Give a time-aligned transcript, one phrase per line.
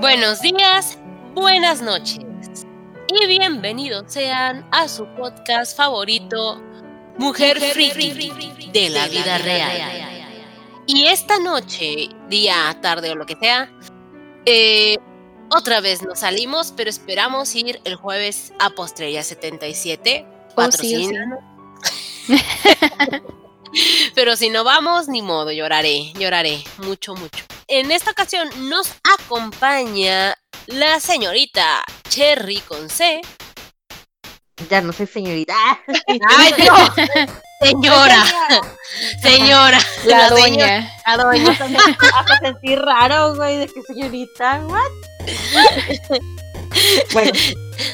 [0.00, 0.98] Buenos días,
[1.34, 2.24] buenas noches
[3.06, 6.58] y bienvenidos sean a su podcast favorito,
[7.18, 8.32] Mujer, Friki
[8.72, 10.24] de la vida real.
[10.86, 13.70] Y esta noche, día, tarde o lo que sea,
[14.46, 14.96] eh,
[15.50, 20.26] otra vez nos salimos, pero esperamos ir el jueves a Postrería 77.
[20.56, 21.40] Patrocina.
[24.14, 27.44] pero si no vamos, ni modo, lloraré, lloraré, mucho, mucho.
[27.68, 33.20] En esta ocasión nos acompaña la señorita Cherry con C.
[34.68, 35.54] Ya no soy señorita.
[36.06, 37.36] ¡Ay, no!
[37.60, 38.24] Señora.
[39.22, 39.78] Señora.
[40.04, 40.90] La, doña.
[41.06, 41.50] La doña.
[41.50, 44.62] Hasta sentí raro, güey, de que señorita.
[44.66, 44.90] What?
[47.12, 47.32] bueno,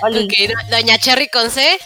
[0.02, 1.78] okay, doña Cherry con C.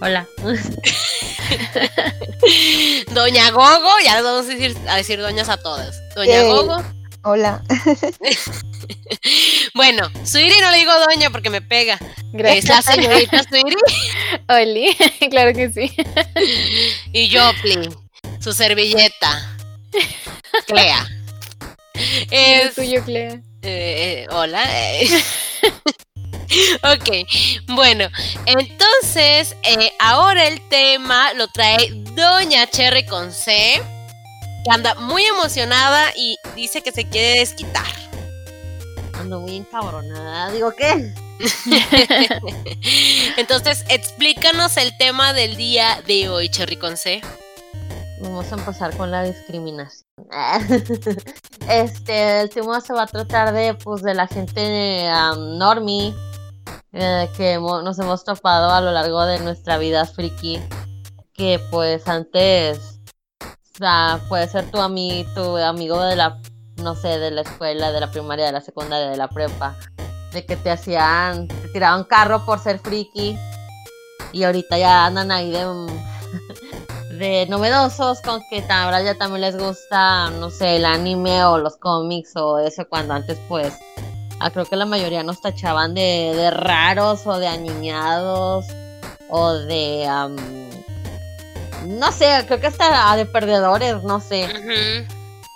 [0.00, 0.28] Hola.
[3.12, 5.96] Doña Gogo, ya vamos a decir, a decir doñas a todas.
[6.14, 6.84] Doña Gogo.
[7.22, 7.64] Hola.
[9.74, 11.98] bueno, Suiri no le digo doña porque me pega.
[12.32, 12.64] Gracias.
[12.64, 13.74] Es la señorita Suiri.
[14.48, 14.96] Oli,
[15.30, 15.92] claro que sí.
[17.12, 17.50] y yo,
[18.40, 19.56] su servilleta.
[20.66, 21.08] Clea.
[22.30, 23.40] Es tuyo, Clea.
[23.62, 24.64] Eh, eh, hola.
[26.82, 27.26] ok,
[27.68, 28.08] bueno,
[28.46, 33.82] entonces eh, ahora el tema lo trae Doña Cherry con C
[34.70, 37.86] anda muy emocionada y dice que se quiere desquitar.
[39.14, 41.12] Ando muy encabronada, digo, ¿qué?
[43.36, 47.20] Entonces, explícanos el tema del día de hoy, Cherry con C.
[48.20, 50.04] Vamos a empezar con la discriminación.
[51.68, 56.14] Este, el tema se va a tratar de, pues, de la gente um, normie
[56.92, 60.60] eh, que nos hemos topado a lo largo de nuestra vida friki.
[61.32, 62.98] Que, pues, antes
[63.78, 64.78] sea, puede ser tu,
[65.34, 66.38] tu amigo de la,
[66.76, 69.76] no sé, de la escuela, de la primaria, de la secundaria, de la prepa,
[70.32, 73.38] de que te hacían, te tiraban carro por ser friki
[74.32, 75.64] y ahorita ya andan ahí de,
[77.18, 81.76] de novedosos con que ahora ya también les gusta, no sé, el anime o los
[81.76, 83.72] cómics o eso cuando antes pues
[84.40, 88.66] ah, creo que la mayoría nos tachaban de, de raros o de aniñados
[89.28, 90.06] o de
[91.86, 94.48] no sé, creo que hasta de perdedores, no sé.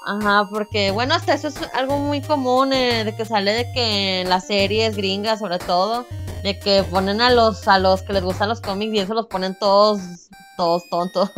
[0.04, 4.22] Ajá, porque bueno, hasta eso es algo muy común eh, de que sale de que
[4.22, 6.06] en las series gringas sobre todo,
[6.42, 9.26] de que ponen a los a los que les gustan los cómics y eso los
[9.26, 10.00] ponen todos
[10.56, 11.30] todos tontos,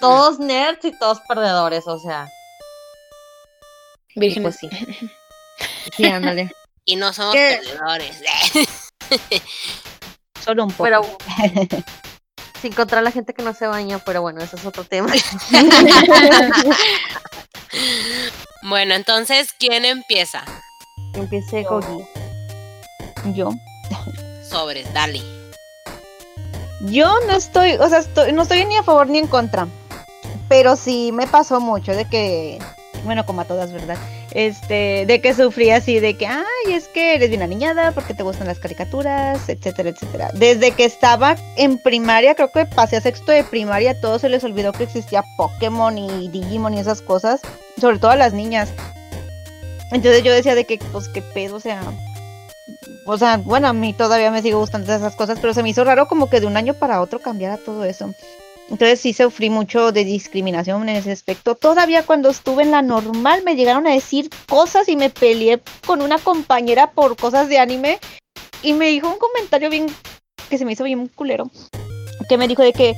[0.00, 2.28] todos nerds y todos perdedores, o sea.
[4.16, 4.58] Vírgenes.
[4.60, 5.08] Pues sí.
[5.96, 6.50] Sí, ándale.
[6.84, 8.16] Y no somos perdedores.
[10.44, 10.84] Solo un poco.
[10.84, 11.02] Pero
[12.60, 15.12] sin encontrar la gente que no se baña, pero bueno, eso es otro tema.
[18.62, 20.44] bueno, entonces, ¿quién empieza?
[21.14, 22.04] Empiece Gogi.
[23.34, 23.50] Yo.
[24.48, 25.20] Sobres, dale.
[26.82, 29.68] Yo no estoy, o sea, no estoy ni a favor ni en contra.
[30.48, 32.58] Pero sí me pasó mucho de que,
[33.04, 33.96] bueno, como a todas, ¿verdad?
[34.34, 38.22] este, de que sufría así, de que, ay, es que eres bien aniñada porque te
[38.22, 40.30] gustan las caricaturas, etcétera, etcétera.
[40.34, 44.44] Desde que estaba en primaria, creo que pasé a sexto de primaria, todo se les
[44.44, 47.40] olvidó que existía Pokémon y Digimon y esas cosas,
[47.78, 48.70] sobre todo a las niñas.
[49.90, 51.82] Entonces yo decía de que, pues, qué pedo, o sea,
[53.04, 55.84] o sea, bueno, a mí todavía me sigue gustando esas cosas, pero se me hizo
[55.84, 58.14] raro como que de un año para otro cambiara todo eso.
[58.70, 61.54] Entonces sí sufrí mucho de discriminación en ese aspecto.
[61.54, 66.00] Todavía cuando estuve en la normal me llegaron a decir cosas y me peleé con
[66.00, 67.98] una compañera por cosas de anime
[68.62, 69.86] y me dijo un comentario bien
[70.48, 71.50] que se me hizo bien culero.
[72.28, 72.94] Que me dijo de que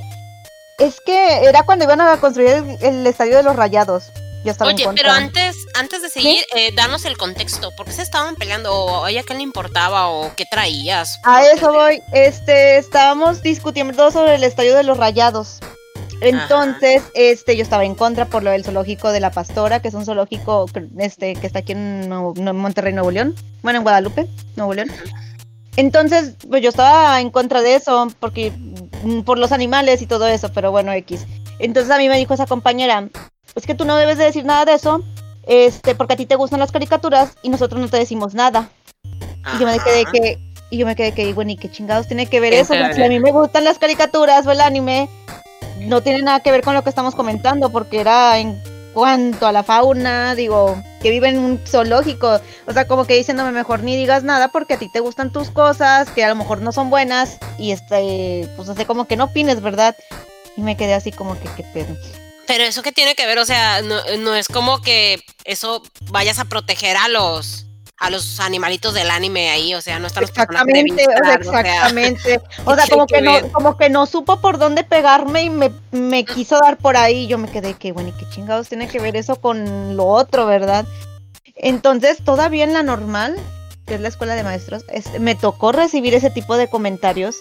[0.77, 4.11] es que era cuando iban a construir el, estadio de los rayados.
[4.45, 7.71] Yo estaba Oye, pero antes, antes de seguir, eh, danos el contexto.
[7.75, 8.71] ¿Por qué se estaban peleando?
[8.71, 10.07] ¿O a ella qué le importaba?
[10.09, 11.19] ¿O qué traías?
[11.23, 11.99] A eso voy.
[12.13, 15.61] Este, estábamos discutiendo sobre el estadio de los rayados.
[16.21, 19.95] Entonces, este, yo estaba en contra por lo del zoológico de la Pastora, que es
[19.95, 20.67] un zoológico
[20.99, 23.33] este, que está aquí en, Monterrey, Nuevo León.
[23.63, 24.91] Bueno, en Guadalupe, Nuevo León.
[25.75, 30.27] Entonces, pues yo estaba en contra de eso, porque mm, por los animales y todo
[30.27, 31.25] eso, pero bueno, X.
[31.57, 33.09] Entonces a mí me dijo esa compañera,
[33.55, 35.03] es que tú no debes de decir nada de eso,
[35.47, 38.69] este, porque a ti te gustan las caricaturas y nosotros no te decimos nada.
[39.55, 42.27] Y yo me quedé que, y yo me quedé que, bueno, ¿y qué chingados tiene
[42.27, 42.73] que ver eso?
[42.93, 45.09] si a mí me gustan las caricaturas o el anime,
[45.79, 48.61] no tiene nada que ver con lo que estamos comentando, porque era en
[48.93, 53.51] cuanto a la fauna, digo, que vive en un zoológico, o sea, como que diciéndome
[53.51, 56.61] mejor ni digas nada porque a ti te gustan tus cosas, que a lo mejor
[56.61, 59.95] no son buenas, y este, pues hace como que no opines, ¿verdad?
[60.57, 61.95] Y me quedé así como que, ¿qué pedo?
[62.47, 65.81] Pero eso que tiene que ver, o sea, no, no es como que eso
[66.11, 67.65] vayas a proteger a los
[67.97, 72.41] a los animalitos del anime ahí, o sea, no están los Exactamente, exactamente.
[72.65, 76.25] O sea, como que no, como que no supo por dónde pegarme y me, me
[76.25, 77.27] quiso dar por ahí.
[77.27, 80.45] Yo me quedé que bueno, y qué chingados tiene que ver eso con lo otro,
[80.45, 80.85] ¿verdad?
[81.55, 83.37] Entonces, todavía en la normal,
[83.85, 84.83] que es la escuela de maestros,
[85.19, 87.37] me tocó recibir ese tipo de comentarios.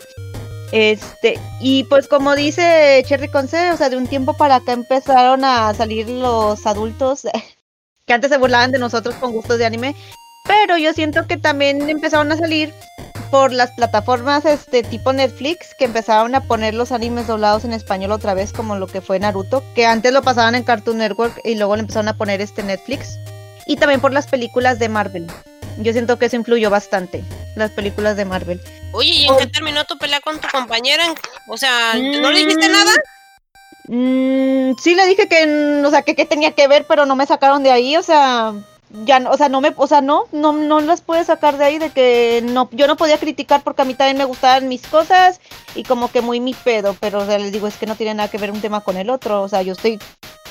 [0.75, 5.45] Este, y pues como dice Cherry Conce, o sea, de un tiempo para acá empezaron
[5.45, 7.23] a salir los adultos
[8.07, 9.95] que antes se burlaban de nosotros con gustos de anime,
[10.49, 12.75] pero yo siento que también empezaron a salir
[13.31, 18.11] por las plataformas este tipo Netflix que empezaron a poner los animes doblados en español
[18.11, 21.55] otra vez como lo que fue Naruto, que antes lo pasaban en Cartoon Network y
[21.55, 23.17] luego le empezaron a poner este Netflix
[23.65, 25.29] y también por las películas de Marvel.
[25.79, 27.23] Yo siento que eso influyó bastante,
[27.55, 28.61] las películas de Marvel.
[28.95, 31.05] Oye, ¿y en qué terminó tu pelea con tu compañera?
[31.49, 32.93] O sea, ¿no le dijiste nada?
[33.89, 37.27] Mm, sí le dije que, o sea, que qué tenía que ver, pero no me
[37.27, 38.55] sacaron de ahí, o sea,
[39.05, 41.79] ya, o sea, no me, o sea, no, no, no las pude sacar de ahí
[41.79, 45.41] de que no, yo no podía criticar porque a mí también me gustaban mis cosas
[45.75, 48.15] y como que muy mi pedo, pero o sea, les digo es que no tiene
[48.15, 49.99] nada que ver un tema con el otro, o sea, yo estoy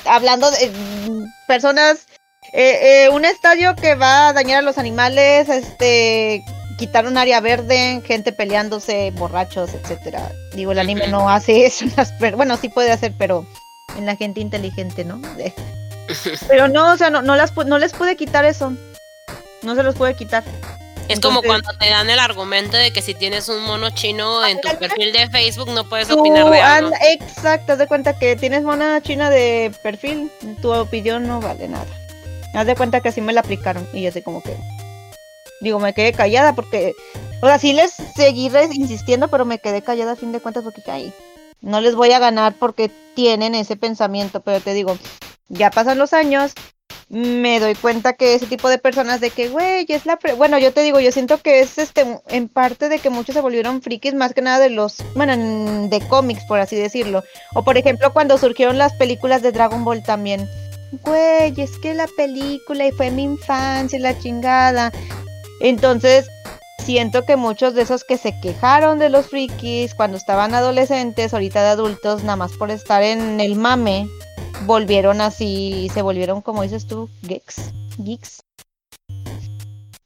[0.04, 2.06] hablando de mm, personas
[2.52, 6.44] eh, eh, un estadio que va a dañar a los animales, este,
[6.76, 10.32] quitar un área verde, gente peleándose, borrachos, etcétera.
[10.54, 11.86] Digo, el anime no hace eso,
[12.36, 13.46] bueno, sí puede hacer, pero
[13.96, 15.20] en la gente inteligente, ¿no?
[16.48, 18.72] pero no, o sea, no, no, las, no les puede quitar eso.
[19.62, 20.44] No se los puede quitar.
[21.08, 24.60] Es como cuando te dan el argumento de que si tienes un mono chino en
[24.60, 26.92] tu perfil de Facebook no puedes opinar de algo.
[27.10, 30.30] Exacto, haz de cuenta que tienes mona china de perfil,
[30.62, 31.86] tu opinión no vale nada.
[32.54, 34.56] Haz de cuenta que así me la aplicaron y yo sé como que...
[35.60, 36.94] Digo, me quedé callada porque...
[37.42, 40.82] O sea, sí les seguí insistiendo, pero me quedé callada a fin de cuentas porque
[40.82, 41.12] caí.
[41.60, 44.98] No les voy a ganar porque tienen ese pensamiento, pero te digo,
[45.48, 46.52] ya pasan los años,
[47.08, 50.18] me doy cuenta que ese tipo de personas de que, güey, es la...
[50.36, 53.40] bueno, yo te digo, yo siento que es este en parte de que muchos se
[53.40, 57.22] volvieron frikis más que nada de los, bueno, de cómics, por así decirlo.
[57.54, 60.48] O por ejemplo, cuando surgieron las películas de Dragon Ball también
[61.02, 64.92] güey, es que la película y fue mi infancia la chingada.
[65.64, 66.28] Entonces,
[66.84, 71.62] siento que muchos de esos que se quejaron de los frikis cuando estaban adolescentes, ahorita
[71.62, 74.06] de adultos, nada más por estar en el mame,
[74.66, 77.72] volvieron así, se volvieron, como dices tú, geeks.
[77.96, 78.42] geeks.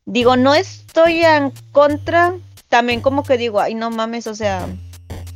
[0.07, 2.37] Digo, no estoy en contra,
[2.69, 4.65] también como que digo, ay, no mames, o sea,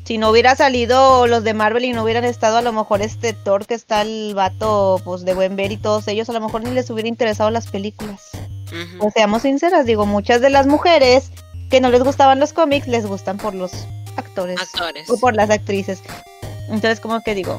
[0.04, 3.32] si no hubiera salido los de Marvel y no hubieran estado a lo mejor este
[3.32, 6.62] Thor que está el vato pues de buen ver y todos ellos, a lo mejor
[6.62, 8.30] ni les hubiera interesado las películas.
[8.98, 11.30] Pues seamos sinceras, digo, muchas de las mujeres
[11.70, 13.72] que no les gustaban los cómics les gustan por los
[14.16, 15.08] actores, actores.
[15.08, 16.02] o por las actrices.
[16.69, 17.58] Entonces como que digo,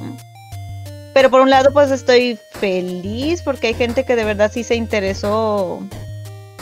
[1.14, 4.76] pero por un lado pues estoy feliz porque hay gente que de verdad sí se
[4.76, 5.82] interesó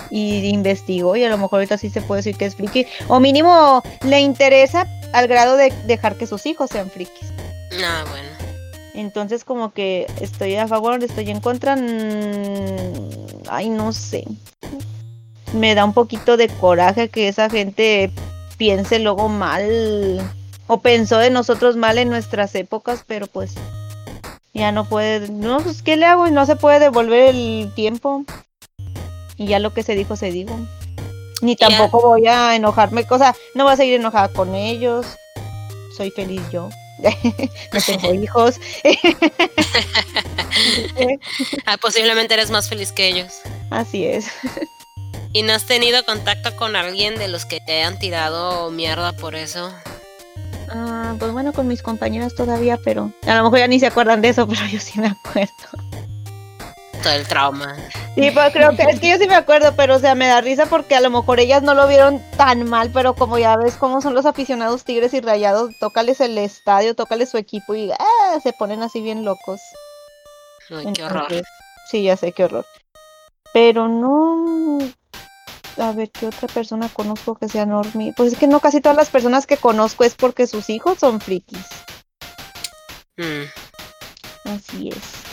[0.09, 3.19] y investigó y a lo mejor ahorita sí se puede decir que es friki o
[3.19, 7.31] mínimo le interesa al grado de dejar que sus hijos sean frikis.
[7.83, 8.30] Ah, bueno.
[8.93, 11.75] Entonces como que estoy a favor, estoy en contra.
[11.75, 12.93] Mm,
[13.49, 14.25] ay, no sé.
[15.53, 18.11] Me da un poquito de coraje que esa gente
[18.57, 20.21] piense luego mal
[20.67, 23.55] o pensó de nosotros mal en nuestras épocas, pero pues
[24.53, 26.27] ya no puede, no, pues ¿qué le hago?
[26.27, 28.23] Y no se puede devolver el tiempo.
[29.37, 30.55] Y ya lo que se dijo, se dijo.
[31.41, 35.05] Ni tampoco voy a enojarme, cosa, no voy a seguir enojada con ellos.
[35.97, 36.69] Soy feliz yo.
[37.73, 38.59] no tengo hijos.
[41.65, 43.33] ah, posiblemente eres más feliz que ellos.
[43.69, 44.27] Así es.
[45.33, 49.35] ¿Y no has tenido contacto con alguien de los que te hayan tirado mierda por
[49.35, 49.73] eso?
[50.69, 54.21] Ah, pues bueno, con mis compañeras todavía, pero a lo mejor ya ni se acuerdan
[54.21, 55.53] de eso, pero yo sí me acuerdo
[57.01, 57.75] todo el trauma.
[58.15, 60.41] Sí, pues creo que es que yo sí me acuerdo, pero o sea, me da
[60.41, 63.75] risa porque a lo mejor ellas no lo vieron tan mal, pero como ya ves
[63.75, 68.39] cómo son los aficionados tigres y rayados, tócales el estadio, tócales su equipo y ah,
[68.41, 69.61] se ponen así bien locos.
[70.69, 71.27] Ay, qué horror.
[71.89, 72.65] Sí, ya sé, qué horror.
[73.53, 74.77] Pero no.
[75.77, 78.13] A ver, ¿qué otra persona conozco que sea normie?
[78.15, 81.19] Pues es que no, casi todas las personas que conozco es porque sus hijos son
[81.19, 81.65] frikis.
[83.17, 84.49] Mm.
[84.49, 85.30] Así es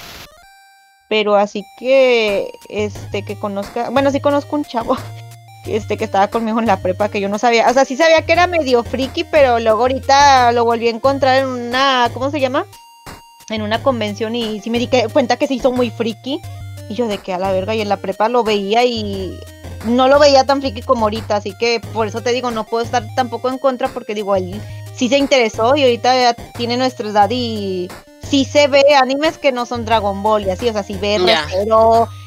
[1.09, 4.97] pero así que este que conozca, bueno, sí conozco un chavo
[5.67, 8.23] este que estaba conmigo en la prepa que yo no sabía, o sea, sí sabía
[8.23, 12.41] que era medio friki, pero luego ahorita lo volví a encontrar en una, ¿cómo se
[12.41, 12.67] llama?
[13.51, 16.41] En una convención y sí me di cuenta que se hizo muy friki
[16.89, 19.39] y yo de que a la verga y en la prepa lo veía y
[19.85, 22.85] no lo veía tan friki como ahorita, así que por eso te digo, no puedo
[22.85, 24.61] estar tampoco en contra porque digo, él
[24.95, 27.89] sí se interesó y ahorita ya tiene nuestra edad y
[28.23, 31.17] sí se ve animes que no son Dragon Ball y así, o sea, si ve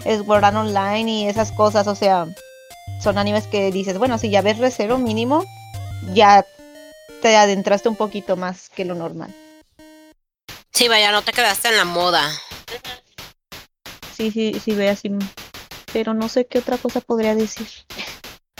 [0.05, 2.27] es Sword Online y esas cosas, o sea,
[3.01, 5.45] son animes que dices, bueno, si ya ves Recero mínimo,
[6.13, 6.45] ya
[7.21, 9.33] te adentraste un poquito más que lo normal.
[10.71, 12.31] Sí, vaya, no te quedaste en la moda.
[14.15, 15.12] Sí, sí, sí, ve así.
[15.93, 17.67] Pero no sé qué otra cosa podría decir.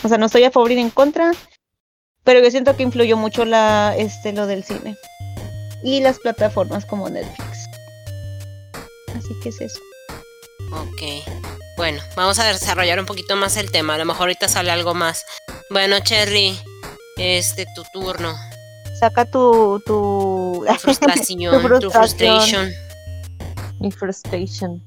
[0.04, 1.32] O sea, no estoy a favor ni en contra,
[2.24, 4.98] pero yo siento que influyó mucho la, este, lo del cine.
[5.84, 7.68] Y las plataformas como Netflix.
[9.16, 9.80] Así que es eso.
[10.72, 11.02] Ok.
[11.78, 13.96] Bueno, vamos a desarrollar un poquito más el tema.
[13.96, 15.26] A lo mejor ahorita sale algo más.
[15.70, 16.60] Bueno, Cherry,
[17.18, 18.36] este, tu turno.
[19.00, 19.82] Saca tu...
[19.86, 22.72] Tu, frustración, tu, frustration.
[23.80, 24.82] Mi frustration.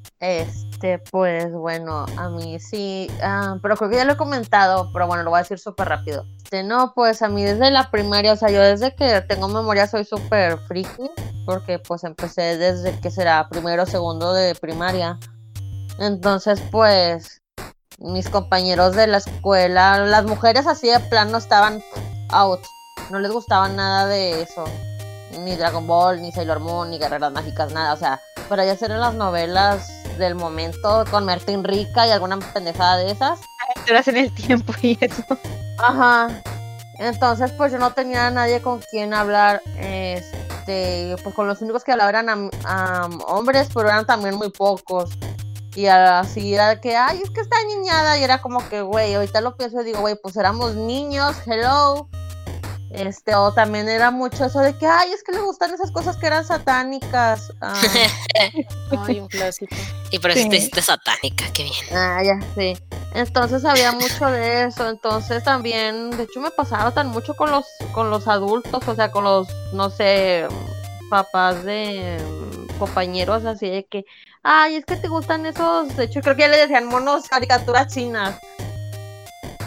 [0.74, 5.06] Este, pues bueno, a mí sí, ah, pero creo que ya lo he comentado, pero
[5.06, 6.26] bueno, lo voy a decir súper rápido.
[6.42, 9.86] Este, no, pues a mí desde la primaria, o sea, yo desde que tengo memoria
[9.86, 11.10] soy súper friki,
[11.46, 15.16] porque pues empecé desde que será primero o segundo de primaria.
[16.00, 17.40] Entonces, pues,
[17.98, 21.84] mis compañeros de la escuela, las mujeres así de plano estaban
[22.30, 22.60] out,
[23.12, 24.64] no les gustaba nada de eso,
[25.38, 29.00] ni Dragon Ball, ni Sailor Moon, ni Guerreras Mágicas, nada, o sea, para ellas eran
[29.00, 33.40] las novelas del momento con Martín Rica y alguna pendejada de esas.
[33.74, 35.24] Aventuras en el tiempo y eso.
[35.78, 36.28] Ajá.
[36.98, 39.60] Entonces, pues yo no tenía a nadie con quien hablar.
[39.78, 42.50] Este, pues con los únicos que hablaban eran
[43.26, 45.10] hombres, pero eran también muy pocos.
[45.74, 48.16] Y así era que, ay, es que está niñada.
[48.18, 52.08] Y era como que, güey, ahorita lo pienso y digo, güey, pues éramos niños, hello.
[52.94, 56.16] Este, o también era mucho eso de que, ay, es que le gustan esas cosas
[56.16, 57.52] que eran satánicas.
[57.60, 57.74] Ah.
[59.06, 59.74] ay, un clásico.
[60.12, 61.84] Y por eso te satánica, qué bien.
[61.92, 62.76] Ah, ya, sí.
[63.14, 64.88] Entonces había mucho de eso.
[64.88, 69.10] Entonces también, de hecho, me pasaba tan mucho con los, con los adultos, o sea,
[69.10, 70.46] con los, no sé,
[71.10, 74.04] papás de mm, compañeros así de que,
[74.44, 77.92] ay, es que te gustan esos, de hecho creo que ya le decían monos caricaturas
[77.92, 78.38] chinas.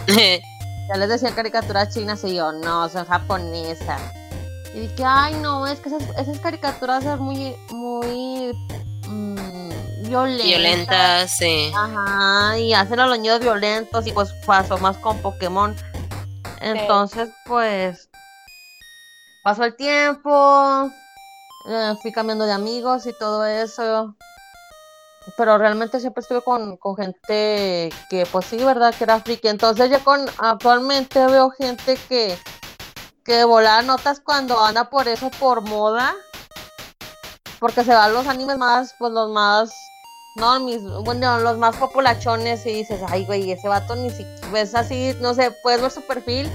[0.88, 4.02] Ya les decía caricaturas chinas y yo, no, son japonesas.
[4.74, 8.54] Y dije, ay, no, es que esas, caricaturas son muy, muy
[9.08, 9.70] mmm,
[10.08, 10.46] violentas.
[10.46, 11.72] Violentas, sí.
[11.76, 15.76] Ajá, y hacen a los niños violentos y pues pasó más con Pokémon.
[16.62, 18.10] Entonces, pues,
[19.44, 20.90] pasó el tiempo,
[21.70, 24.16] eh, fui cambiando de amigos y todo eso
[25.36, 28.94] pero realmente siempre estuve con, gente que, pues sí, ¿verdad?
[28.96, 29.48] Que era friki.
[29.48, 32.38] Entonces ya con, actualmente veo gente que,
[33.26, 36.16] que volaba notas cuando anda por eso, por moda.
[37.60, 39.74] Porque se van los animes más, pues los más,
[40.36, 44.76] no, mis, bueno, los más populachones y dices, ay, güey, ese vato ni si ves
[44.76, 46.52] así, no sé, puedes ver su perfil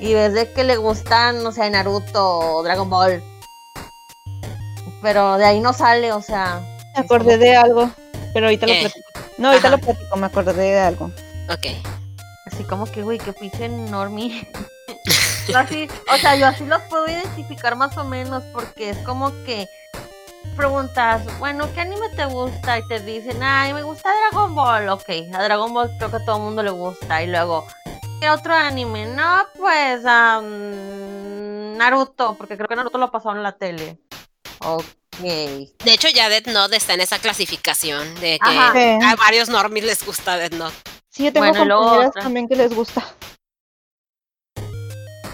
[0.00, 3.22] y ves de que le gustan, no sé, Naruto o Dragon Ball.
[5.02, 6.62] Pero de ahí no sale, o sea,
[6.96, 7.90] me acordé de algo,
[8.32, 9.10] pero ahorita lo platico.
[9.38, 11.10] No, ahorita lo platico, me acordé de algo.
[11.50, 11.66] Ok.
[12.46, 14.48] Así como que, güey, que pinche normie.
[15.54, 19.68] así, o sea, yo así los puedo identificar más o menos porque es como que
[20.56, 22.78] preguntas, bueno, ¿qué anime te gusta?
[22.78, 24.88] Y te dicen, ay, me gusta Dragon Ball.
[24.88, 27.22] Ok, a Dragon Ball creo que a todo el mundo le gusta.
[27.22, 27.66] Y luego,
[28.20, 29.06] ¿qué otro anime?
[29.06, 30.02] No, pues,
[31.76, 33.98] Naruto, porque creo que Naruto lo pasaron en la tele.
[34.60, 34.84] Ok.
[35.22, 40.04] De hecho, ya Death Note está en esa clasificación de que a varios normies les
[40.04, 40.76] gusta Death Note.
[41.08, 43.02] Sí, yo tengo compañeras también que les gusta.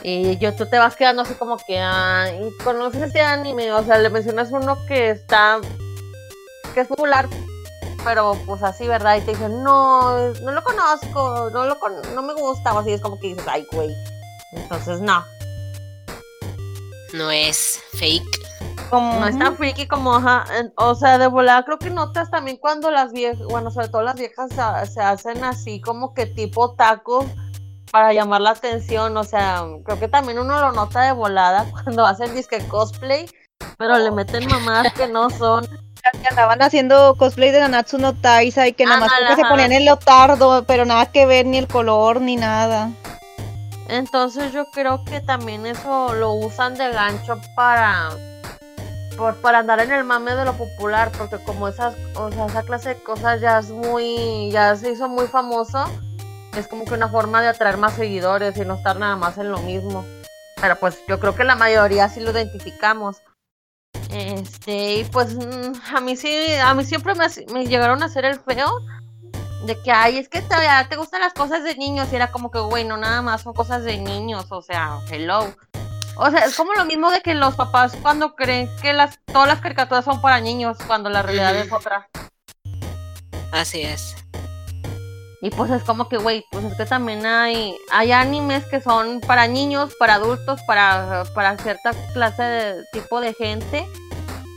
[0.05, 3.73] Y yo tú te vas quedando así como que, ah, ¿y conoces este anime?
[3.73, 5.61] O sea, le mencionas uno que está,
[6.75, 7.29] que es popular,
[8.05, 9.17] pero pues así, ¿verdad?
[9.17, 11.79] Y te dicen, no, no lo conozco, no, lo
[12.15, 13.91] no me gusta, o así es como que dices, ay, güey.
[14.53, 15.25] Entonces, no.
[17.13, 18.42] No es fake
[18.93, 20.45] como no es tan freaky como, ajá,
[20.77, 24.17] o sea, de volada creo que notas también cuando las viejas, bueno, sobre todo las
[24.17, 24.51] viejas
[24.93, 27.25] se, hacen así como que tipo tacos
[27.91, 32.05] para llamar la atención, o sea, creo que también uno lo nota de volada cuando
[32.05, 33.25] hacen disque cosplay,
[33.79, 35.67] pero le meten mamadas que no son.
[36.21, 39.87] Que andaban haciendo cosplay de Nanatsu no Taisa y que nada más se ponían el
[39.87, 42.91] leotardo, pero nada que ver ni el color ni nada.
[43.89, 48.11] Entonces yo creo que también eso lo usan de gancho para
[49.17, 52.63] por, para andar en el mame de lo popular, porque como esas, o sea, esa
[52.63, 55.85] clase de cosas ya es muy, ya se hizo muy famoso,
[56.57, 59.51] es como que una forma de atraer más seguidores y no estar nada más en
[59.51, 60.05] lo mismo.
[60.61, 63.23] Pero pues yo creo que la mayoría sí lo identificamos.
[64.11, 68.25] Este, y pues mm, a mí sí, a mí siempre me, me llegaron a hacer
[68.25, 68.71] el feo
[69.67, 70.57] de que, ay, es que te,
[70.89, 73.85] te gustan las cosas de niños y era como que, bueno, nada más son cosas
[73.85, 75.55] de niños, o sea, hello.
[76.17, 79.49] O sea, es como lo mismo de que los papás cuando creen que las todas
[79.49, 82.09] las caricaturas son para niños, cuando la realidad es otra.
[83.53, 84.15] Así es.
[85.41, 89.21] Y pues es como que, güey, pues es que también hay, hay animes que son
[89.21, 93.85] para niños, para adultos, para, para cierta clase de tipo de gente.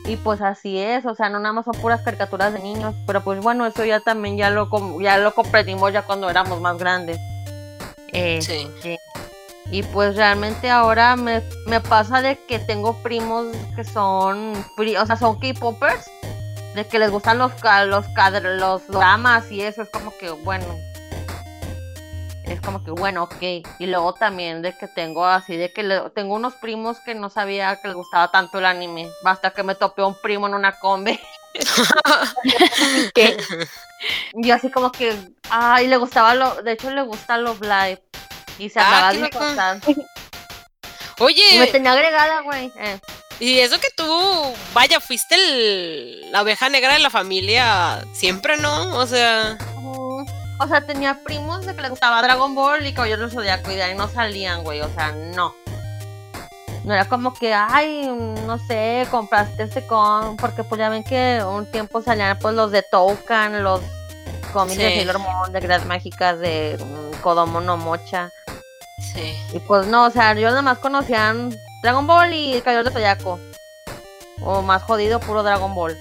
[0.06, 3.24] Y pues así es, o sea, no nada más son puras caricaturas de niños, pero
[3.24, 4.70] pues bueno, eso ya también ya lo,
[5.02, 7.18] ya lo comprendimos ya cuando éramos más grandes.
[8.14, 8.70] Eh, sí.
[9.72, 15.16] Y pues realmente ahora me, me, pasa de que tengo primos que son, o sea,
[15.16, 16.06] son K-popers
[16.76, 17.52] de que les gustan los
[17.88, 18.06] los
[18.60, 20.66] los dramas y eso es como que bueno
[22.44, 23.42] es como que bueno ok.
[23.80, 27.80] Y luego también de que tengo así de que tengo unos primos que no sabía
[27.82, 31.20] que les gustaba tanto el anime basta que me topé un primo en una combe
[34.34, 35.16] y así como que
[35.50, 38.02] ay le gustaba lo de hecho le gusta Love Live
[38.58, 39.82] y se ah, de cosas
[41.20, 41.44] Oye.
[41.52, 42.72] Y me tenía agregada, güey.
[42.78, 43.00] Eh.
[43.40, 45.36] Y eso que tú, vaya, fuiste
[46.32, 48.98] la oveja negra de la familia siempre, ¿no?
[48.98, 49.58] O sea.
[50.60, 53.76] o sea, tenía primos de que les gustaba Dragon Ball y Caballeros del Zodiaco y
[53.76, 54.82] de ahí no salían, güey.
[54.82, 55.54] O sea, no.
[56.84, 58.08] No era como que, ay,
[58.46, 60.38] no sé, compraste este con.
[60.38, 63.82] Porque pues ya ven que un tiempo salían pues los de Toucan, los
[64.56, 68.32] cómics de Sailor Moon, de Gras Mágicas, de um, Kodomo no Mocha.
[69.14, 69.36] Sí.
[69.52, 72.94] Y pues no, o sea, yo nada más conocían Dragon Ball y el Caballero de
[72.94, 73.38] Zodiaco.
[74.42, 75.98] O más jodido, puro Dragon Ball.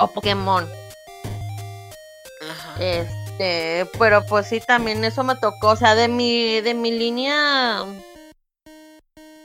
[0.00, 0.68] O Pokémon.
[2.50, 2.74] Ajá.
[2.80, 5.68] Este, pero pues sí, también eso me tocó.
[5.68, 7.84] O sea, de mi, de mi línea.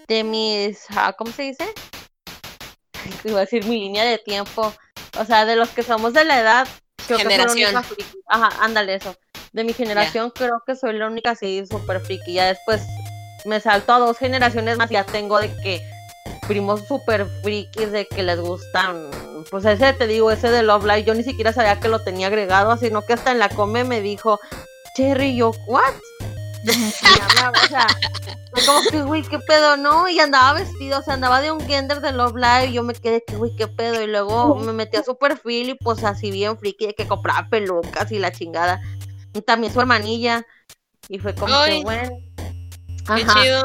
[0.08, 0.84] De mis.
[0.96, 1.66] Ah, ¿Cómo se dice?
[3.24, 4.74] Iba a decir mi línea de tiempo.
[5.20, 6.68] O sea, de los que somos de la edad.
[7.18, 7.76] Generación.
[8.28, 9.16] Ajá, ándale eso.
[9.54, 12.34] De mi generación creo que soy la única así súper friki.
[12.34, 12.82] Ya después
[13.46, 15.82] me salto a dos generaciones más, ya tengo de que
[16.48, 19.10] primos super frikis de que les gustan,
[19.52, 22.28] pues ese te digo, ese de Love Live, yo ni siquiera sabía que lo tenía
[22.28, 24.40] agregado, sino que hasta en la come me dijo,
[24.96, 25.94] Cherry, yo, ¿what?
[26.66, 27.88] O sea,
[28.66, 30.10] como que, güey, qué pedo, ¿no?
[30.10, 32.94] Y andaba vestido, o sea, andaba de un gender de Love Live, y yo me
[32.94, 36.32] quedé que, güey, qué pedo, y luego me metí a su perfil y pues así
[36.32, 38.82] bien friki de que compraba pelucas y la chingada.
[39.34, 40.46] Y también su hermanilla,
[41.08, 42.30] y fue como que, bueno
[43.16, 43.64] Qué chido.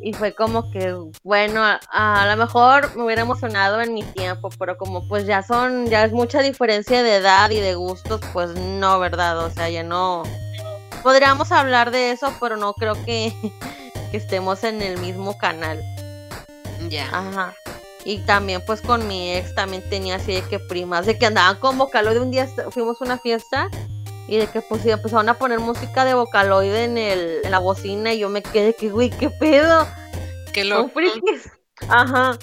[0.00, 4.76] Y fue como que, bueno, a, lo mejor me hubiera emocionado en mi tiempo, pero
[4.76, 9.00] como pues ya son, ya es mucha diferencia de edad y de gustos, pues no,
[9.00, 9.38] ¿verdad?
[9.44, 10.22] O sea, ya no.
[11.02, 13.32] Podríamos hablar de eso, pero no creo que,
[14.10, 15.82] que estemos en el mismo canal.
[16.88, 17.08] Ya.
[17.12, 17.54] Ajá.
[18.04, 21.56] Y también pues con mi ex también tenía así de que primas, de que andaban
[21.56, 23.68] con vocalo de un día fuimos a una fiesta
[24.28, 28.12] y de que pues empezaron a poner música de vocaloide en, el, en la bocina
[28.12, 29.86] y yo me quedé que, güey, ¿qué pedo?
[30.52, 31.00] Qué loco.
[31.88, 32.38] Ajá.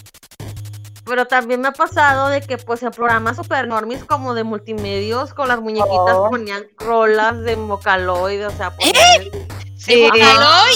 [1.06, 5.34] Pero también me ha pasado de que pues en programas super normis como de multimedios
[5.34, 6.30] con las muñequitas oh.
[6.30, 8.96] ponían rolas de vocaloid, o sea, ponían...
[8.96, 9.48] ¿Eh?
[9.78, 10.10] Sí,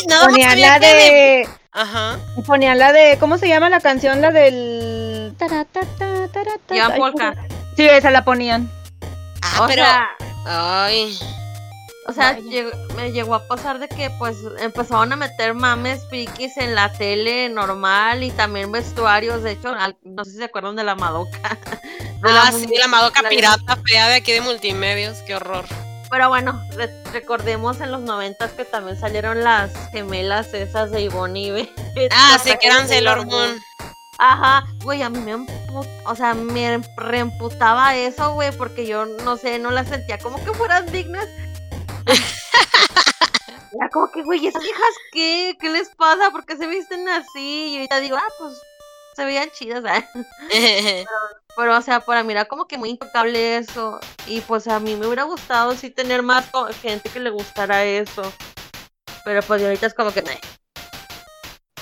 [0.08, 1.50] no, ponían la de...
[1.72, 2.20] Ajá.
[2.46, 4.22] Ponían la de, ¿cómo se llama la canción?
[4.22, 5.36] La del...
[6.70, 7.34] Ya, Polka.
[7.76, 8.70] Sí, esa la ponían.
[9.42, 9.84] Ah, pero...
[10.46, 11.18] Ay.
[12.10, 12.40] O sea,
[12.96, 17.50] me llegó a pasar de que pues empezaron a meter mames frikis en la tele
[17.50, 19.44] normal y también vestuarios.
[19.44, 21.56] De hecho, no sé si se acuerdan de la Madoka.
[22.24, 25.20] ah, sí, la Madoka pirata fea de aquí de multimedios.
[25.20, 25.66] Qué horror.
[26.10, 26.60] Pero bueno,
[27.14, 31.70] recordemos en los noventas que también salieron las gemelas esas de Ivonne y
[32.10, 33.62] Ah, sí, que eran Sailor Moon.
[34.18, 35.46] Ajá, güey, a mí me
[36.06, 40.52] o sea, me reemputaba eso, güey, porque yo no sé, no las sentía como que
[40.54, 41.28] fueran dignas.
[43.74, 45.56] Era como que, güey, esas hijas qué?
[45.60, 46.32] ¿Qué les pasa?
[46.32, 47.68] ¿Por qué se visten así?
[47.68, 48.56] Y ahorita digo, ah, pues
[49.16, 50.06] se veían chidas, ¿sabes?
[51.56, 54.00] pero, o sea, para mí era como que muy intocable eso.
[54.28, 56.46] Y pues a mí me hubiera gustado sí tener más
[56.82, 58.34] gente que le gustara eso.
[59.26, 60.24] Pero pues ahorita es como que,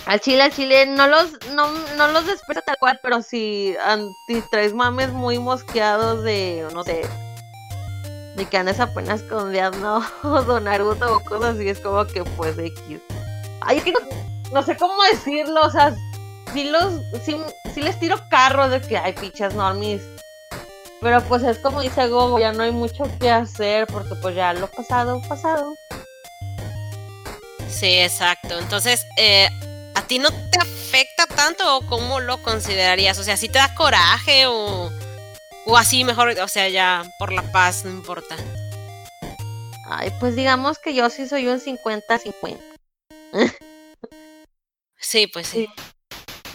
[0.07, 3.75] al chile, al chile, no los, no, no los después tal cual, pero si,
[4.27, 7.01] si traes mames muy mosqueados de, no sé,
[8.37, 10.05] de que andes apenas con ¿no?
[10.23, 13.01] o Naruto o cosas así, es como que pues X.
[13.61, 13.93] Ay, es que
[14.53, 15.93] no, sé cómo decirlo, o sea,
[16.53, 20.03] si los, si, les tiro carro de que hay fichas normis.
[21.01, 24.53] Pero pues es como dice Gogo, ya no hay mucho que hacer porque pues ya
[24.53, 25.75] lo pasado, pasado.
[27.69, 28.57] Sí, exacto.
[28.57, 29.47] Entonces, eh,
[29.95, 33.19] ¿a ti no te afecta tanto o cómo lo considerarías?
[33.19, 34.89] O sea, si te da coraje o,
[35.67, 38.35] o así mejor, o sea, ya por la paz, no importa.
[39.89, 42.57] Ay, pues digamos que yo sí soy un 50-50.
[44.97, 45.69] sí, pues sí.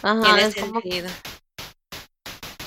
[0.02, 0.80] Ajá, es como...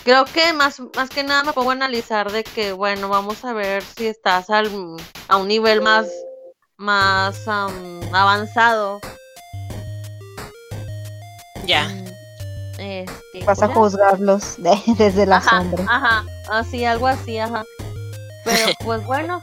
[0.03, 3.53] creo que más, más que nada me pongo a analizar de que, bueno, vamos a
[3.53, 4.71] ver si estás al,
[5.27, 6.07] a un nivel más,
[6.77, 9.01] más am, avanzado.
[11.65, 11.87] Ya.
[11.89, 12.14] Mm,
[12.77, 15.83] Este, Vas a juzgarlos de- desde la Ajá, sombra.
[15.87, 17.63] ajá, así, algo así, ajá.
[18.43, 19.41] Pero pues bueno,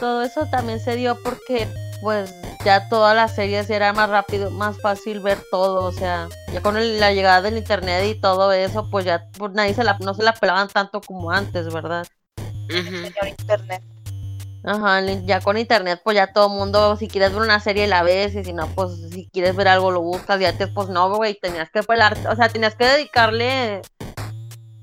[0.00, 1.68] todo eso también se dio porque
[2.02, 6.60] pues ya todas las series era más rápido, más fácil ver todo, o sea, ya
[6.60, 9.96] con el- la llegada del internet y todo eso, pues ya pues, nadie se la,
[10.00, 12.06] no se la pelaban tanto como antes, ¿verdad?
[12.68, 12.90] Ujú.
[12.96, 13.82] Señor Internet.
[14.66, 18.02] Ajá, ya con internet, pues ya todo el mundo, si quieres ver una serie la
[18.02, 21.14] ves, y si no, pues si quieres ver algo lo buscas, y antes pues no,
[21.14, 23.82] güey, tenías que pelar, o sea, tenías que dedicarle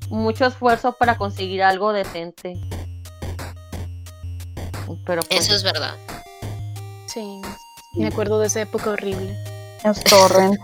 [0.10, 2.54] mucho esfuerzo para conseguir algo decente.
[5.06, 5.96] Pero pues, Eso es verdad.
[7.08, 7.42] Sí,
[7.96, 9.36] me acuerdo de esa época horrible.
[9.84, 10.60] Los torrent.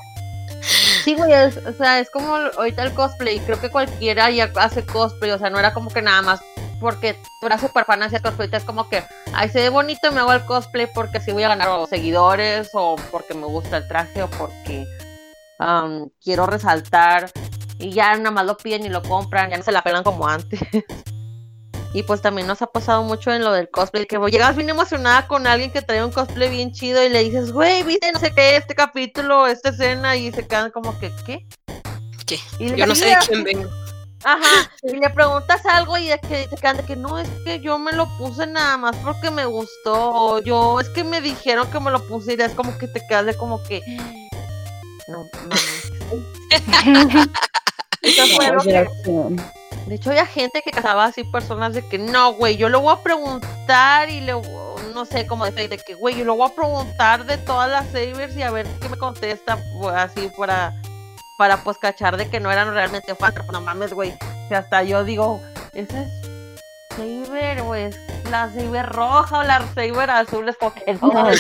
[1.04, 4.86] sí, güey, es- o sea, es como ahorita el cosplay, creo que cualquiera ya hace
[4.86, 6.40] cosplay, o sea, no era como que nada más
[6.80, 10.12] porque tú eras super fan hacia cosplay, es como que, ay, se ve bonito y
[10.12, 13.78] me hago el cosplay porque así voy a ganar o seguidores, o porque me gusta
[13.78, 14.86] el traje, o porque
[15.60, 17.32] am, quiero resaltar,
[17.80, 20.28] y ya nada más lo piden y lo compran, ya no se la pelan como
[20.28, 20.60] antes.
[21.94, 25.26] Y pues también nos ha pasado mucho en lo del cosplay, que llegas bien emocionada
[25.28, 28.34] con alguien que trae un cosplay bien chido y le dices, güey, viste no sé
[28.36, 31.48] qué, este capítulo, esta escena, y se quedan como que, ¿qué?
[32.26, 32.40] ¿Qué?
[32.60, 33.70] Y Yo no sé de quién vengo.
[34.24, 37.60] Ajá, y le preguntas algo y de que te quedan de que no, es que
[37.60, 41.70] yo me lo puse nada más porque me gustó, o yo, es que me dijeron
[41.72, 43.82] que me lo puse y es como que te quedas de como que,
[45.08, 45.92] no, mames.
[49.88, 52.94] De hecho, había gente que casaba así personas de que no, güey, yo le voy
[52.94, 54.34] a preguntar y le
[54.94, 57.86] no sé cómo decir, de que, güey, yo le voy a preguntar de todas las
[57.92, 59.58] savers y a ver qué me contesta,
[59.96, 60.74] así para,
[61.38, 64.14] para pues cachar de que no eran realmente pero no mames, güey,
[64.50, 65.40] que hasta yo digo,
[65.74, 66.10] esa es
[66.96, 67.90] saber, güey,
[68.32, 70.72] la saber roja o la saber azul, es como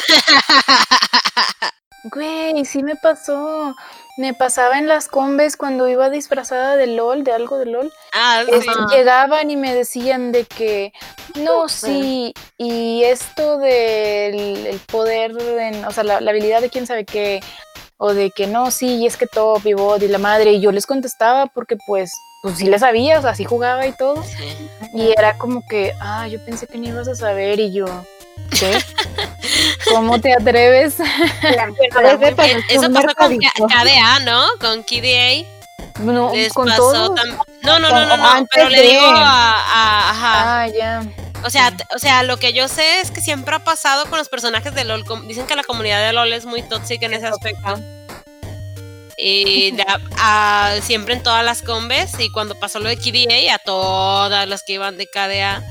[2.14, 3.76] Güey, sí me pasó.
[4.18, 7.92] Me pasaba en las combes cuando iba disfrazada de LOL, de algo de LOL.
[8.14, 8.68] Ah, sí.
[8.96, 10.92] Llegaban y me decían de que
[11.36, 16.88] no, sí, y esto del el poder, en- o sea, la, la habilidad de quién
[16.88, 17.42] sabe qué,
[17.98, 20.62] o de que no, sí, y es que top y bot y la madre, y
[20.62, 22.12] yo les contestaba porque pues,
[22.44, 24.70] pues sí le sabía, o sea, sí jugaba y todo, Sí.
[24.94, 27.86] y era como que, ah, yo pensé que no ibas a saber, y yo,
[28.60, 28.78] ¿qué?
[29.92, 30.96] ¿Cómo te atreves?
[32.70, 34.46] Eso pasó con KDA, ¿no?
[34.60, 35.46] Con KDA.
[36.00, 37.16] No, Les con pasó todo.
[37.16, 40.62] tam- No, no, no, no, no, Antes pero le digo a, a- ajá.
[40.64, 41.02] Ah, ya.
[41.44, 44.28] O sea, o sea, lo que yo sé es que siempre ha pasado con los
[44.28, 45.04] personajes de LOL.
[45.28, 47.80] Dicen que la comunidad de LOL es muy tóxica en ese aspecto.
[49.18, 49.74] Y
[50.18, 52.12] a- siempre en todas las combes.
[52.20, 55.64] Y cuando pasó lo de KDA, a todas las que iban de KDA,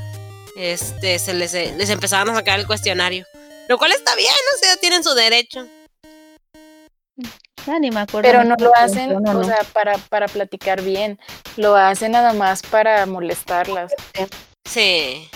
[0.56, 3.26] este, se les, les empezaban a sacar el cuestionario.
[3.68, 5.66] Lo cual está bien, o sea, tienen su derecho.
[7.66, 8.28] Ah, ni me acuerdo.
[8.30, 9.44] Pero no lo hacen, o ¿no?
[9.44, 11.18] sea, para, para platicar bien.
[11.56, 13.92] Lo hacen nada más para molestarlas.
[14.64, 15.28] Sí.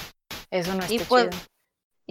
[0.51, 1.51] Eso no está Y pues, chido.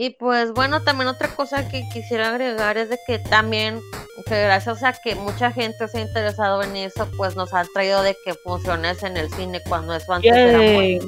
[0.02, 3.82] Y pues bueno, también otra cosa que quisiera agregar es de que también,
[4.28, 8.02] que gracias a que mucha gente se ha interesado en eso, pues nos han traído
[8.02, 11.02] de que funciones en el cine cuando eso antes era muy.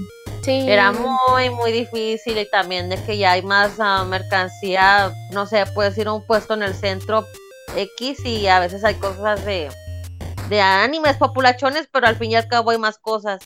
[0.43, 0.65] Sí.
[0.67, 5.63] era muy, muy difícil y también de que ya hay más ah, mercancía, no sé,
[5.73, 7.25] puedes ir a un puesto en el centro
[7.77, 9.69] X y a veces hay cosas de,
[10.49, 13.39] de animes populachones, pero al fin y al cabo hay más cosas.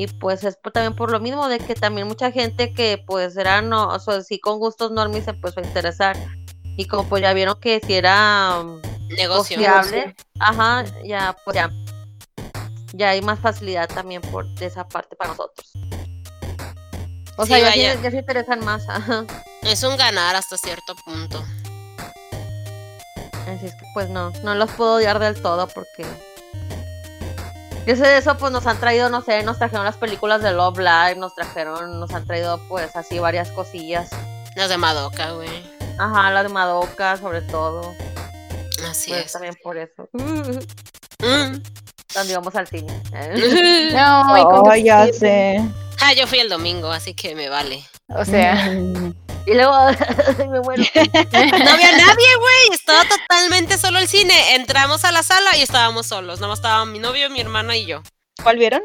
[0.00, 3.60] Y pues es también por lo mismo de que también mucha gente que pues era
[3.60, 6.16] no, o sea, sí con gustos normis se empezó a interesar.
[6.78, 9.56] Y como pues ya vieron que si era um, Negocio.
[9.58, 11.70] costeable, ajá, ya pues ya,
[12.94, 15.70] ya hay más facilidad también por de esa parte para nosotros.
[17.36, 19.26] O Sí, sea, ya, se- ya se interesan más, ajá.
[19.62, 21.44] Es un ganar hasta cierto punto.
[23.46, 26.06] Así es que pues no, no los puedo odiar del todo porque
[27.86, 30.52] yo sé de eso, pues nos han traído, no sé, nos trajeron las películas de
[30.52, 34.10] Love Live, nos trajeron, nos han traído pues así varias cosillas.
[34.56, 35.48] Las de Madoka, güey.
[35.98, 37.94] Ajá, la de Madoka sobre todo.
[38.88, 39.32] Así pues es.
[39.32, 40.08] también por eso.
[40.12, 41.58] Mm.
[42.12, 43.00] Cuando íbamos al cine.
[43.92, 45.60] No, y con Oh, ya sé.
[46.02, 47.82] ah, yo fui el domingo, así que me vale.
[48.08, 49.14] O sea, Mm.
[49.46, 49.74] Y luego
[50.50, 50.82] me muero.
[50.94, 52.68] No había nadie, güey.
[52.72, 54.54] Estaba totalmente solo el cine.
[54.54, 56.40] Entramos a la sala y estábamos solos.
[56.40, 58.02] Nada más estaba mi novio, mi hermana y yo.
[58.42, 58.82] ¿Cuál vieron?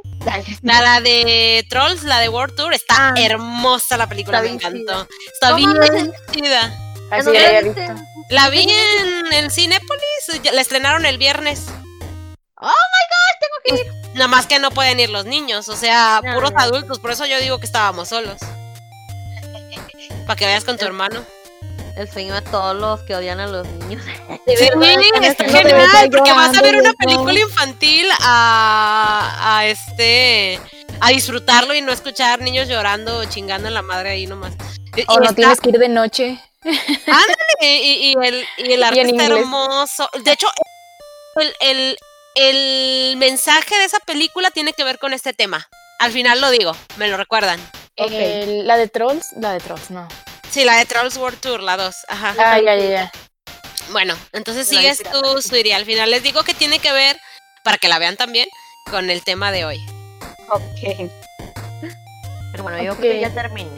[0.64, 3.14] La, de Trolls, la de World Tour, está Ah.
[3.18, 5.08] hermosa la película, me encantó.
[5.34, 6.62] Está ¿Cómo bien chida.
[7.10, 7.88] así ¿En dónde la la había viste?
[7.94, 8.04] visto.
[8.32, 10.42] La vi en el Cinépolis.
[10.52, 11.62] La estrenaron el viernes.
[14.14, 16.60] Nada más que no pueden ir los niños, o sea, No, puros no.
[16.60, 18.38] adultos, por eso yo digo que estábamos solos.
[20.26, 21.24] Para que vayas con tu hermano.
[21.96, 24.04] El sueño de todos los que odian a los niños.
[24.04, 24.54] Sí,
[25.24, 30.60] está genial, porque vas a ver una película infantil a, a este
[31.00, 34.54] a disfrutarlo y no escuchar niños llorando o chingando en la madre ahí nomás.
[34.96, 36.40] Y- O y no está- tienes que ir de noche.
[37.62, 40.10] y, y- y el, y el arte está hermoso.
[40.24, 40.48] De hecho,
[41.36, 41.98] el, el,
[42.36, 45.70] el mensaje de esa película tiene que ver con este tema.
[46.00, 47.60] Al final lo digo, me lo recuerdan.
[47.98, 50.08] La de Trolls, la de Trolls, no.
[50.50, 51.96] Sí, la de Trolls World Tour, la 2.
[52.10, 52.36] Ajá.
[52.38, 53.12] Ah, ya, ya, ya.
[53.92, 55.72] Bueno, entonces La sigues tú, Suiri.
[55.72, 57.18] Al final les digo que tiene que ver,
[57.64, 58.48] para que la vean también,
[58.90, 59.86] con el tema de hoy.
[60.50, 61.10] Ok.
[62.52, 63.70] Pero bueno, yo creo que ya terminé.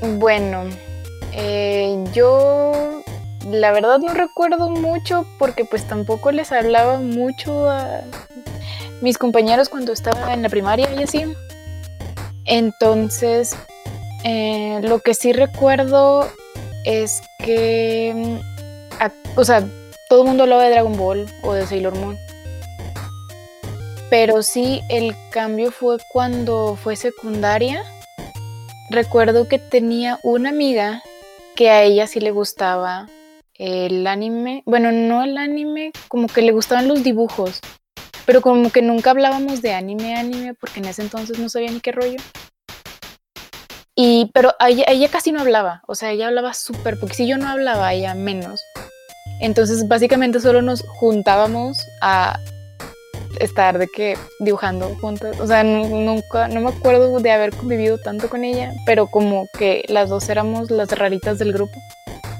[0.00, 0.64] Bueno,
[1.32, 3.02] eh, yo
[3.46, 8.02] la verdad no recuerdo mucho porque pues tampoco les hablaba mucho a
[9.00, 11.24] mis compañeros cuando estaba en la primaria y así.
[12.48, 13.54] Entonces,
[14.24, 16.26] eh, lo que sí recuerdo
[16.84, 19.64] es que, mm, a- o sea,
[20.08, 22.16] todo el mundo hablaba de Dragon Ball o de Sailor Moon.
[24.10, 27.84] Pero sí, el cambio fue cuando fue secundaria
[28.90, 31.02] recuerdo que tenía una amiga
[31.54, 33.06] que a ella sí le gustaba
[33.54, 34.62] el anime.
[34.64, 37.60] Bueno, no el anime, como que le gustaban los dibujos.
[38.28, 41.80] Pero como que nunca hablábamos de anime, anime, porque en ese entonces no sabía ni
[41.80, 42.18] qué rollo.
[43.96, 47.38] Y, pero ella, ella casi no hablaba, o sea, ella hablaba súper, porque si yo
[47.38, 48.60] no hablaba, ella menos.
[49.40, 52.38] Entonces, básicamente solo nos juntábamos a
[53.40, 55.40] estar de que dibujando juntas.
[55.40, 59.46] O sea, nu- nunca, no me acuerdo de haber convivido tanto con ella, pero como
[59.58, 61.80] que las dos éramos las raritas del grupo.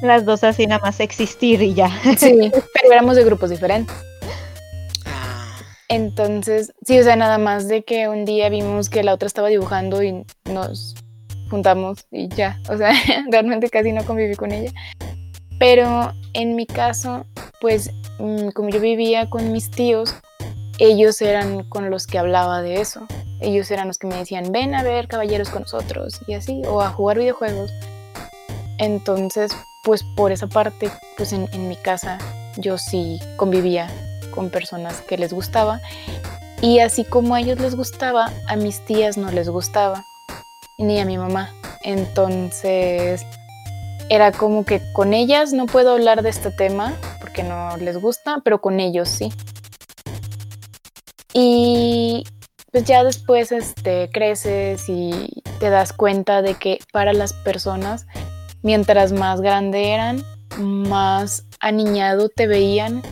[0.02, 1.88] Las dos así nada más existir y ya.
[2.18, 3.96] Sí, pero éramos de grupos diferentes.
[5.88, 9.48] Entonces, sí, o sea, nada más de que un día vimos que la otra estaba
[9.48, 10.94] dibujando y nos
[11.50, 12.60] juntamos y ya.
[12.68, 12.92] O sea,
[13.30, 14.70] realmente casi no conviví con ella.
[15.58, 17.24] Pero en mi caso,
[17.60, 20.14] pues mm, como yo vivía con mis tíos,
[20.78, 23.06] ellos eran con los que hablaba de eso.
[23.40, 26.82] Ellos eran los que me decían, ven a ver caballeros con nosotros y así, o
[26.82, 27.72] a jugar videojuegos.
[28.78, 29.52] Entonces,
[29.84, 32.18] pues por esa parte, pues en mi casa
[32.58, 33.88] yo sí convivía
[34.34, 35.80] con personas que les gustaba.
[36.60, 40.04] Y así como a ellos les gustaba, a mis tías no les gustaba,
[40.78, 41.52] ni a mi mamá.
[41.82, 43.24] Entonces,
[44.08, 48.40] era como que con ellas no puedo hablar de este tema porque no les gusta,
[48.42, 49.32] pero con ellos sí.
[51.32, 52.24] Y
[52.72, 58.06] pues ya después este, creces y te das cuenta de que para las personas,
[58.62, 60.22] mientras más grande eran,
[60.58, 63.02] más aniñado te veían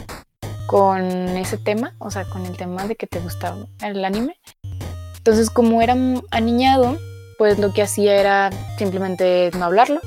[0.67, 1.05] con
[1.37, 4.39] ese tema, o sea, con el tema de que te gustaba el anime.
[5.19, 5.97] Entonces, como era
[6.31, 6.99] aniñado,
[7.39, 10.01] pues lo que hacía era simplemente no hablarlo.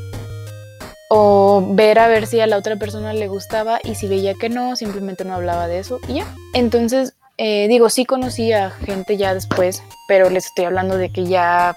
[1.10, 4.50] O ver a ver si a la otra persona le gustaba y si veía que
[4.50, 6.26] no, simplemente no hablaba de eso y ya.
[6.54, 11.26] Entonces, eh, digo, sí conocí a gente ya después, pero les estoy hablando de que
[11.26, 11.76] ya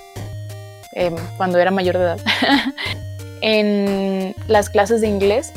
[0.95, 2.21] em, cuando era mayor de edad.
[3.43, 5.53] en las clases de inglés,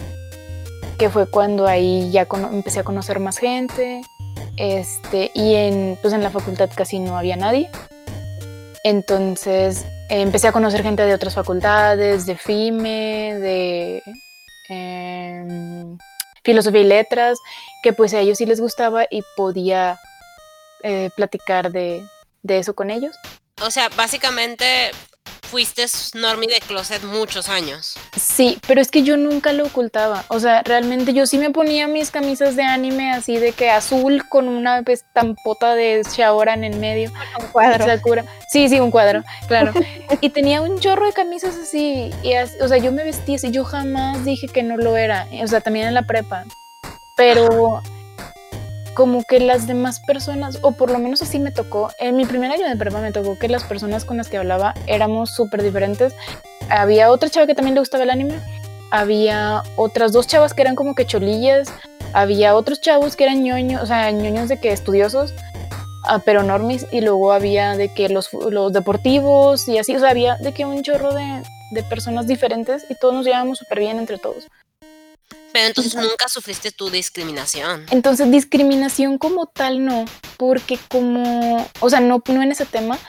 [0.98, 4.02] que fue cuando ahí ya empecé a conocer más gente.
[4.58, 7.70] Este, y en, pues en la facultad casi no había nadie.
[8.84, 14.04] Entonces eh, empecé a conocer gente de otras facultades, de FIME, de
[14.70, 15.98] em,
[16.44, 17.40] filosofía y letras,
[17.82, 20.00] que pues a ellos sí les gustaba y podía
[20.84, 22.04] eh, platicar de,
[22.44, 23.16] de eso con ellos.
[23.62, 24.92] o sea, básicamente
[25.50, 27.96] fuiste normie de closet muchos años.
[28.20, 30.26] Sí, pero es que yo nunca lo ocultaba.
[30.30, 34.28] O sea, realmente yo sí me ponía mis camisas de anime así de que azul
[34.30, 37.12] con una estampota de Shaoran en medio.
[37.40, 37.86] Un cuadro.
[37.86, 38.26] Sakura.
[38.52, 39.72] Sí, sí, un cuadro, claro.
[40.22, 43.52] y tenía un chorro de camisas así, y así- O sea, yo me vestía así.
[43.52, 45.28] Yo jamás dije que no lo era.
[45.44, 46.44] O sea, también en la prepa.
[47.16, 47.82] Pero
[48.96, 52.50] como que las demás personas, o por lo menos así me tocó, en mi primer
[52.50, 56.16] año de prepa me tocó que las personas con las que hablaba éramos súper diferentes.
[56.70, 58.40] Había otra chava que también le gustaba el anime,
[58.90, 61.72] había otras dos chavas que eran como que cholillas,
[62.14, 65.34] había otros chavos que eran ñoños, o sea, ñoños de que estudiosos,
[66.06, 70.12] ah, pero normis, y luego había de que los, los deportivos y así, o sea,
[70.12, 74.00] había de que un chorro de, de personas diferentes y todos nos llevábamos súper bien
[74.00, 74.48] entre todos.
[75.56, 77.86] Pero entonces nunca sufriste tu discriminación.
[77.90, 80.04] Entonces, discriminación como tal no,
[80.36, 83.00] porque como, o sea, no, no en ese tema,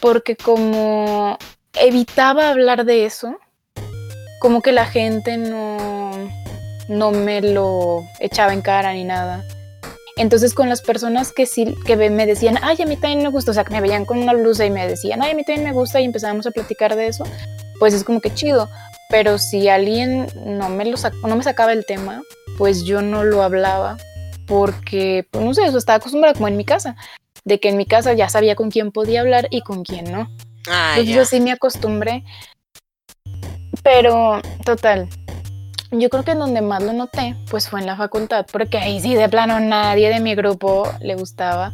[0.00, 1.36] porque como
[1.74, 3.36] evitaba hablar de eso,
[4.40, 6.10] como que la gente no,
[6.88, 9.44] no me lo echaba en cara ni nada.
[10.16, 13.50] Entonces con las personas que sí, que me decían, ay, a mí también me gusta,
[13.50, 15.66] o sea, que me veían con una blusa y me decían, ay, a mí también
[15.66, 17.24] me gusta y empezábamos a platicar de eso,
[17.78, 18.70] pues es como que chido.
[19.10, 20.96] Pero si alguien no me, lo
[21.26, 22.22] no me sacaba el tema,
[22.56, 23.98] pues yo no lo hablaba
[24.46, 26.96] porque, pues no sé, eso estaba acostumbrada como en mi casa,
[27.44, 30.28] de que en mi casa ya sabía con quién podía hablar y con quién no.
[30.68, 32.24] Ah, Entonces yo sí me acostumbré.
[33.82, 35.08] Pero, total,
[35.92, 39.00] yo creo que en donde más lo noté, pues fue en la facultad, porque ahí
[39.00, 41.72] sí de plano nadie de mi grupo le gustaba.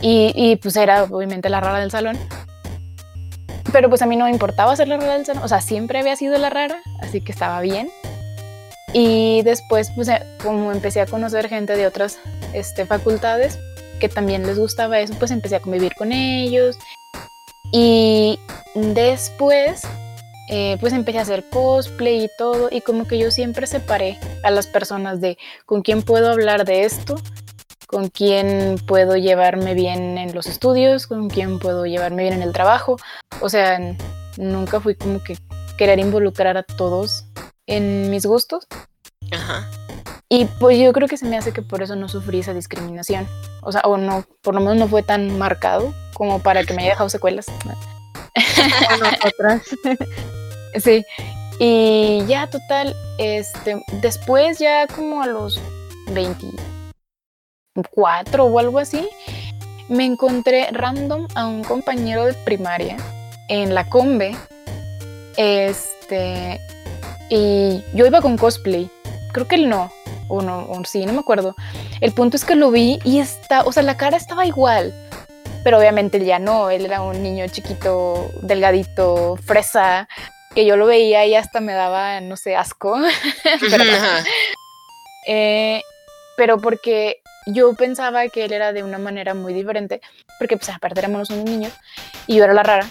[0.00, 2.18] Y, y pues era obviamente la rara del salón.
[3.72, 5.98] Pero pues a mí no me importaba ser la rara del salón, o sea, siempre
[5.98, 7.90] había sido la rara, así que estaba bien.
[8.92, 12.18] Y después, pues eh, como empecé a conocer gente de otras
[12.52, 13.58] este, facultades
[13.98, 16.76] que también les gustaba eso, pues empecé a convivir con ellos.
[17.72, 18.38] Y
[18.74, 19.86] después
[20.54, 24.50] eh, pues empecé a hacer cosplay y todo, y como que yo siempre separé a
[24.50, 27.14] las personas de con quién puedo hablar de esto,
[27.92, 32.54] con quién puedo llevarme bien en los estudios, con quién puedo llevarme bien en el
[32.54, 32.96] trabajo.
[33.42, 33.78] O sea,
[34.38, 35.36] nunca fui como que
[35.76, 37.26] querer involucrar a todos
[37.66, 38.66] en mis gustos.
[39.30, 39.68] Ajá.
[40.30, 43.28] Y pues yo creo que se me hace que por eso no sufrí esa discriminación.
[43.60, 46.82] O sea, o no, por lo menos no fue tan marcado como para que me
[46.82, 47.46] haya dejado secuelas.
[49.00, 49.62] nosotras.
[50.82, 51.04] Sí.
[51.58, 55.60] Y ya total, este, después ya como a los
[57.74, 59.08] 24 o algo así,
[59.88, 62.96] me encontré random a un compañero de primaria
[63.48, 64.36] en la combe.
[65.36, 66.60] Este,
[67.30, 68.90] y yo iba con cosplay.
[69.32, 69.90] Creo que él no,
[70.28, 71.54] o no, o sí, no me acuerdo.
[72.00, 74.94] El punto es que lo vi y está, o sea, la cara estaba igual.
[75.64, 80.08] Pero obviamente él ya no, él era un niño chiquito, delgadito, fresa,
[80.54, 82.98] que yo lo veía y hasta me daba, no sé, asco.
[85.24, 85.80] Eh,
[86.36, 90.00] pero porque yo pensaba que él era de una manera muy diferente,
[90.38, 91.72] porque pues aparte éramos unos niños
[92.26, 92.88] y yo era la rara.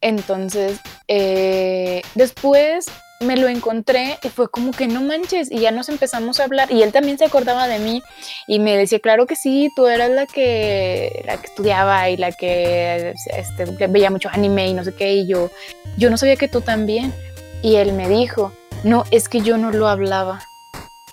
[0.00, 2.86] Entonces, eh, después
[3.20, 6.70] me lo encontré y fue como que no manches y ya nos empezamos a hablar
[6.70, 8.02] y él también se acordaba de mí
[8.46, 12.32] y me decía, claro que sí, tú eras la que, la que estudiaba y la
[12.32, 15.50] que este, veía mucho anime y no sé qué y yo,
[15.96, 17.14] yo no sabía que tú también.
[17.62, 18.52] Y él me dijo,
[18.82, 20.42] no, es que yo no lo hablaba.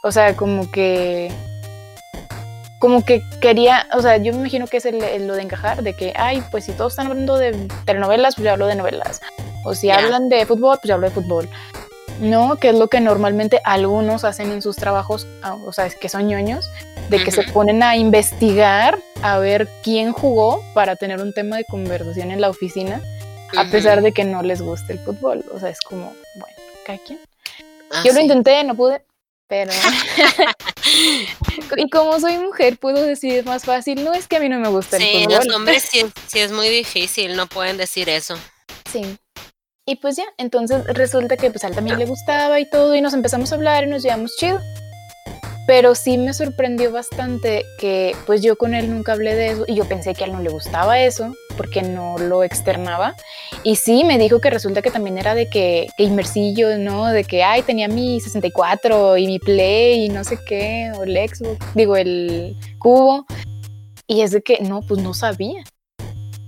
[0.04, 1.32] O sea, como que
[2.82, 5.94] como que quería, o sea, yo me imagino que es el, lo de encajar, de
[5.94, 9.22] que, ay, pues si todos están hablando de telenovelas, pues yo hablo de novelas.
[9.64, 11.48] O si hablan de fútbol, pues yo hablo de fútbol.
[12.20, 12.56] ¿no?
[12.56, 16.10] Que es lo que normalmente algunos hacen en sus trabajos, ah, o sea, es que
[16.10, 16.66] son ñoños,
[17.10, 21.66] de que se ponen a investigar a ver quién jugó para tener un tema de
[21.66, 23.00] conversación en la oficina,
[23.56, 25.46] a pesar de que no les guste el fútbol.
[25.54, 27.20] O sea, es como, bueno, cada quien.
[27.92, 29.04] Ah, Yo lo intenté, no pude,
[29.48, 29.72] pero...
[31.78, 34.70] y como soy mujer, puedo decir más fácil, no es que a mí no me
[34.70, 35.22] gusta el fútbol.
[35.42, 35.90] Sí, los hombres
[36.28, 38.38] sí es muy difícil, no pueden decir eso.
[38.92, 39.18] Sí,
[39.86, 43.02] y pues ya, entonces resulta que pues a él también le gustaba y todo, y
[43.02, 44.60] nos empezamos a hablar y nos llevamos chido.
[45.68, 49.76] Pero sí me sorprendió bastante que pues yo con él nunca hablé de eso y
[49.76, 53.16] yo pensé que a él no le gustaba eso porque no lo externaba.
[53.64, 57.08] Y sí, me dijo que resulta que también era de que, inmersillo, ¿no?
[57.08, 61.16] De que, ay, tenía mi 64 y mi Play y no sé qué, o el
[61.16, 63.26] Xbox, digo, el cubo.
[64.08, 65.64] Y es de que, no, pues no sabía.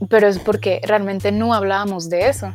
[0.10, 2.52] Pero es porque realmente no hablábamos de eso.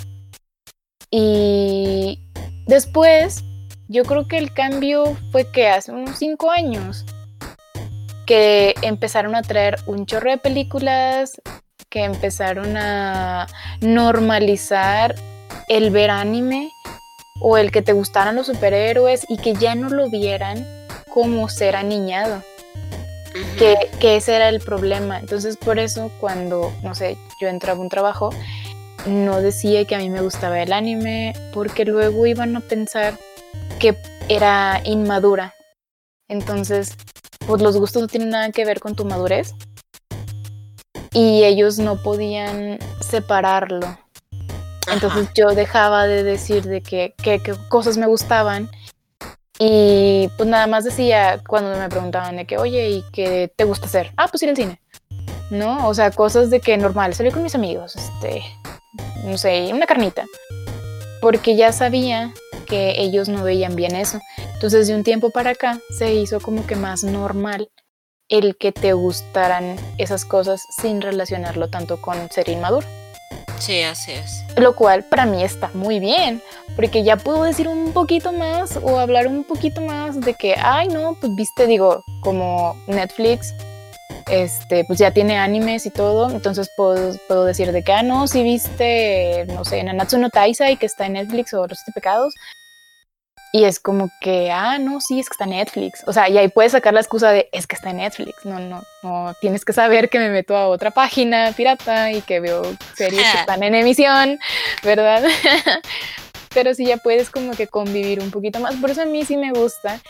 [1.10, 2.20] Y
[2.66, 3.44] después,
[3.88, 7.04] yo creo que el cambio fue que hace unos cinco años
[8.26, 11.40] que empezaron a traer un chorro de películas,
[11.88, 13.46] que empezaron a
[13.80, 15.14] normalizar
[15.68, 16.70] el ver anime
[17.40, 20.66] o el que te gustaran los superhéroes y que ya no lo vieran
[21.08, 22.42] como ser aniñado.
[23.56, 25.18] Que, que, ese era el problema.
[25.18, 28.30] Entonces, por eso, cuando, no sé, yo entraba a un trabajo
[29.06, 33.18] no decía que a mí me gustaba el anime porque luego iban a pensar
[33.78, 33.96] que
[34.28, 35.54] era inmadura.
[36.28, 36.96] Entonces,
[37.46, 39.54] pues los gustos no tienen nada que ver con tu madurez.
[41.12, 43.98] Y ellos no podían separarlo.
[44.92, 47.14] Entonces yo dejaba de decir de que,
[47.68, 48.70] cosas me gustaban
[49.58, 53.86] y pues nada más decía cuando me preguntaban de que, oye, ¿y qué te gusta
[53.86, 54.12] hacer?
[54.16, 54.80] Ah, pues ir al cine.
[55.50, 55.88] ¿No?
[55.88, 58.42] O sea, cosas de que normal, salir con mis amigos, este,
[59.24, 60.24] no sé, una carnita.
[61.20, 62.32] Porque ya sabía
[62.68, 64.20] que ellos no veían bien eso.
[64.54, 67.70] Entonces de un tiempo para acá se hizo como que más normal
[68.28, 72.86] el que te gustaran esas cosas sin relacionarlo tanto con ser inmaduro.
[73.58, 74.44] Sí, así es.
[74.56, 76.40] Lo cual para mí está muy bien,
[76.76, 80.88] porque ya puedo decir un poquito más o hablar un poquito más de que, ay,
[80.88, 83.52] no, pues viste, digo, como Netflix
[84.30, 88.26] este, pues ya tiene animes y todo, entonces puedo, puedo decir de que, ah, no,
[88.26, 92.34] si viste, no sé, Nanatsu no Taisai, que está en Netflix, o Los Siete Pecados,
[93.52, 96.02] y es como que, ah, no, sí, es que está en Netflix.
[96.06, 98.44] O sea, y ahí puedes sacar la excusa de, es que está en Netflix.
[98.44, 102.40] No, no, no, tienes que saber que me meto a otra página pirata y que
[102.40, 102.62] veo
[102.94, 104.38] series que están en emisión,
[104.82, 105.22] ¿verdad?
[106.54, 108.74] Pero sí ya puedes como que convivir un poquito más.
[108.76, 110.00] Por eso a mí sí me gusta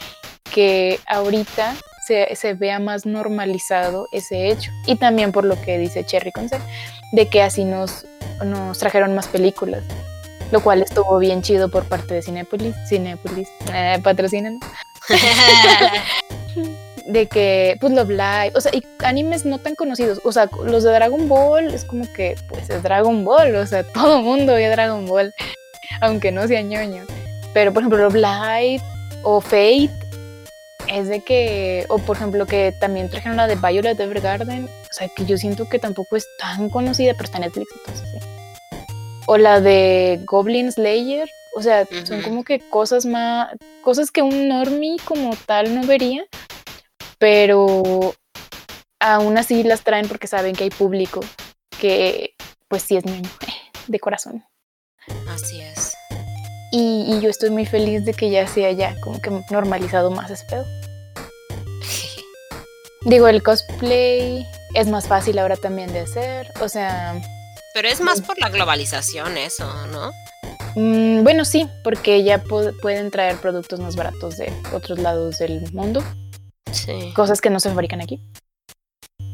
[0.52, 1.74] que ahorita
[2.06, 4.70] se, se vea más normalizado ese hecho.
[4.86, 6.58] Y también por lo que dice Cherry Conce,
[7.12, 8.04] de que así nos,
[8.44, 9.84] nos trajeron más películas
[10.50, 12.74] lo cual estuvo bien chido por parte de Cinepolis.
[12.88, 14.58] Cinepolis, eh, patrocinan.
[17.06, 20.84] de que, pues, Love Live, o sea, y animes no tan conocidos, o sea, los
[20.84, 24.68] de Dragon Ball es como que, pues, es Dragon Ball, o sea, todo mundo ve
[24.68, 25.32] Dragon Ball,
[26.00, 27.04] aunque no sea ñoño.
[27.54, 28.82] Pero, por ejemplo, Love Live
[29.22, 29.90] o Fate
[30.88, 35.08] es de que, o por ejemplo, que también trajeron la de Violet Evergarden, o sea,
[35.08, 38.37] que yo siento que tampoco es tan conocida, pero está en Netflix, entonces sí
[39.28, 41.28] o la de Goblin Slayer.
[41.54, 43.52] O sea, son como que cosas más,
[43.82, 46.24] cosas que un normie como tal no vería,
[47.18, 48.14] pero
[49.00, 51.20] aún así las traen porque saben que hay público
[51.78, 52.34] que
[52.68, 53.28] pues sí es niño
[53.86, 54.44] de corazón.
[55.28, 55.94] Así es.
[56.72, 60.46] Y, yo estoy muy feliz de que ya sea ya como que normalizado más ese
[60.46, 60.64] pedo.
[63.04, 66.52] Digo, el cosplay es más fácil ahora también de hacer.
[66.60, 67.20] O sea,
[67.78, 70.10] pero es más por la globalización eso, ¿no?
[70.74, 76.02] Mm, bueno, sí, porque ya pueden traer productos más baratos de otros lados del mundo.
[76.72, 77.12] Sí.
[77.14, 78.20] Cosas que no se fabrican aquí.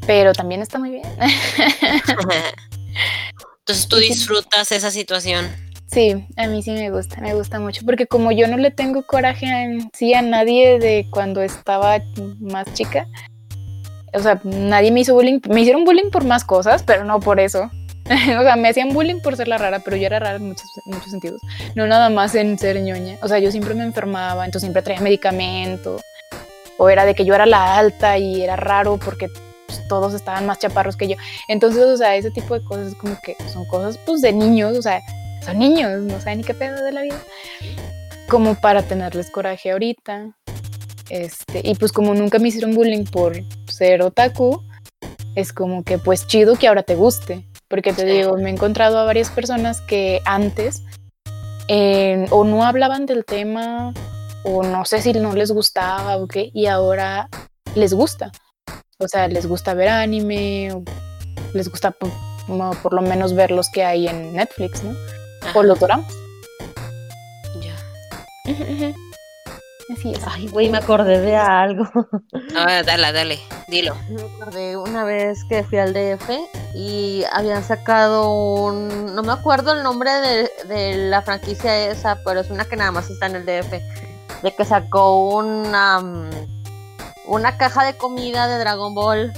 [0.06, 1.06] Pero también está muy bien.
[3.60, 5.50] Entonces tú disfrutas esa situación.
[5.86, 9.06] Sí, a mí sí me gusta, me gusta mucho, porque como yo no le tengo
[9.06, 12.02] coraje en sí a nadie de cuando estaba
[12.40, 13.06] más chica,
[14.12, 17.40] o sea, nadie me hizo bullying, me hicieron bullying por más cosas, pero no por
[17.40, 17.70] eso.
[18.38, 20.70] o sea, me hacían bullying por ser la rara, pero yo era rara en muchos,
[20.84, 21.40] muchos sentidos.
[21.74, 23.16] No nada más en ser ñoña.
[23.22, 26.00] O sea, yo siempre me enfermaba, entonces siempre traía medicamento.
[26.76, 29.28] O era de que yo era la alta y era raro porque
[29.66, 31.16] pues, todos estaban más chaparros que yo.
[31.48, 34.82] Entonces, o sea, ese tipo de cosas como que son cosas pues de niños, o
[34.82, 35.00] sea,
[35.42, 37.20] son niños, no saben ni qué pedo de la vida.
[38.28, 40.36] Como para tenerles coraje ahorita.
[41.08, 43.36] Este, y pues como nunca me hicieron bullying por
[43.68, 44.62] ser otaku,
[45.36, 47.44] es como que pues chido que ahora te guste.
[47.74, 50.84] Porque te digo, me he encontrado a varias personas que antes
[52.30, 53.92] o no hablaban del tema
[54.44, 57.28] o no sé si no les gustaba o qué, y ahora
[57.74, 58.30] les gusta.
[58.98, 60.84] O sea, les gusta ver anime, o
[61.52, 62.10] les gusta por,
[62.80, 64.94] por lo menos ver los que hay en Netflix, ¿no?
[65.56, 66.14] O los doramas.
[67.60, 68.94] Ya.
[69.92, 70.20] Así es.
[70.26, 71.84] Ay, güey, me acordé de algo.
[72.56, 73.96] Ah, dale, dale, dilo.
[74.08, 76.30] Me acordé una vez que fui al DF
[76.74, 79.14] y habían sacado un.
[79.14, 83.10] No me acuerdo el nombre de, la franquicia esa, pero es una que nada más
[83.10, 83.72] está en el DF.
[84.42, 86.00] De que sacó una.
[87.26, 89.32] Una caja de comida de Dragon Ball.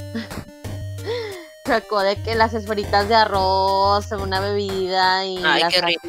[1.67, 5.43] sacó de que las esferitas de arroz, una bebida y.
[5.45, 6.09] Ay, qué rico.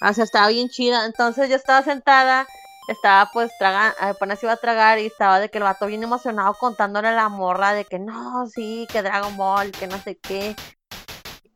[0.00, 1.04] O sea, estaba bien chida.
[1.04, 2.46] Entonces yo estaba sentada
[2.88, 6.54] estaba pues tragando, apenas iba a tragar y estaba de que el vato bien emocionado
[6.54, 10.54] contándole a la morra de que no, sí, que Dragon Ball, que no sé qué.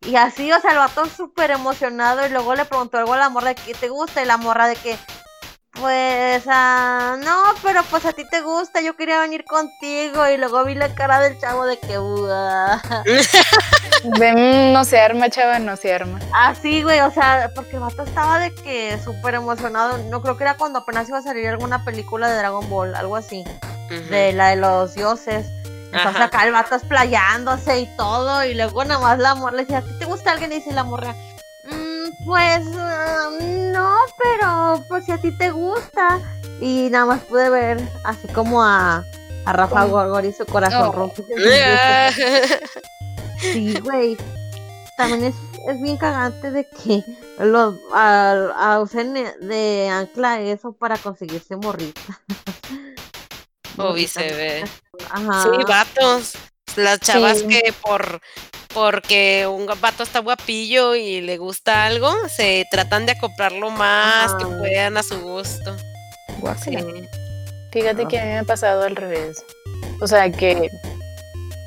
[0.03, 3.29] Y así, o sea, el vato súper emocionado y luego le preguntó algo a la
[3.29, 4.97] morra de que te gusta y la morra de que
[5.81, 10.64] pues ah, no, pero pues a ti te gusta, yo quería venir contigo y luego
[10.64, 11.99] vi la cara del chavo de que
[14.18, 16.18] de, no se arma, chava, no se arma.
[16.35, 20.45] Así, güey, o sea, porque el vato estaba de que súper emocionado, no creo que
[20.45, 23.45] era cuando apenas iba a salir alguna película de Dragon Ball, algo así,
[24.11, 25.47] de la de los dioses.
[25.93, 29.79] Entonces acá el vato esplayándose y todo, y luego nada más la morra le decía,
[29.79, 30.53] ¿a ti te gusta alguien?
[30.53, 31.14] Y dice la morra,
[32.25, 36.21] pues um, no, pero pues si a ti te gusta.
[36.61, 39.05] Y nada más pude ver así como a,
[39.45, 41.14] a Rafa Gorgor y su corazón rojo.
[43.41, 44.16] sí, güey.
[44.97, 45.35] También es,
[45.69, 47.05] es, bien cagante de que
[47.39, 52.21] los a, usen de ancla eso para conseguirse morrita.
[53.77, 54.66] o viceversa.
[55.07, 56.35] Sí, vatos.
[56.77, 58.21] Las chavas que por
[58.75, 64.45] porque un vato está guapillo y le gusta algo, se tratan de acoplarlo más, que
[64.45, 65.77] puedan a su gusto.
[67.73, 69.43] Fíjate que a mí me ha pasado al revés.
[70.01, 70.71] O sea, que,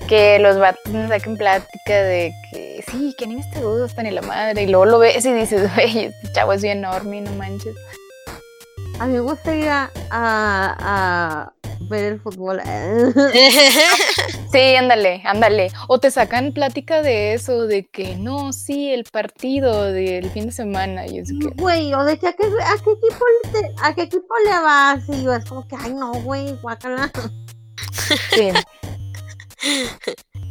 [0.08, 4.22] que los vatos nos saquen plática de que sí, que ni te gusta ni la
[4.22, 7.76] madre, y luego lo ves y dices, güey, este chavo es bien enorme, no manches.
[9.00, 11.52] A mí me gusta ir a, a
[11.90, 12.62] ver el fútbol.
[14.52, 15.72] Sí, ándale, ándale.
[15.88, 20.52] O te sacan plática de eso, de que no, sí, el partido del fin de
[20.52, 21.08] semana.
[21.08, 24.02] Y es que, Güey, o de que a qué, a qué equipo le, a qué
[24.02, 27.10] equipo le vas y yo es como que, ay no, güey, guácala.
[28.36, 28.50] sí.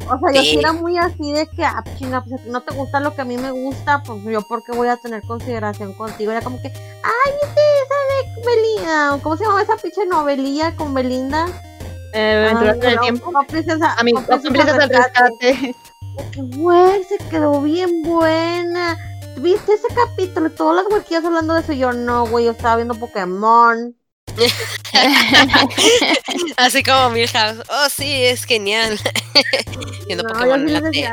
[0.08, 2.74] O sea, yo sí era muy así de que, ah, chinga, pues ti no te
[2.74, 6.32] gusta lo que a mí me gusta, pues yo porque voy a tener consideración contigo.
[6.32, 10.94] Era como que, ay, viste esa de Belinda, ¿cómo se llama esa pinche novelilla con
[10.94, 11.46] Belinda?
[12.12, 13.30] Eh, Ah, del no, tiempo.
[13.30, 15.74] no, princesa, A mí, no, princesa al rescate.
[16.32, 18.98] Que, Güey, se quedó bien buena.
[19.36, 20.50] ¿Viste ese capítulo?
[20.50, 21.72] Todas las huequillas hablando de eso.
[21.72, 23.94] Yo no, güey, yo estaba viendo Pokémon.
[26.56, 27.58] Así como Milhouse.
[27.68, 28.98] Oh, sí, es genial.
[30.06, 31.08] Viendo no, Pokémon en la tele.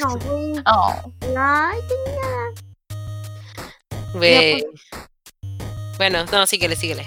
[0.00, 0.62] No, güey.
[0.66, 0.94] Oh,
[1.36, 1.78] Ay,
[4.14, 4.66] Güey.
[5.96, 7.06] Bueno, no, síguele, síguele.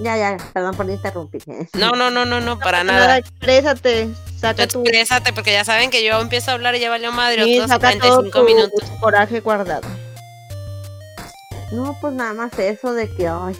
[0.00, 1.42] ya, ya, perdón por interrumpir.
[1.74, 3.18] No, no, no, no, no, para Nada, nada.
[3.18, 4.08] exprésate.
[4.38, 7.44] Saca tu, Exprésate, porque ya saben que yo empiezo a hablar y ya valió madre
[7.44, 8.90] sí, otros saca todo 45 tu minutos.
[9.00, 9.88] coraje guardado.
[11.72, 13.56] No, pues nada más eso de que, ay.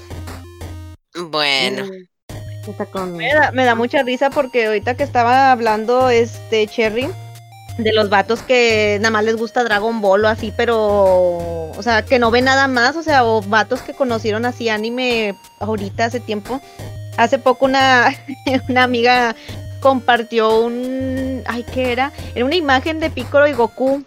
[1.15, 3.17] Bueno, mm, está con...
[3.17, 7.09] Me da, me da mucha risa porque ahorita que estaba hablando este Cherry
[7.79, 10.77] de los vatos que nada más les gusta Dragon Ball o así, pero
[11.77, 15.35] o sea, que no ven nada más, o sea, o vatos que conocieron así anime
[15.61, 16.61] ahorita hace tiempo.
[17.17, 18.15] Hace poco una,
[18.69, 19.35] una amiga
[19.81, 22.13] compartió un ay, ¿qué era?
[22.35, 24.05] Era una imagen de Piccolo y Goku,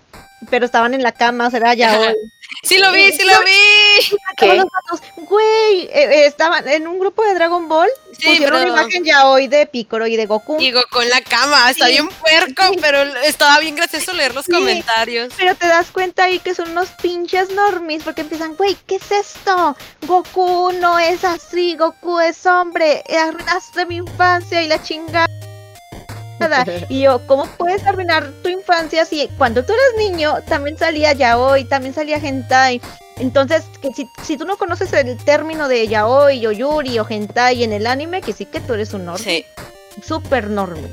[0.50, 2.16] pero estaban en la cama, o sea, era ya hoy.
[2.64, 4.18] Sí lo vi, sí lo vi.
[4.38, 8.60] Todos los vatos, güey, eh, eh, estaban en un grupo de Dragon Ball, Sí, pusieron
[8.60, 10.57] pero una imagen ya hoy de Piccolo y de Goku.
[10.57, 12.78] digo con la cama, está Sí, bien puerco, sí.
[12.82, 14.51] pero estaba bien gracioso leer los Sí.
[14.51, 15.34] comentarios.
[15.38, 19.12] Pero te das cuenta ahí que son unos pinches normis porque empiezan, güey, ¿qué es
[19.12, 19.76] esto?
[20.05, 25.28] Goku no es así, Goku es hombre, arruinaste mi infancia y la chingada.
[26.89, 31.65] Y yo, ¿cómo puedes arruinar tu infancia si cuando tú eras niño también salía yaoi,
[31.65, 32.81] también salía hentai?
[33.17, 37.63] Entonces, que si, si tú no conoces el término de yaoi o yuri o hentai
[37.63, 39.23] en el anime, que sí que tú eres un normi.
[39.23, 39.45] Sí.
[40.01, 40.87] Súper normi,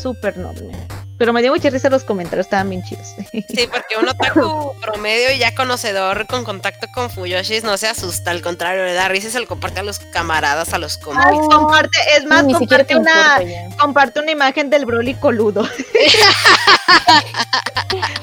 [0.00, 0.72] súper normi.
[1.18, 3.14] Pero me dio mucha risa los comentarios, estaban bien chidos.
[3.32, 8.30] Sí, porque un otaku promedio y ya conocedor con contacto con Fuyoshis no se asusta,
[8.30, 11.02] al contrario, le da risa y se lo comparte a los camaradas, a los Ay,
[11.02, 11.54] compis.
[11.54, 13.40] comparte, es más, Ni comparte una,
[13.78, 15.68] comparte una imagen del Broly coludo.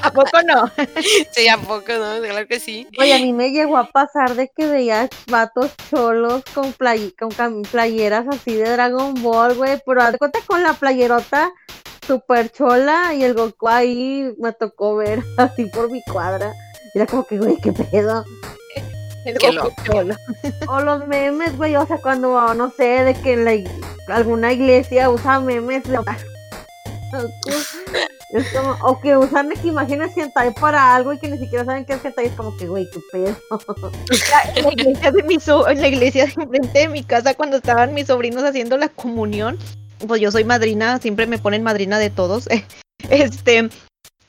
[0.02, 0.72] ¿A poco no?
[1.32, 2.20] Sí, ¿a poco no?
[2.22, 2.88] Claro que sí.
[2.98, 7.62] Oye, a mí me llegó a pasar de que veía vatos cholos con, play, con
[7.64, 11.52] playeras así de Dragon Ball, güey, pero haz cuenta con la playerota
[12.10, 16.54] super chola y el Goku ahí me tocó ver así por mi cuadra.
[16.96, 18.26] Era como que, güey, qué pedo.
[19.26, 20.16] El Qué Goku cholo.
[20.68, 23.70] O los memes, güey, o sea, cuando, no sé, de que en la, ig-
[24.08, 25.84] alguna iglesia usa memes
[28.32, 31.84] Es como, o que usan que imágenes hentai para algo y que ni siquiera saben
[31.86, 33.36] qué es hentai, es como que, güey, qué pedo.
[34.56, 37.58] En la iglesia de mi so- en la iglesia de enfrente de mi casa cuando
[37.58, 39.58] estaban mis sobrinos haciendo la comunión,
[40.08, 42.48] pues yo soy madrina, siempre me ponen madrina de todos.
[43.10, 43.70] Este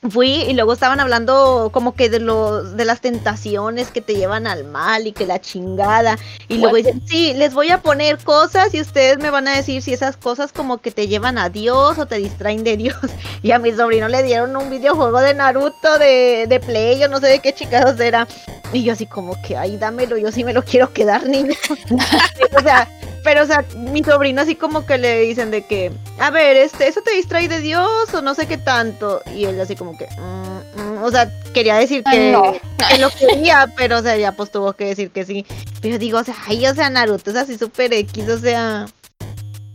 [0.09, 4.47] fui y luego estaban hablando como que de los de las tentaciones que te llevan
[4.47, 6.17] al mal y que la chingada
[6.47, 9.81] y luego dicen, "Sí, les voy a poner cosas y ustedes me van a decir
[9.81, 12.95] si esas cosas como que te llevan a Dios o te distraen de Dios."
[13.43, 17.19] Y a mi sobrino le dieron un videojuego de Naruto de de Play, yo no
[17.19, 18.27] sé de qué chingados era.
[18.73, 21.53] Y yo así como que, ay, dámelo, yo sí me lo quiero quedar, niño.
[22.57, 22.87] o sea,
[23.23, 26.87] pero o sea, mi sobrino así como que le dicen de que, a ver, este,
[26.87, 29.21] ¿eso te distrae de Dios o no sé qué tanto?
[29.35, 32.53] Y él así como que, "Mm, mm", o sea, quería decir que, No.
[32.89, 35.45] que lo quería, pero o sea, ya pues tuvo que decir que sí.
[35.81, 38.85] Pero digo, o sea, ay, o sea, Naruto es así súper X, o sea,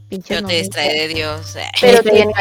[0.09, 1.57] pinche Yo te distrae de Dios.
[1.57, 1.67] eh.
[1.81, 2.33] Pero tiene,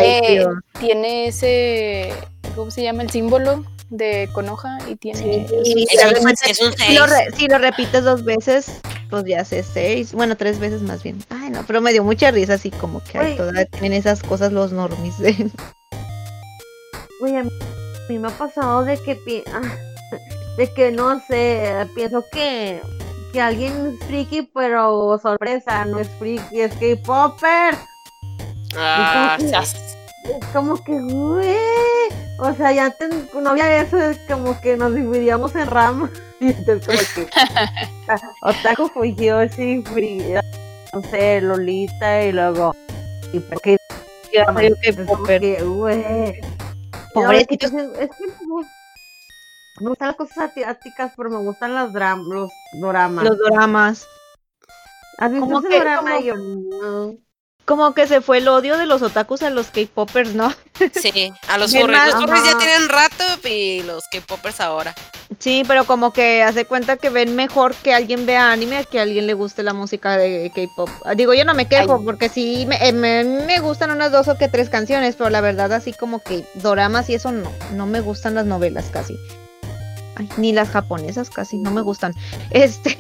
[0.80, 2.14] tiene ese,
[2.56, 3.04] ¿cómo se llama?
[3.04, 5.48] El símbolo de Konoha y tiene...
[5.64, 7.10] Y Es un, además, es un si, lo 6.
[7.10, 8.80] re- si lo repites dos veces,
[9.10, 10.14] pues ya hace seis.
[10.14, 11.24] Bueno, tres veces más bien.
[11.30, 13.36] Ay, no, pero me dio mucha risa, así como que ay, Oye.
[13.38, 15.18] todavía tienen esas cosas los normis.
[15.20, 15.52] de-
[17.22, 17.50] Güey, a mí,
[18.20, 19.62] me ha pasado de que, pi- ah,
[20.58, 22.82] de que no sé, pienso que,
[23.32, 27.76] que alguien es friki, pero sorpresa, no es friki, es K-Popper.
[28.76, 29.46] Ah, sí.
[29.54, 31.56] Es como que, güey,
[32.40, 36.10] o sea, ya antes no había eso, es como que nos dividíamos en ramas.
[36.42, 37.32] Y entonces como que,
[38.42, 40.34] Otaku Fuyoshi, Free,
[40.94, 42.76] no sé, Lolita y luego,
[43.32, 43.78] y porque
[44.34, 45.42] Yo soy es como K-popper.
[45.42, 46.42] que, güey.
[47.14, 47.72] Pobrecitos.
[47.72, 52.24] No, es que, es que me- gustan las cosas asiáticas, pero me gustan los, dram
[52.28, 53.24] los doramas.
[53.24, 54.06] Los dramas.
[55.18, 56.12] ¿Has visto como ese que- drama?
[56.12, 57.16] como- Y yo, no.
[57.66, 60.54] Como que se fue el odio de los otakus a los K-popers, ¿no?
[60.94, 62.14] Sí, a los furries.
[62.14, 64.94] Los furries ya tienen rato y los K-popers ahora.
[65.40, 69.00] Sí, pero como que hace cuenta que ven mejor que alguien vea anime a que
[69.00, 70.90] a alguien le guste la música de K-pop.
[71.16, 74.38] Digo, yo no me quejo, porque sí me, eh, me, me gustan unas dos o
[74.38, 78.02] que tres canciones, pero la verdad así como que doramas y eso no, no me
[78.02, 79.18] gustan las novelas casi.
[80.16, 82.14] Ay, ni las japonesas casi, no me gustan.
[82.52, 82.96] Este,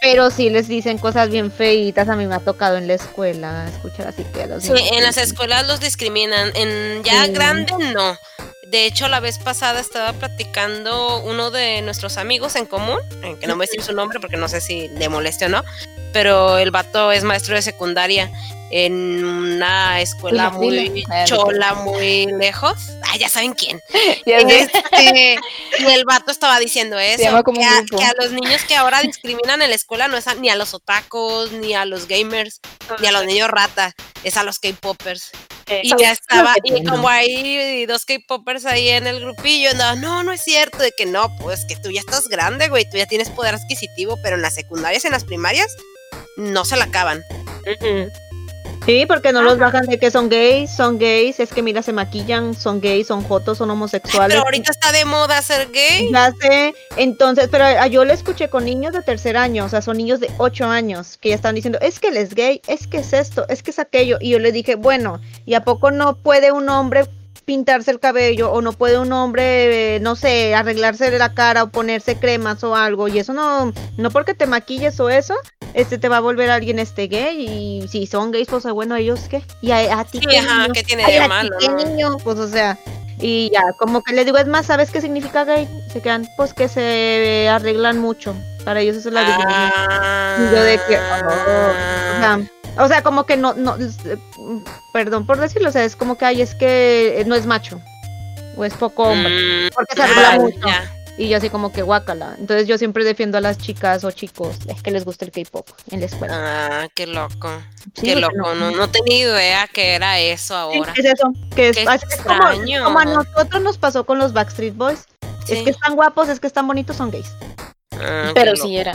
[0.00, 3.68] pero sí les dicen cosas bien feitas, a mí me ha tocado en la escuela
[3.68, 6.50] escuchar así que a los Sí, en las escuelas los discriminan.
[6.54, 7.32] En ya Sí.
[7.32, 8.16] grande no.
[8.70, 13.46] De hecho, la vez pasada estaba platicando uno de nuestros amigos en común, eh, que
[13.48, 15.64] no voy a decir su nombre porque no sé si le moleste o no,
[16.12, 18.30] pero el vato es maestro de secundaria
[18.72, 20.90] en una escuela Dile, dile.
[21.08, 22.76] muy chola, muy lejos.
[23.02, 23.80] Ah, ya saben quién.
[24.26, 24.38] Ya.
[24.38, 25.38] Este,
[25.80, 27.22] y el vato estaba diciendo eso,
[27.64, 30.50] a, que a los niños que ahora discriminan en la escuela no es a- ni
[30.50, 32.60] a los otacos, ni a los gamers,
[33.00, 33.92] ni a los niños rata,
[34.22, 35.30] es a los K-popers.
[35.82, 40.32] Y ya estaba, y como hay dos K-popers ahí en el grupillo, no, no, no
[40.32, 43.30] es cierto, de que no, pues que tú ya estás grande, güey, tú ya tienes
[43.30, 45.68] poder adquisitivo, pero en las secundarias, en las primarias,
[46.36, 47.22] no se la acaban.
[48.86, 51.92] Sí, porque no los bajan de que son gays, son gays, es que mira, se
[51.92, 54.34] maquillan, son gays, son jotos, son homosexuales.
[54.34, 56.10] Pero ahorita está de moda ser gay.
[56.10, 59.98] Ya sé, entonces, pero yo lo escuché con niños de tercer año, o sea, son
[59.98, 62.98] niños de ocho años que ya están diciendo, es que él es gay, es que
[62.98, 64.16] es esto, es que es aquello.
[64.18, 67.06] Y yo le dije, bueno, ¿y a poco no puede un hombre
[67.50, 71.70] pintarse el cabello o no puede un hombre, eh, no sé, arreglarse la cara o
[71.70, 73.08] ponerse cremas o algo?
[73.08, 75.34] Y eso no, no porque te maquilles o eso,
[75.74, 77.44] este te va a volver alguien este gay.
[77.44, 79.42] Y si son gays, pues bueno, ellos qué.
[79.62, 80.72] Y a, a ti Sí, qué, ajá, niño?
[80.74, 81.50] ¿qué tiene de malo?
[81.60, 81.76] no?
[81.76, 82.78] niño, pues o sea,
[83.18, 85.68] y ya, como que les digo, es más, ¿sabes qué significa gay?
[85.92, 88.32] Se quedan, pues que se arreglan mucho.
[88.64, 89.22] Para ellos eso es la.
[89.26, 92.40] Ah, Y yo de que, oh, o, sea,
[92.78, 94.18] o sea, como que no, no, eh,
[94.92, 97.80] perdón por decirlo, o sea, es como que, ay, es que no es macho.
[98.56, 99.66] O es poco hombre.
[99.66, 100.66] Mm, Porque se arregla ah, mucho.
[100.66, 100.92] ya.
[101.18, 102.34] Y yo así como que guácala.
[102.38, 105.68] Entonces yo siempre defiendo a las chicas o chicos es que les gusta el K-pop
[105.90, 106.34] en la escuela.
[106.34, 107.50] Ah, qué loco.
[107.94, 108.54] Sí, qué loco.
[108.54, 110.94] No, no tenía idea que era eso Sí, ahora.
[110.96, 114.32] es eso, que es, Qué así es como, como a nosotros nos pasó con los
[114.32, 115.06] Backstreet Boys.
[115.48, 117.30] Es que están guapos, es que están bonitos, son gays.
[117.92, 118.94] Ah, Pero sí era.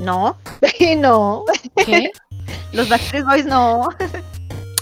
[0.00, 0.38] No,
[0.96, 1.44] no,
[1.84, 2.10] ¿Qué?
[2.78, 3.88] Los Backstreet Boys no.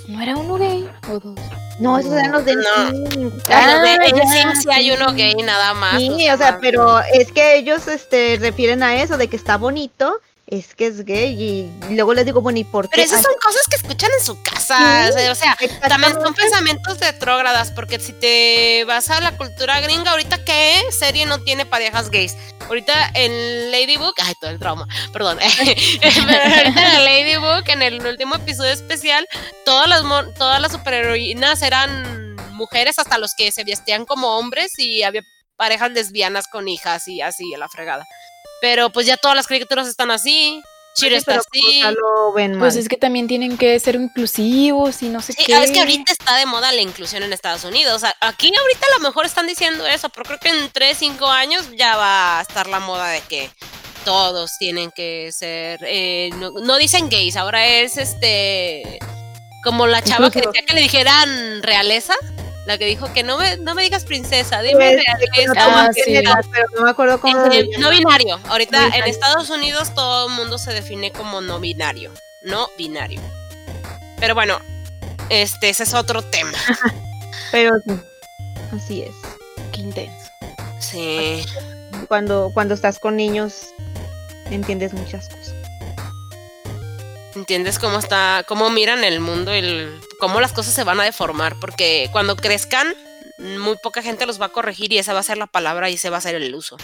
[0.09, 1.39] ¿No era uno gay o dos?
[1.81, 2.63] No, esos eran los de No.
[2.91, 3.33] NSYNC.
[3.51, 4.23] Ah, Ah, de- ya,
[4.55, 5.97] sí sí hay uno gay nada más.
[5.99, 10.21] Sí, o sea, pero es que ellos este refieren a eso de que está bonito,
[10.47, 12.97] es que es gay y luego les digo, bueno, ¿y por qué?
[12.97, 15.11] Pero esas son cosas que escuchan en su casa.
[15.13, 15.57] Sí, o sea,
[15.89, 21.27] también son pensamientos retrógradas, porque si te vas a la cultura gringa, ahorita qué serie
[21.27, 22.37] no tiene parejas gays.
[22.69, 25.39] Ahorita en Ladybug, ay, todo el trauma, perdón.
[26.01, 29.27] Pero ahorita en Ladybug, en el último episodio especial,
[29.65, 30.03] todas las
[30.35, 35.23] todas las superheroínas eran mujeres, hasta los que se vestían como hombres y había
[35.57, 38.05] parejas lesbianas con hijas y así a la fregada.
[38.61, 40.63] Pero pues ya todas las caricaturas están así.
[40.95, 41.83] Chiro está así.
[41.83, 41.95] pues,
[42.35, 42.59] ven.
[42.59, 45.53] Pues es que también tienen que ser inclusivos y no sé Sí, qué.
[45.63, 47.95] es que ahorita está de moda la inclusión en Estados Unidos.
[47.95, 50.97] O sea, aquí ahorita a lo mejor están diciendo eso, pero creo que en 3,
[50.97, 53.51] 5 años ya va a estar la moda de que
[54.07, 58.99] todos tienen que ser, eh, no, no dicen gays, ahora es este,
[59.65, 62.15] como la chava que decía que le dijeran realeza,
[62.67, 65.47] la que dijo que no me, no me digas princesa, dime Pues, realeza.
[65.47, 66.01] no, Ah, toman sí.
[66.05, 68.39] general, pero no me acuerdo cómo Eh, no binario.
[68.49, 69.13] Ahorita No en binario.
[69.13, 72.13] Estados Unidos todo el mundo se define como no binario.
[72.43, 73.21] No binario.
[74.19, 74.59] Pero bueno,
[75.31, 76.53] este, ese es otro tema.
[77.53, 77.95] Pero sí,
[78.77, 79.15] así es.
[79.73, 80.31] Qué intenso.
[80.81, 81.45] Sí.
[82.09, 83.69] Cuando, cuando estás con niños,
[84.51, 85.55] entiendes muchas cosas.
[87.35, 91.57] ¿Entiendes cómo está, cómo miran el mundo, el, cómo las cosas se van a deformar?
[91.61, 92.95] Porque cuando crezcan,
[93.39, 95.95] muy poca gente los va a corregir y esa va a ser la palabra y
[95.95, 96.77] ese va a ser el uso.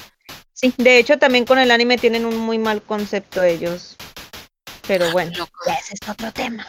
[0.52, 3.96] Sí, de hecho también con el anime tienen un muy mal concepto ellos.
[4.86, 5.52] Pero bueno, Loco.
[5.66, 6.66] ya ese es otro tema.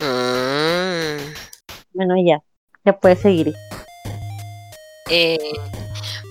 [0.00, 1.34] Mm.
[1.92, 2.40] Bueno, ya.
[2.84, 3.54] Ya puedes seguir.
[5.08, 5.38] Eh,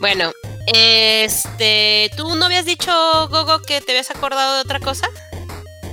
[0.01, 0.31] bueno,
[0.67, 2.91] este, ¿tú no habías dicho,
[3.29, 5.07] Gogo, que te habías acordado de otra cosa?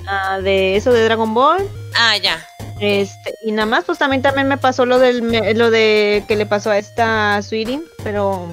[0.06, 1.68] Ah, de eso de Dragon Ball.
[1.94, 2.44] Ah, ya.
[2.80, 6.46] Este, y nada más, pues también también me pasó lo del lo de que le
[6.46, 8.48] pasó a esta Sweetie, pero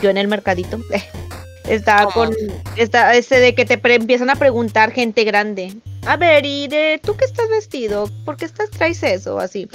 [0.00, 0.78] yo en el mercadito.
[1.68, 2.26] Estaba ¿Cómo?
[2.26, 2.36] con
[2.76, 5.74] esta, ese de que te pre- empiezan a preguntar gente grande.
[6.06, 8.10] A ver, ¿y de tú qué estás vestido?
[8.26, 9.38] ¿Por qué estás traes eso?
[9.38, 9.68] Así.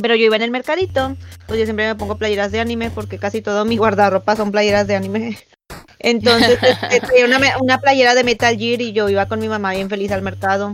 [0.00, 1.16] Pero yo iba en el mercadito,
[1.46, 4.86] pues yo siempre me pongo playeras de anime porque casi todo mi guardarropa son playeras
[4.86, 5.38] de anime.
[5.98, 9.72] Entonces este, traía una, una playera de Metal Gear y yo iba con mi mamá
[9.72, 10.72] bien feliz al mercado.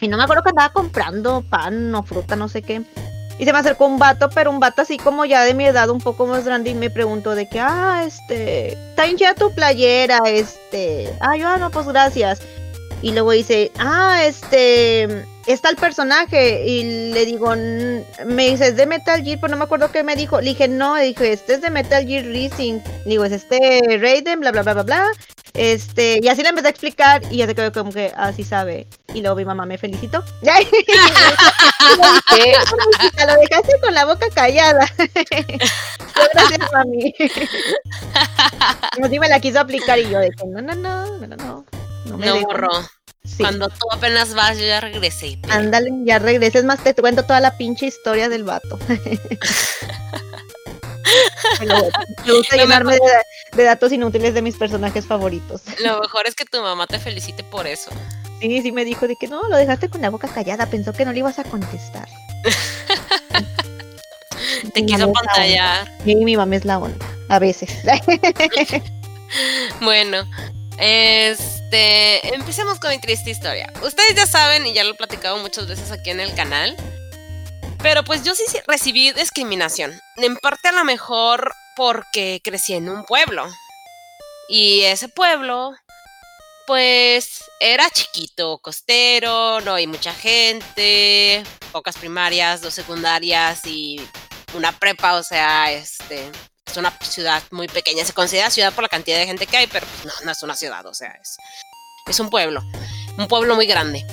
[0.00, 2.82] Y no me acuerdo que andaba comprando pan o fruta, no sé qué.
[3.38, 5.88] Y se me acercó un vato, pero un vato así como ya de mi edad,
[5.88, 10.18] un poco más grande, y me preguntó de que, ah, este, está hinchada tu playera,
[10.26, 12.40] este, ah, yo, ah, no, pues gracias.
[13.02, 16.66] Y luego dice, ah, este, está el personaje.
[16.66, 20.02] Y le digo, "N- me dice, es de Metal Gear, pero no me acuerdo qué
[20.04, 20.38] me dijo.
[20.42, 22.80] Le dije, no, le dije, este es de Metal Gear Rising.
[23.06, 25.06] Le digo, es este Raiden, bla, bla, bla, bla, bla.
[25.54, 28.86] Este, y así le empecé a explicar, y ya se quedó como que así sabe.
[29.14, 30.22] Y luego mi mamá me felicitó.
[33.26, 34.86] Lo dejaste con la boca callada.
[36.34, 37.14] Gracias, mami.
[38.98, 41.66] No, sí me la quiso aplicar y yo que no, no, no, no, no, no.
[42.16, 42.68] Me No borró.
[43.24, 43.36] Sí.
[43.38, 45.38] Cuando tú apenas vas, yo ya regresé.
[45.50, 48.78] Ándale, ya regreses más, te cuento toda la pinche historia del vato.
[51.60, 51.80] Me
[52.32, 55.62] gusta Lo llenarme de, de datos inútiles de mis personajes favoritos.
[55.80, 57.90] Lo mejor es que tu mamá te felicite por eso.
[58.40, 61.04] Sí, sí me dijo de que no, lo dejaste con la boca callada, pensó que
[61.04, 62.08] no le ibas a contestar.
[64.72, 65.86] Te quiso pantallar.
[66.04, 67.70] Sí, mi mamá es la onda, a veces.
[69.80, 70.28] Bueno,
[70.78, 73.72] este, empecemos con mi triste historia.
[73.82, 76.76] Ustedes ya saben y ya lo he platicado muchas veces aquí en el canal,
[77.82, 79.98] pero pues yo sí recibí discriminación.
[80.16, 83.46] En parte a lo mejor porque crecí en un pueblo.
[84.48, 85.72] Y ese pueblo,
[86.66, 94.00] pues era chiquito, costero, no hay mucha gente, pocas primarias, dos secundarias y
[94.54, 96.30] una prepa, o sea, este,
[96.66, 98.04] es una ciudad muy pequeña.
[98.04, 100.42] Se considera ciudad por la cantidad de gente que hay, pero pues, no, no es
[100.42, 101.36] una ciudad, o sea, es,
[102.06, 102.60] es un pueblo.
[103.16, 104.04] Un pueblo muy grande.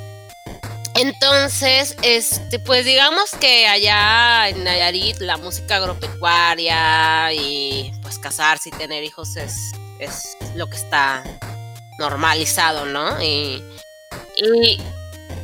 [0.97, 8.71] Entonces, este, pues digamos que allá en Nayarit la música agropecuaria y pues casarse y
[8.71, 9.55] tener hijos es,
[9.99, 11.23] es lo que está
[11.99, 13.21] normalizado, ¿no?
[13.21, 13.63] Y,
[14.35, 14.81] y,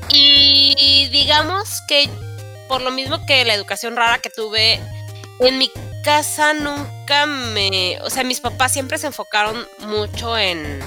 [0.09, 2.09] y digamos que
[2.67, 4.79] por lo mismo que la educación rara que tuve
[5.39, 5.71] en mi
[6.03, 10.79] casa nunca me, o sea, mis papás siempre se enfocaron mucho en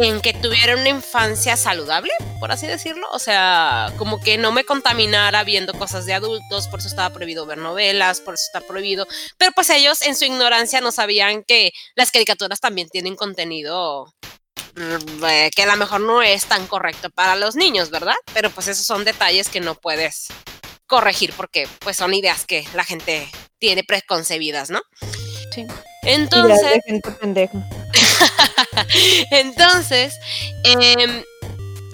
[0.00, 4.64] en que tuviera una infancia saludable, por así decirlo, o sea, como que no me
[4.64, 9.06] contaminara viendo cosas de adultos, por eso estaba prohibido ver novelas, por eso está prohibido,
[9.38, 14.06] pero pues ellos en su ignorancia no sabían que las caricaturas también tienen contenido
[14.76, 18.16] mm, eh, que a lo mejor no es tan correcto para los niños, ¿verdad?
[18.32, 20.28] Pero pues esos son detalles que no puedes
[20.86, 23.28] corregir porque pues son ideas que la gente
[23.58, 24.80] tiene preconcebidas, ¿no?
[25.52, 25.66] Sí.
[26.02, 27.68] Entonces, Ideas de gente pendeja.
[29.30, 30.14] entonces,
[30.64, 31.22] em,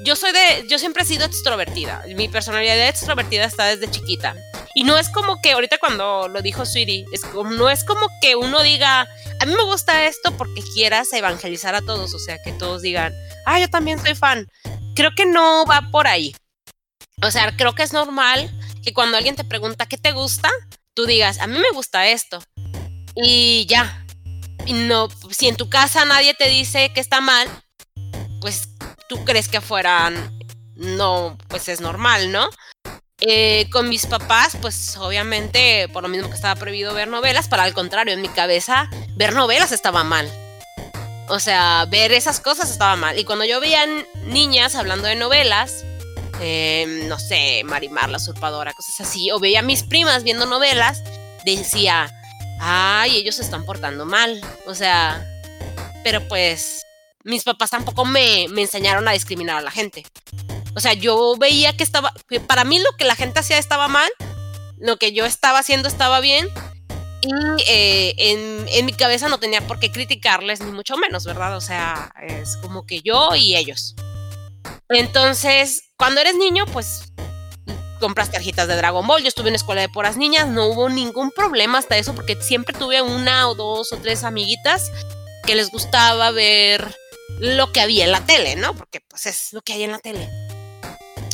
[0.05, 2.03] yo soy de, yo siempre he sido extrovertida.
[2.15, 4.35] Mi personalidad extrovertida está desde chiquita.
[4.75, 8.09] Y no es como que ahorita cuando lo dijo Sweetie, es como, no es como
[8.21, 9.09] que uno diga,
[9.41, 13.15] a mí me gusta esto porque quieras evangelizar a todos, o sea, que todos digan,
[13.47, 14.47] ah, yo también soy fan.
[14.95, 16.35] Creo que no va por ahí.
[17.23, 18.51] O sea, creo que es normal
[18.83, 20.51] que cuando alguien te pregunta qué te gusta,
[20.95, 22.41] tú digas, a mí me gusta esto.
[23.15, 24.04] Y ya.
[24.69, 27.49] No, si en tu casa nadie te dice que está mal,
[28.41, 28.69] pues
[29.09, 30.11] tú crees que afuera
[30.77, 32.49] no, pues es normal, ¿no?
[33.21, 37.63] Eh, con mis papás, pues obviamente, por lo mismo que estaba prohibido ver novelas, para
[37.63, 40.31] al contrario, en mi cabeza, ver novelas estaba mal.
[41.29, 43.19] O sea, ver esas cosas estaba mal.
[43.19, 43.87] Y cuando yo veía
[44.27, 45.85] niñas hablando de novelas,
[46.41, 51.03] eh, no sé, Marimar la usurpadora, cosas así, o veía a mis primas viendo novelas,
[51.45, 52.13] decía,
[52.65, 54.41] ay, ellos se están portando mal.
[54.67, 55.25] O sea,
[56.03, 56.83] pero pues
[57.23, 60.05] mis papás tampoco me, me enseñaron a discriminar a la gente.
[60.75, 62.13] O sea, yo veía que estaba,
[62.47, 64.11] para mí lo que la gente hacía estaba mal,
[64.79, 66.49] lo que yo estaba haciendo estaba bien,
[67.23, 71.57] y eh, en, en mi cabeza no tenía por qué criticarles, ni mucho menos, ¿verdad?
[71.57, 73.95] O sea, es como que yo y ellos.
[74.89, 77.14] Entonces, cuando eres niño, pues
[78.05, 79.23] compras tarjetas de Dragon Ball.
[79.23, 82.77] Yo estuve en escuela de puras niñas, no hubo ningún problema hasta eso, porque siempre
[82.79, 84.93] tuve una o dos o tres amiguitas
[85.47, 86.95] que les gustaba ver
[87.39, 88.75] lo que había en la tele, ¿no?
[88.75, 90.29] Porque pues es lo que hay en la tele.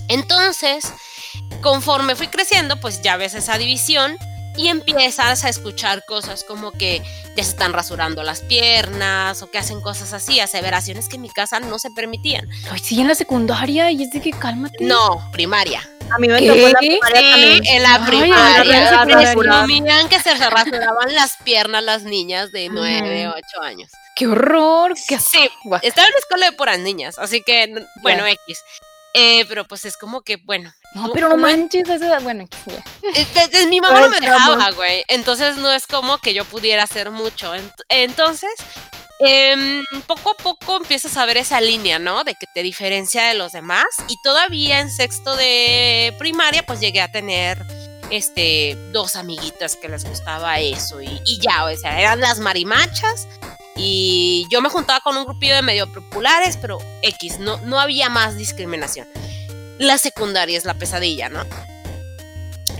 [0.06, 0.92] Entonces,
[1.60, 4.16] conforme fui creciendo, pues ya ves esa división
[4.56, 7.02] y empiezas a escuchar cosas como que
[7.36, 11.30] ya se están rasurando las piernas o que hacen cosas así, aseveraciones que en mi
[11.30, 12.48] casa no se permitían.
[12.70, 14.84] Ay, sí, en la secundaria y es de que cálmate.
[14.84, 15.82] No, primaria.
[16.12, 16.46] A mí me ¿Qué?
[16.48, 17.66] tocó en la primaria Sí, también.
[17.66, 18.90] en la Ay, primaria.
[18.90, 23.36] la presumían que se rasuraban las piernas las niñas de 9, Ujú.
[23.58, 23.90] 8 años.
[24.16, 24.94] ¡Qué horror!
[25.08, 25.18] ¡Qué!
[25.18, 25.80] Sí, Guau.
[25.82, 28.58] estaba en una escuela de puras niñas, así que, bueno, X.
[29.12, 30.72] Eh, pero pues es como que, bueno.
[30.94, 32.82] No, pero no manches, esa edad- bueno, ya.
[33.14, 35.04] eh, mi mamá no me dejaba, güey.
[35.08, 37.54] Entonces no es como que yo pudiera hacer mucho.
[37.54, 38.50] Ent- Entonces,
[39.20, 42.24] em, poco a poco empiezas a ver esa línea, ¿no?
[42.24, 43.86] De que te diferencia de los demás.
[44.08, 47.64] Y todavía en sexto de primaria, pues llegué a tener
[48.10, 51.00] este, dos amiguitas que les gustaba eso.
[51.00, 53.28] Y, ya, o sea, eran las marimachas.
[53.76, 58.10] Y yo me juntaba con un grupillo de medio populares, pero X, no, no había
[58.10, 59.08] más discriminación.
[59.78, 61.46] La secundaria es la pesadilla, ¿no?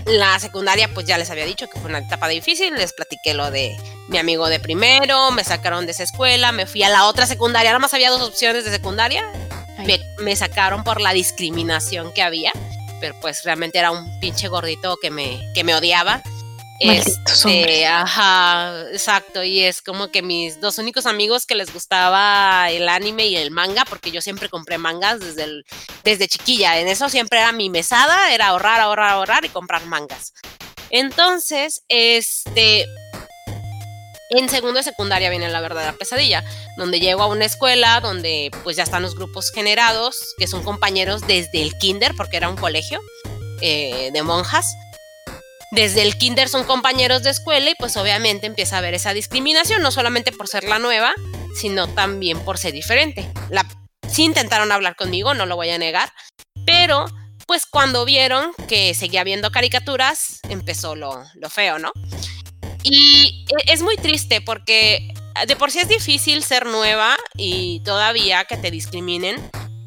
[0.05, 2.73] La secundaria, pues ya les había dicho que fue una etapa difícil.
[2.75, 3.77] Les platiqué lo de
[4.07, 7.71] mi amigo de primero, me sacaron de esa escuela, me fui a la otra secundaria.
[7.71, 9.23] Nada más había dos opciones de secundaria.
[9.85, 12.51] Me, me, sacaron por la discriminación que había,
[12.99, 16.21] pero pues realmente era un pinche gordito que me, que me odiaba.
[16.81, 19.43] Este, ajá, exacto.
[19.43, 23.51] Y es como que mis dos únicos amigos que les gustaba el anime y el
[23.51, 25.65] manga, porque yo siempre compré mangas desde, el,
[26.03, 26.79] desde chiquilla.
[26.79, 30.33] En eso siempre era mi mesada, era ahorrar, ahorrar, ahorrar y comprar mangas.
[30.89, 32.85] Entonces, este,
[34.31, 36.43] en segundo de secundaria viene la verdadera pesadilla,
[36.77, 41.21] donde llego a una escuela donde pues ya están los grupos generados, que son compañeros
[41.27, 42.99] desde el kinder, porque era un colegio
[43.61, 44.65] eh, de monjas
[45.71, 49.81] desde el kinder son compañeros de escuela y pues obviamente empieza a haber esa discriminación,
[49.81, 51.13] no solamente por ser la nueva,
[51.55, 53.31] sino también por ser diferente.
[53.49, 53.65] La,
[54.07, 56.11] sí intentaron hablar conmigo, no lo voy a negar,
[56.65, 57.05] pero
[57.47, 61.91] pues cuando vieron que seguía viendo caricaturas, empezó lo, lo feo, ¿no?
[62.83, 65.13] Y e, es muy triste porque
[65.47, 69.37] de por sí es difícil ser nueva y todavía que te discriminen,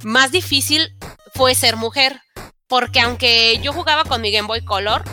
[0.03, 0.97] más difícil
[1.35, 2.21] fue ser mujer.
[2.67, 5.05] Porque aunque yo jugaba con mi Game Boy Color,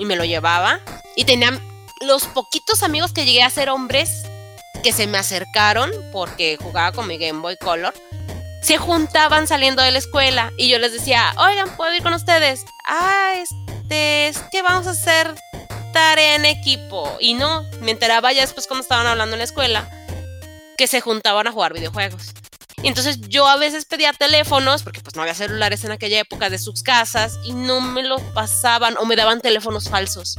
[0.00, 0.80] y me lo llevaba.
[1.14, 1.60] Y tenía
[2.00, 4.24] los poquitos amigos que llegué a ser hombres
[4.82, 7.94] que se me acercaron porque jugaba con mi Game Boy Color.
[8.62, 12.64] Se juntaban saliendo de la escuela y yo les decía, oigan, ¿puedo ir con ustedes?
[12.86, 15.34] Ah, este, es que vamos a hacer
[15.92, 17.16] tarea en equipo.
[17.20, 19.88] Y no, me enteraba ya después cuando estaban hablando en la escuela
[20.78, 22.32] que se juntaban a jugar videojuegos.
[22.82, 26.48] Y entonces yo a veces pedía teléfonos, porque pues no había celulares en aquella época
[26.48, 30.36] de sus casas, y no me los pasaban o me daban teléfonos falsos.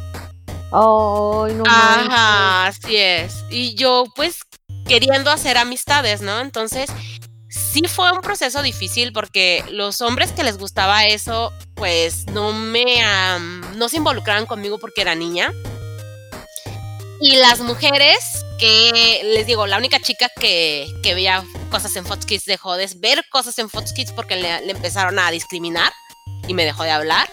[0.72, 3.44] Ay, no Ajá, así es.
[3.50, 4.39] Y yo pues
[4.88, 6.39] queriendo hacer amistades, ¿no?
[6.39, 6.89] Entonces
[7.50, 12.84] sí fue un proceso difícil porque los hombres que les gustaba eso, pues no me,
[13.76, 15.52] no se involucraban conmigo porque era niña.
[17.20, 22.28] Y las mujeres, que les digo, la única chica que, que veía cosas en Fox
[22.28, 25.91] Kids dejó de ver cosas en Fox Kids porque le, empezaron a discriminar
[26.47, 27.28] y me dejó de hablar.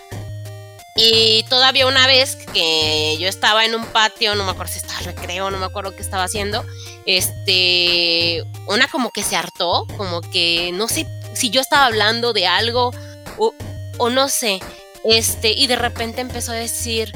[0.97, 5.01] Y todavía una vez que yo estaba en un patio, no me acuerdo si estaba
[5.01, 6.64] recreo, no me acuerdo qué estaba haciendo,
[7.05, 12.47] este, una como que se hartó, como que no sé si yo estaba hablando de
[12.47, 12.91] algo
[13.37, 13.55] o,
[13.99, 14.61] o no sé,
[15.05, 17.12] este, y de repente empezó a decir,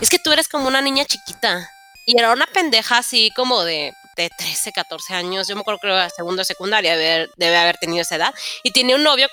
[0.00, 1.70] es que tú eres como una niña chiquita.
[2.06, 5.46] Y era una pendeja así como de, de 13, 14 años.
[5.48, 8.34] Yo me acuerdo que era segundo de secundaria, debe, debe haber tenido esa edad.
[8.62, 9.28] Y tiene un novio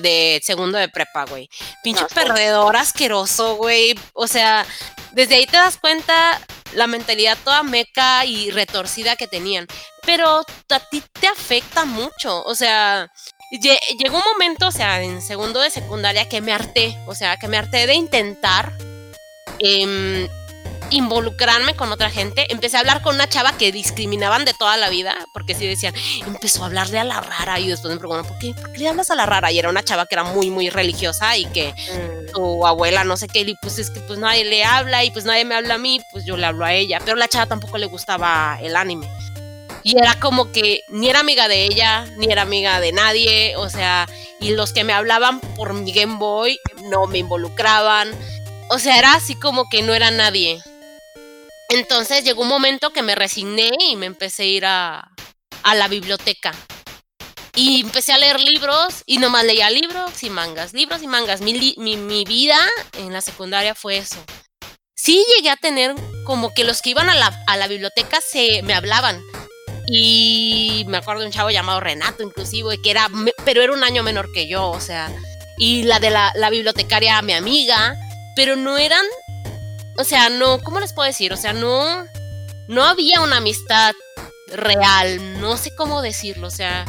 [0.00, 1.48] de segundo de prepa, güey.
[1.82, 3.98] Pinche perdedor asqueroso, güey.
[4.12, 4.66] O sea,
[5.12, 6.40] desde ahí te das cuenta
[6.74, 9.66] la mentalidad toda meca y retorcida que tenían.
[10.04, 12.42] Pero a ti te afecta mucho.
[12.44, 13.10] O sea,
[13.50, 16.96] llegó un momento, o sea, en segundo de secundaria que me harté.
[17.06, 18.72] O sea, que me harté de intentar
[19.60, 20.28] eh,
[20.90, 22.50] involucrarme con otra gente.
[22.52, 25.94] Empecé a hablar con una chava que discriminaban de toda la vida, porque sí decían,
[26.26, 28.88] empezó a hablarle a la rara y después me preguntaron, ¿por qué, ¿por qué le
[28.88, 29.50] hablas a la rara?
[29.52, 32.34] Y era una chava que era muy, muy religiosa y que mm.
[32.34, 35.24] su abuela no sé qué, y pues es que pues nadie le habla y pues
[35.24, 37.78] nadie me habla a mí, pues yo le hablo a ella, pero la chava tampoco
[37.78, 39.08] le gustaba el anime.
[39.82, 43.68] Y era como que ni era amiga de ella, ni era amiga de nadie, o
[43.70, 44.06] sea,
[44.40, 48.10] y los que me hablaban por mi Game Boy no me involucraban.
[48.70, 50.60] O sea, era así como que no era nadie.
[51.68, 55.12] Entonces llegó un momento que me resigné y me empecé a ir a,
[55.74, 56.54] la biblioteca.
[57.54, 61.40] Y empecé a leer libros y nomás leía libros y mangas, libros y mangas.
[61.42, 62.58] Mi, mi, vida
[62.96, 64.16] en la secundaria fue eso.
[64.94, 65.94] Sí llegué a tener
[66.24, 69.20] como que los que iban a la, a la biblioteca se me hablaban.
[69.88, 73.08] Y me acuerdo de un chavo llamado Renato, inclusive, que era,
[73.44, 75.10] pero era un año menor que yo, o sea.
[75.58, 77.96] Y la de la, la bibliotecaria, mi amiga,
[78.36, 79.04] pero no eran
[79.98, 81.32] o sea, no, ¿cómo les puedo decir?
[81.32, 82.04] O sea, no,
[82.68, 83.92] no había una amistad
[84.46, 86.84] real, no sé cómo decirlo, o sea,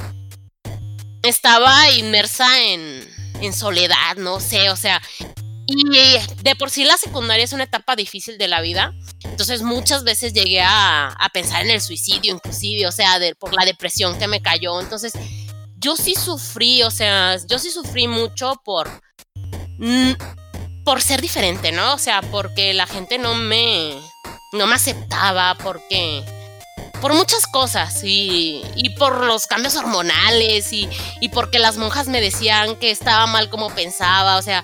[1.23, 3.07] estaba inmersa en,
[3.41, 5.01] en soledad, no sé, o sea,
[5.65, 5.83] y
[6.43, 8.93] de por sí la secundaria es una etapa difícil de la vida,
[9.23, 13.65] entonces muchas veces llegué a, a pensar en el suicidio inclusive, o sea, por la
[13.65, 15.13] depresión que me cayó, entonces
[15.77, 18.87] yo sí sufrí, o sea, yo sí sufrí mucho por
[20.83, 21.93] por ser diferente, ¿no?
[21.93, 23.99] O sea, porque la gente no me,
[24.53, 26.23] no me aceptaba, porque,
[27.01, 30.89] por muchas cosas y, y por los cambios hormonales y,
[31.21, 34.63] y, porque las monjas me decían que estaba mal como pensaba, o sea,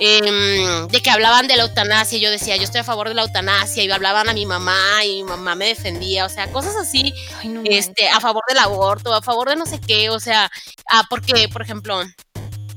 [0.00, 3.22] eh, de que hablaban de la eutanasia, yo decía, yo estoy a favor de la
[3.22, 7.14] eutanasia y hablaban a mi mamá y mi mamá me defendía, o sea, cosas así,
[7.44, 10.50] no este, a favor del aborto, a favor de no sé qué, o sea,
[10.90, 12.02] ah, porque, por ejemplo,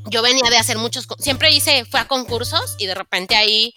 [0.09, 3.73] yo venía de hacer muchos, siempre hice, fue a concursos y de repente ahí,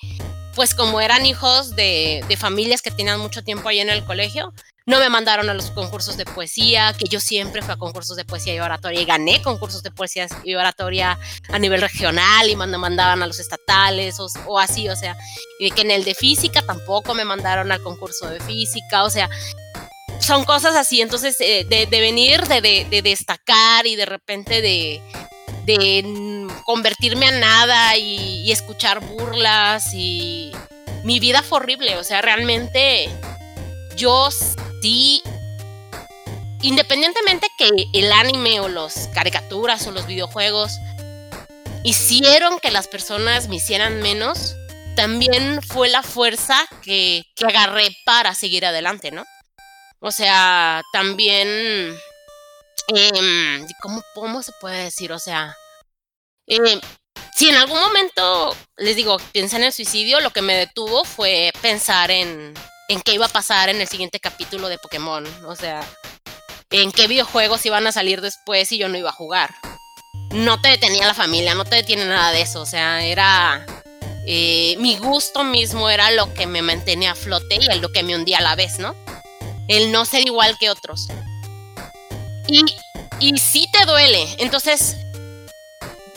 [0.55, 4.53] pues como eran hijos de, de familias que tenían mucho tiempo ahí en el colegio,
[4.91, 8.24] no me mandaron a los concursos de poesía, que yo siempre fui a concursos de
[8.24, 11.18] poesía y oratoria y gané concursos de poesía y oratoria
[11.49, 15.16] a nivel regional y me mandaban a los estatales o, así, o sea,
[15.61, 19.31] y que en el de física tampoco me mandaron al concurso de física, o sea,
[20.18, 25.01] son cosas así, entonces eh, de, venir, de, destacar y de repente de,
[26.64, 30.53] convertirme a nada y, escuchar burlas y
[31.05, 33.09] mi vida fue horrible, o sea, realmente
[33.97, 34.29] yo
[34.83, 35.23] sí,
[36.62, 40.73] independientemente que el anime o las caricaturas o los videojuegos
[41.85, 44.57] hicieron que las personas me hicieran menos,
[44.97, 49.25] también fue la fuerza que, agarré para seguir adelante, ¿no?
[50.01, 51.49] O sea, también,
[52.89, 55.12] em, ¿cómo, ¿cómo, se puede decir?
[55.12, 55.57] O sea,
[56.51, 56.81] em,
[57.35, 61.53] si en algún momento, les digo, pensé en el suicidio, lo que me detuvo fue
[61.63, 62.53] pensar en,
[62.89, 65.25] en qué iba a pasar en el siguiente capítulo de Pokémon.
[65.47, 65.81] O sea,
[66.71, 69.55] en qué videojuegos iban a salir después y yo no iba a jugar.
[70.33, 72.61] No te detenía la familia, no te detiene nada de eso.
[72.61, 73.65] O sea, era.
[74.27, 78.15] Eh, mi gusto mismo era lo que me mantenía a flote y lo que me
[78.15, 78.95] hundía a la vez, ¿no?
[79.67, 81.09] El no ser igual que otros.
[82.49, 82.65] Y,
[83.19, 84.27] y sí te duele.
[84.39, 84.97] Entonces,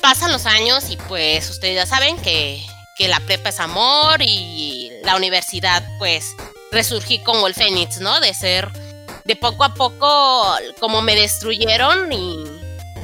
[0.03, 2.61] pasan los años y pues ustedes ya saben que,
[2.97, 6.35] que la prepa es amor y la universidad pues
[6.73, 8.19] resurgí como el Fénix, ¿no?
[8.19, 8.69] De ser
[9.23, 10.43] de poco a poco
[10.81, 12.43] como me destruyeron y,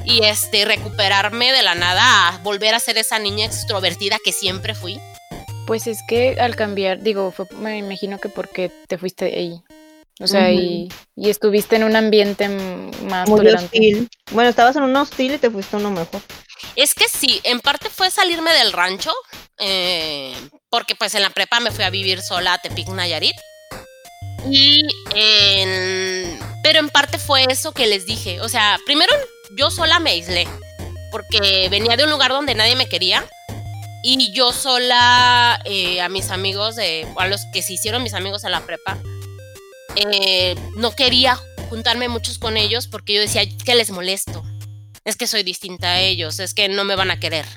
[0.04, 5.00] y este recuperarme de la nada, volver a ser esa niña extrovertida que siempre fui.
[5.68, 9.64] Pues es que al cambiar, digo, me imagino que porque te fuiste ahí.
[10.20, 14.10] O sea, y, y, estuviste en un ambiente más Muy Hostil.
[14.32, 16.22] Bueno, estabas en un hostil y te fuiste a uno mejor.
[16.80, 19.12] Es que sí, en parte fue salirme del rancho,
[19.58, 20.34] eh,
[20.70, 23.36] porque pues en la prepa me fui a vivir sola a Tepic Nayarit.
[24.50, 24.88] Y
[26.64, 28.40] pero en parte fue eso que les dije.
[28.40, 29.14] O sea, primero
[29.58, 30.48] yo sola me aislé.
[31.12, 33.26] Porque venía de un lugar donde nadie me quería.
[34.02, 38.46] Y yo sola, eh, a mis amigos, de, a los que se hicieron mis amigos
[38.46, 38.98] en la prepa,
[39.98, 44.46] eh, no quería juntarme muchos con ellos porque yo decía que les molesto.
[45.10, 47.48] Es que soy distinta a ellos, es que no me van a querer.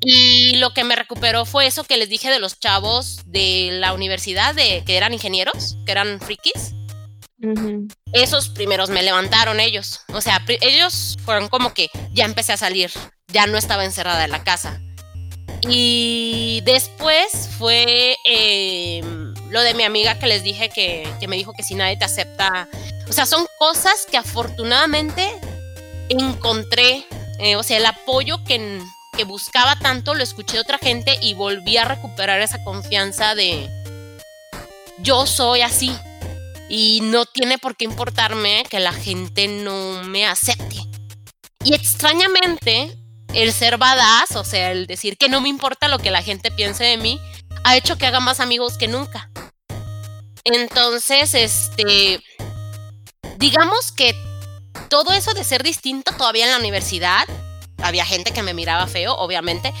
[0.00, 3.92] Y lo que me recuperó fue eso que les dije de los chavos de la
[3.92, 6.74] universidad, de que eran ingenieros, que eran frikis.
[8.12, 10.00] Esos primeros me levantaron ellos.
[10.12, 12.90] O sea, ellos fueron como que ya empecé a salir,
[13.28, 14.80] ya no estaba encerrada en la casa.
[15.62, 21.52] Y después fue em, lo de mi amiga que les dije que, que me dijo
[21.52, 22.68] que si nadie te acepta.
[23.08, 25.38] O sea, son cosas que afortunadamente
[26.08, 27.06] encontré.
[27.40, 28.80] Eh, o sea, el apoyo que
[29.18, 33.68] que buscaba tanto, lo escuché de otra gente y volví a recuperar esa confianza de
[34.98, 35.92] yo soy así
[36.68, 40.76] y no tiene por qué importarme que la gente no me acepte.
[41.64, 42.96] Y extrañamente,
[43.34, 46.52] el ser badass, o sea, el decir que no me importa lo que la gente
[46.52, 47.20] piense de mí,
[47.64, 49.30] ha hecho que haga más amigos que nunca.
[50.44, 52.22] Entonces, este,
[53.36, 54.14] digamos que
[54.88, 57.26] todo eso de ser distinto todavía en la universidad,
[57.80, 59.72] había gente que me miraba feo, obviamente,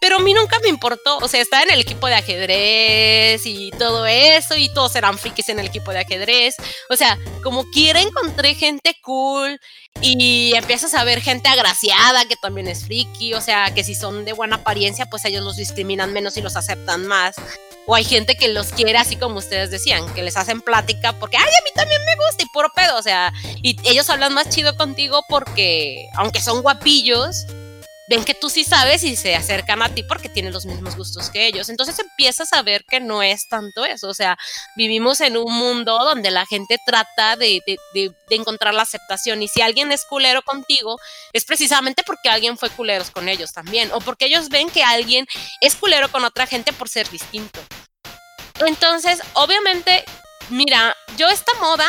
[0.00, 1.18] pero a mí nunca me importó.
[1.18, 5.48] O sea, estaba en el equipo de ajedrez y todo eso, y todos eran frikis
[5.48, 6.54] en el equipo de ajedrez.
[6.90, 9.58] O sea, como quiera encontré gente cool
[10.00, 13.34] y empiezas a ver gente agraciada que también es friki.
[13.34, 16.56] O sea, que si son de buena apariencia, pues ellos los discriminan menos y los
[16.56, 17.36] aceptan más.
[17.90, 21.38] O hay gente que los quiere así como ustedes decían, que les hacen plática porque,
[21.38, 22.98] ay, a mí también me gusta y puro pedo.
[22.98, 23.32] O sea,
[23.62, 27.46] y ellos hablan más chido contigo porque, aunque son guapillos,
[28.08, 31.30] ven que tú sí sabes y se acercan a ti porque tienen los mismos gustos
[31.30, 31.68] que ellos.
[31.68, 34.08] Entonces empiezas a ver que no es tanto eso.
[34.08, 34.38] O sea,
[34.76, 37.62] vivimos en un mundo donde la gente trata de,
[38.30, 40.98] encontrar la aceptación y si alguien es culero contigo,
[41.32, 45.26] es precisamente porque alguien fue culero con ellos también o porque ellos ven que alguien
[45.60, 47.60] es culero con otra gente por ser distinto.
[48.60, 50.04] Entonces, obviamente,
[50.50, 51.86] mira, yo esta moda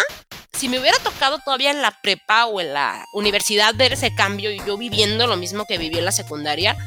[0.54, 4.52] si me hubiera tocado todavía en la prepa o en la universidad ver ese cambio
[4.52, 6.78] y yo viviendo lo mismo que viví en la secundaria,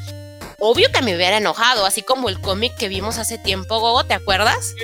[0.64, 4.14] obvio que me hubiera enojado, así como el cómic que vimos hace tiempo, Gogo, ¿te
[4.14, 4.74] acuerdas?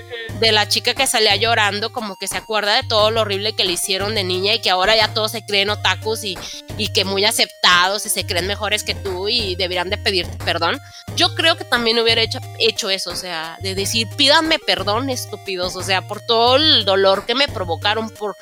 [0.40, 3.64] de la chica que salía llorando, como que se acuerda de todo lo horrible que
[3.64, 6.38] le hicieron de niña y que ahora ya todos se creen otakus y,
[6.76, 10.78] y que muy aceptados y se creen mejores que tú y deberían de pedirte perdón.
[11.16, 15.74] Yo creo que también hubiera hecho, hecho eso, o sea, de decir, pídanme perdón, estúpidos,
[15.74, 18.36] o sea, por todo el dolor que me provocaron, por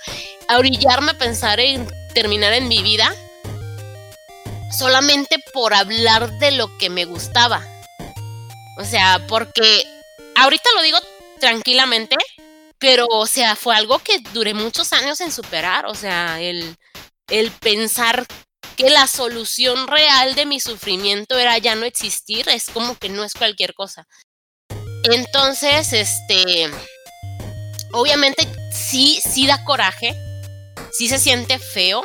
[0.55, 3.15] orillarme a pensar en terminar en mi vida
[4.71, 7.63] solamente por hablar de lo que me gustaba.
[8.79, 9.85] O sea, porque
[10.35, 10.99] ahorita lo digo
[11.41, 12.17] tranquilamente,
[12.79, 16.77] pero o sea, fue algo que duré muchos años en superar, o sea, el,
[17.29, 18.27] el pensar
[18.77, 23.25] que la solución real de mi sufrimiento era ya no existir, es como que no
[23.25, 24.07] es cualquier cosa.
[25.05, 26.71] Entonces, este,
[27.93, 30.15] obviamente sí, sí da coraje,
[30.93, 32.05] sí se siente feo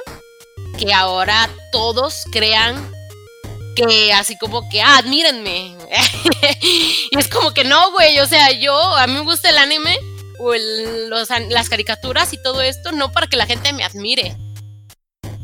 [0.78, 2.92] que ahora todos crean
[3.76, 5.78] que así como que, ah, admírenme.
[7.12, 9.98] y es como que no, güey, o sea, yo, a mí me gusta el anime
[10.40, 14.36] o las caricaturas y todo esto, no para que la gente me admire.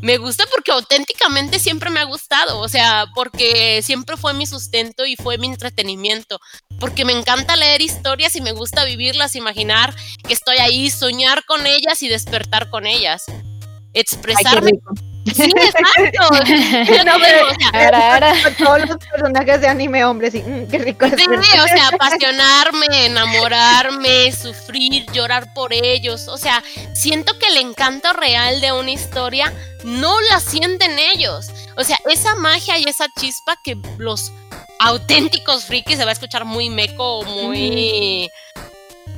[0.01, 5.05] Me gusta porque auténticamente siempre me ha gustado, o sea, porque siempre fue mi sustento
[5.05, 6.39] y fue mi entretenimiento,
[6.79, 11.65] porque me encanta leer historias y me gusta vivirlas, imaginar que estoy ahí, soñar con
[11.65, 13.23] ellas y despertar con ellas.
[13.93, 14.71] Expresarme.
[15.35, 16.29] Sí, exacto.
[17.05, 21.07] no, pero, o sea, todos los personajes de anime hombres, sí, mm, qué rico.
[21.09, 21.25] Sí,
[21.59, 26.27] o sea, apasionarme, enamorarme, sufrir, llorar por ellos.
[26.27, 26.63] O sea,
[26.93, 29.53] siento que el encanto real de una historia
[29.83, 31.49] no la sienten ellos.
[31.75, 34.31] O sea, esa magia y esa chispa que los
[34.79, 38.29] auténticos frikis se va a escuchar muy meco, muy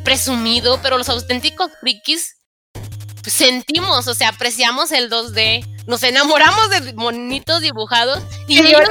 [0.04, 2.39] presumido, pero los auténticos frikis
[3.26, 8.82] sentimos, o sea, apreciamos el 2D, nos enamoramos de monitos dibujados y ellos,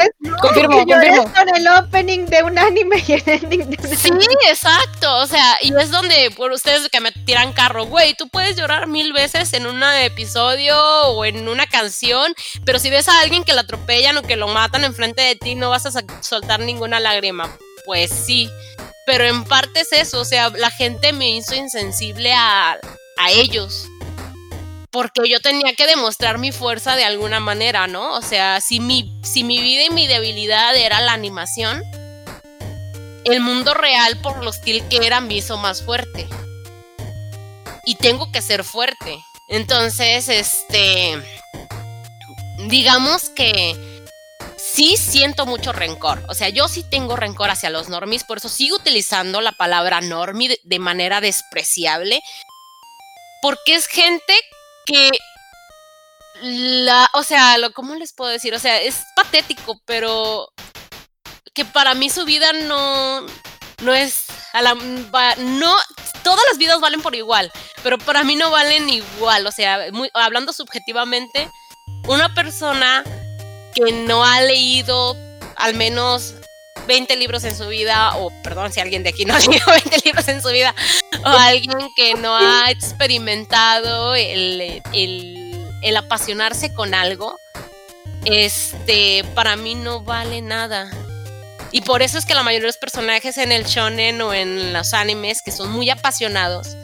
[0.41, 1.33] confirmo, confirmo.
[1.33, 4.11] con el opening de un anime y el ending de un Sí,
[4.49, 8.57] exacto, o sea, y es donde por ustedes que me tiran carro, güey, tú puedes
[8.57, 10.77] llorar mil veces en un episodio
[11.07, 14.49] o en una canción, pero si ves a alguien que lo atropellan o que lo
[14.49, 17.57] matan enfrente de ti, no vas a soltar ninguna lágrima.
[17.85, 18.51] Pues sí,
[19.07, 22.77] pero en parte es eso, o sea, la gente me hizo insensible a,
[23.19, 23.87] a ellos
[24.99, 28.15] porque yo tenía que demostrar mi fuerza de alguna manera, ¿no?
[28.15, 31.85] O sea, si mi, si mi vida y mi debilidad era la animación,
[33.25, 36.27] el mundo real, por lo hostil que era, me hizo más fuerte.
[37.85, 39.21] Y tengo que ser fuerte.
[39.49, 41.23] Entonces, este,
[42.67, 43.77] digamos que
[44.57, 46.25] sí siento mucho rencor.
[46.29, 50.01] O sea, yo sí tengo rencor hacia los normies, por eso sigo utilizando la palabra
[50.01, 52.21] normie de, manera despreciable.
[53.41, 54.35] Porque es gente
[54.89, 55.11] que
[56.41, 58.55] la, o sea, lo, ¿cómo les puedo decir?
[58.55, 60.49] O sea, es patético, pero
[61.55, 63.27] que para mí su vida no,
[63.83, 65.77] no es, a la, no,
[66.23, 70.53] todas las vidas valen por igual, pero para mí no valen igual, o sea, hablando
[70.53, 71.51] subjetivamente,
[72.07, 73.05] una persona
[73.75, 75.17] que no ha leído
[75.57, 76.35] al menos
[76.89, 79.99] 20 libros en su vida, o perdón si alguien de aquí no ha leído 20
[80.05, 80.75] libros en su vida,
[81.25, 84.83] o alguien que no ha experimentado el,
[85.97, 87.39] apasionarse con algo,
[88.25, 90.91] este, para mí no vale nada.
[91.71, 94.73] Y por eso es que la mayoría de los personajes en el shonen o en
[94.73, 96.77] los animes que son muy apasionados,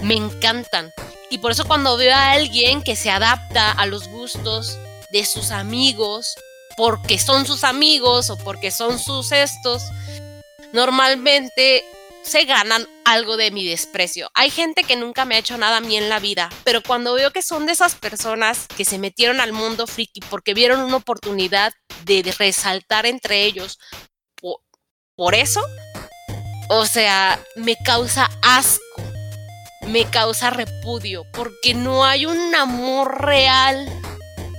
[0.00, 0.92] me encantan.
[1.28, 4.78] Y por eso cuando veo a alguien que se adapta a los gustos
[5.10, 6.36] de sus amigos
[6.76, 9.82] porque son sus amigos o porque son sus estos,
[10.72, 11.84] normalmente
[12.22, 14.30] se ganan algo de mi desprecio.
[14.34, 17.14] Hay gente que nunca me ha hecho nada a mí en la vida, pero cuando
[17.14, 20.96] veo que son de esas personas que se metieron al mundo friki porque vieron una
[20.96, 21.72] oportunidad
[22.04, 23.78] de resaltar entre ellos
[24.40, 24.60] por,
[25.16, 25.64] por eso,
[26.68, 28.82] o sea, me causa asco,
[29.88, 33.86] me causa repudio, porque no hay un amor real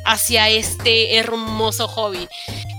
[0.06, 2.28] hacia este hermoso hobby.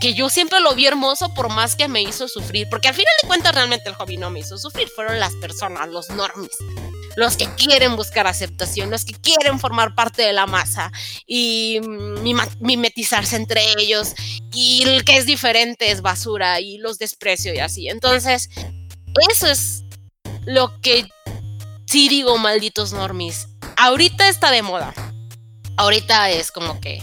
[0.01, 2.69] Que yo siempre lo vi hermoso por más que me hizo sufrir.
[2.71, 4.89] Porque al final de cuentas realmente el hobby no me hizo sufrir.
[4.89, 6.57] Fueron las personas, los normies.
[7.17, 10.91] Los que quieren buscar aceptación, los que quieren formar parte de la masa
[11.27, 11.81] y
[12.61, 14.15] mimetizarse entre ellos.
[14.53, 17.89] Y el que es diferente es basura y los desprecio y así.
[17.89, 18.51] Entonces,
[19.31, 19.85] eso es
[20.45, 21.07] lo que
[21.87, 23.47] sí digo, malditos normies.
[23.77, 24.93] Ahorita está de moda
[25.77, 27.03] ahorita es como que,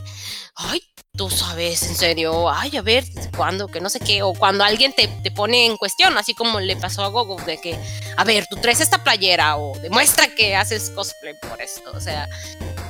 [0.55, 0.81] ay,
[1.13, 3.03] tú sabes, en serio, ay, a ver,
[3.35, 3.67] ¿cuándo?
[3.67, 7.03] Que no sé qué, o cuando alguien te, pone en cuestión, así como le pasó
[7.03, 7.77] a Gogo, de que,
[8.17, 12.27] a ver, tú traes esta playera o demuestra que haces cosplay por esto, o sea,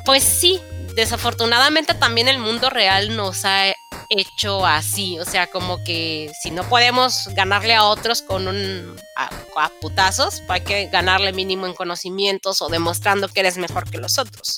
[0.05, 0.59] pues sí,
[0.95, 3.73] desafortunadamente también el mundo real nos ha
[4.09, 9.29] hecho así, o sea, como que si no podemos ganarle a otros con un a,
[9.55, 14.19] a putazos, hay que ganarle mínimo en conocimientos o demostrando que eres mejor que los
[14.19, 14.57] otros.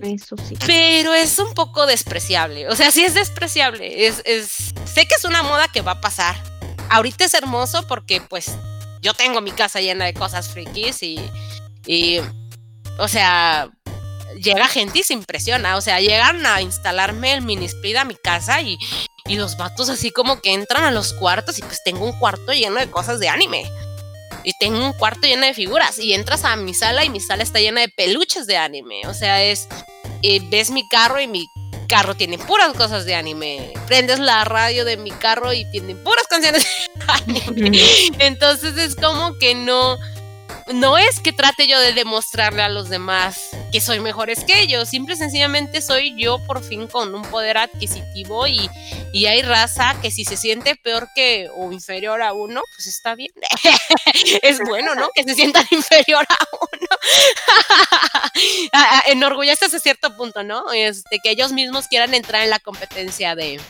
[0.00, 0.56] Eso sí.
[0.66, 2.68] Pero es un poco despreciable.
[2.68, 4.06] O sea, sí es despreciable.
[4.06, 6.36] Es, es, sé que es una moda que va a pasar.
[6.88, 8.50] Ahorita es hermoso porque pues
[9.02, 11.18] yo tengo mi casa llena de cosas frikis y,
[11.86, 12.18] y
[12.98, 13.70] o sea,
[14.42, 15.76] llega gente y se impresiona.
[15.76, 18.78] O sea, llegan a instalarme el mini split a mi casa y,
[19.26, 22.52] y los vatos así como que entran a los cuartos y pues tengo un cuarto
[22.52, 23.70] lleno de cosas de anime.
[24.44, 25.98] Y tengo un cuarto lleno de figuras.
[25.98, 29.02] Y entras a mi sala y mi sala está llena de peluches de anime.
[29.06, 29.68] O sea, es.
[30.22, 31.48] eh, ves mi carro y mi
[31.88, 33.72] carro tiene puras cosas de anime.
[33.86, 37.80] Prendes la radio de mi carro y tiene puras canciones de anime.
[38.18, 39.96] Entonces es como que no.
[40.72, 44.88] No es que trate yo de demostrarle a los demás que soy mejores que ellos,
[44.88, 48.70] simple y sencillamente soy yo por fin con un poder adquisitivo y,
[49.12, 53.16] y hay raza que si se siente peor que o inferior a uno, pues está
[53.16, 53.32] bien.
[54.42, 55.08] es bueno, ¿no?
[55.14, 56.86] Que se sientan inferior a uno.
[58.72, 60.72] Ah, ah, Enorgullece hasta cierto punto, ¿no?
[60.72, 63.60] Este, que ellos mismos quieran entrar en la competencia de,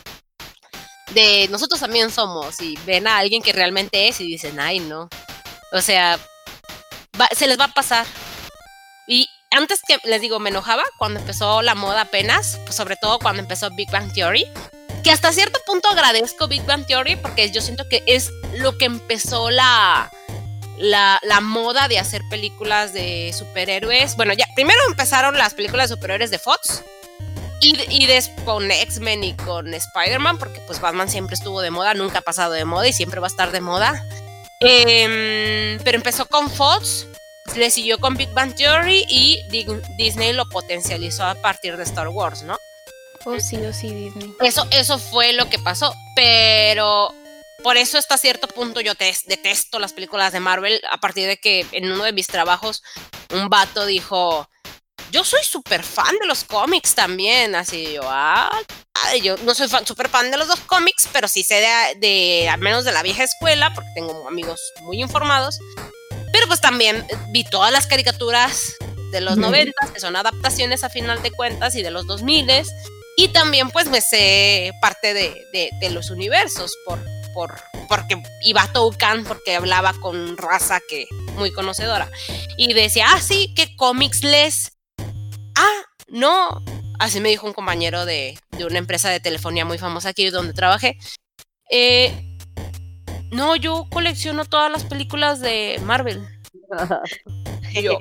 [1.13, 5.09] de nosotros también somos y ven a alguien que realmente es y dicen, ay, no.
[5.71, 6.19] O sea,
[7.35, 8.05] se les va a pasar.
[9.07, 13.19] Y antes que les digo, me enojaba cuando empezó la moda apenas, pues sobre todo
[13.19, 14.45] cuando empezó Big Bang Theory,
[15.03, 18.85] que hasta cierto punto agradezco Big Bang Theory porque yo siento que es lo que
[18.85, 20.11] empezó la,
[20.77, 24.15] la, la moda de hacer películas de superhéroes.
[24.15, 26.83] Bueno, ya primero empezaron las películas de superhéroes de Fox.
[27.63, 28.07] Y, y
[28.43, 32.53] con X-Men y con Spider-Man, porque pues Batman siempre estuvo de moda, nunca ha pasado
[32.53, 34.03] de moda y siempre va a estar de moda.
[34.61, 37.07] Em, pero empezó con Fox,
[37.55, 39.65] le siguió con Big Bang Theory y Di-
[39.97, 42.57] Disney lo potencializó a partir de Star Wars, ¿no?
[43.25, 44.33] Oh, sí, oh, sí, Disney.
[44.41, 47.13] Eso, eso fue lo que pasó, pero
[47.63, 51.37] por eso hasta cierto punto yo te- detesto las películas de Marvel a partir de
[51.37, 52.81] que en uno de mis trabajos
[53.33, 54.47] un vato dijo,
[55.11, 58.49] yo soy súper fan de los cómics también, así yo, ah,
[59.21, 62.49] yo no soy fan, súper fan de los dos cómics, pero sí sé de, de,
[62.49, 65.59] al menos de la vieja escuela, porque tengo amigos muy informados,
[66.31, 68.75] pero pues también vi todas las caricaturas
[69.11, 69.41] de los Ujú.
[69.41, 72.47] 90, que son adaptaciones a final de cuentas, y de los 2000
[73.17, 76.97] y también pues me sé parte de, de- de los universos por,
[77.33, 81.05] por, porque iba a Toucan porque hablaba con raza que
[81.35, 82.09] muy conocedora.
[82.57, 84.71] Y decía, ah, sí, ¿qué cómics lees?
[85.55, 86.63] Ah, no.
[86.99, 90.53] Así me dijo un compañero de, de una empresa de telefonía muy famosa aquí donde
[90.53, 90.97] trabajé.
[91.71, 92.37] Eh,
[93.31, 96.21] no, yo colecciono todas las películas de Marvel.
[97.73, 97.97] Yo,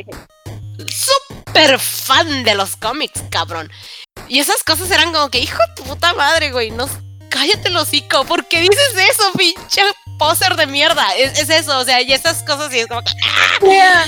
[0.88, 3.70] súper fan de los cómics, cabrón.
[4.28, 6.88] Y esas cosas eran como que, hijo de tu puta madre, güey, no,
[7.28, 9.82] cállate el hocico, ¿por qué dices eso, pinche
[10.18, 11.06] poser de mierda?
[11.16, 13.12] Es, es eso, o sea, y esas cosas y es como que,
[13.62, 14.06] Mira,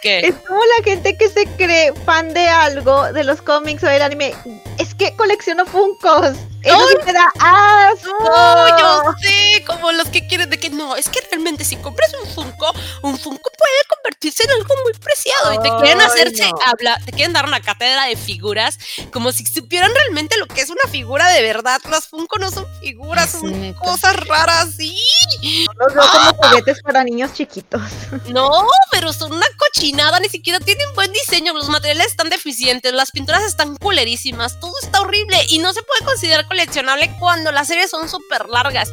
[0.00, 0.20] ¿qué?
[0.26, 4.02] Es como la gente que se cree fan de algo, de los cómics o del
[4.02, 4.34] anime.
[4.78, 6.36] Es que colecciono Funkos.
[6.62, 8.08] Eso sí te da asco.
[8.22, 12.12] No, yo sé, como los que quieren de que no, es que realmente si compras
[12.22, 12.72] un Funko,
[13.02, 16.56] un Funko puede convertirse en algo muy preciado y te quieren hacerse no.
[16.64, 18.78] habla, te quieren dar una cátedra de figuras
[19.12, 21.80] como si supieran realmente lo que es una figura de verdad.
[21.90, 23.80] Las Funko no son figuras, Sí, son neta.
[23.80, 24.96] cosas raras, sí.
[25.78, 27.82] Los veo como juguetes para niños chiquitos.
[28.28, 28.50] No,
[28.92, 33.42] pero son una cochinada, ni siquiera tienen buen diseño, los materiales están deficientes, las pinturas
[33.44, 38.08] están culerísimas, todo está horrible y no se puede considerar coleccionable cuando las series son
[38.08, 38.90] súper largas.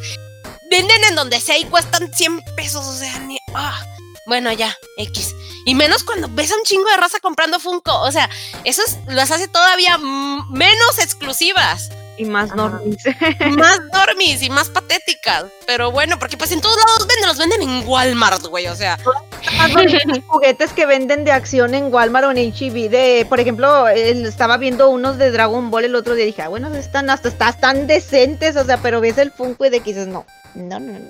[0.70, 3.38] Venden en donde sea y cuestan 100 pesos, o sea, ni...
[3.56, 3.84] ah.
[4.28, 5.34] Bueno, ya, X.
[5.66, 8.30] Y menos cuando ves a un chingo de raza comprando Funko, o sea,
[8.64, 11.90] eso es- las hace todavía menos exclusivas,
[12.20, 12.98] Y más normis.
[13.58, 15.46] más dormis y más patéticas.
[15.66, 19.00] Pero bueno, porque pues en todos lados venden, los venden en Walmart, güey, o sea...
[20.28, 22.90] Juguetes que venden de acción en Walmart o en HEB.
[22.90, 26.50] De, por ejemplo, estaba viendo unos de Dragon Ball el otro día y dije, ah,
[26.50, 30.08] bueno, están hasta están decentes, o sea, pero ves el Funko y de que dices,
[30.08, 30.26] no,
[30.56, 31.10] no, no, no.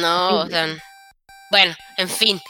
[0.00, 0.66] No, o sea,
[1.52, 2.40] bueno, en fin.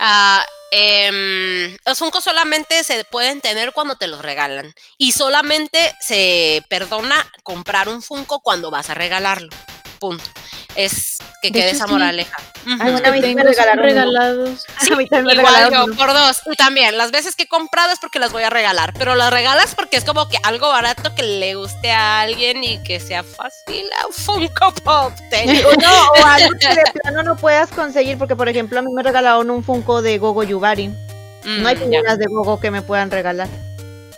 [0.00, 0.42] Ah,
[0.76, 4.74] em, los Funko solamente se pueden tener cuando te los regalan.
[4.98, 9.50] Y solamente se perdona comprar un Funko cuando vas a regalarlo.
[10.00, 10.24] Punto.
[10.76, 11.92] Es que De quede hecho, esa sí.
[11.92, 12.36] moraleja.
[12.66, 12.76] Ujú.
[12.80, 14.66] Ay, bueno, a mí sí me Tengo son regalaron regalados.
[14.76, 16.40] a mí también me Igual regalaron yo, por dos.
[16.50, 18.92] Y también, las veces que he comprado es porque las voy a regalar.
[18.98, 22.82] Pero las regalas porque es como que algo barato que le guste a alguien y
[22.82, 23.84] que sea fácil.
[24.02, 25.12] A un Funko Pop.
[25.30, 25.44] te-
[25.82, 29.02] no, o algo que de plano no puedas conseguir, porque por ejemplo a mí me
[29.02, 30.88] regalaron un Funko de Gogo Yubari.
[31.44, 33.48] No hay Mm, figuras de Gogo que me puedan regalar.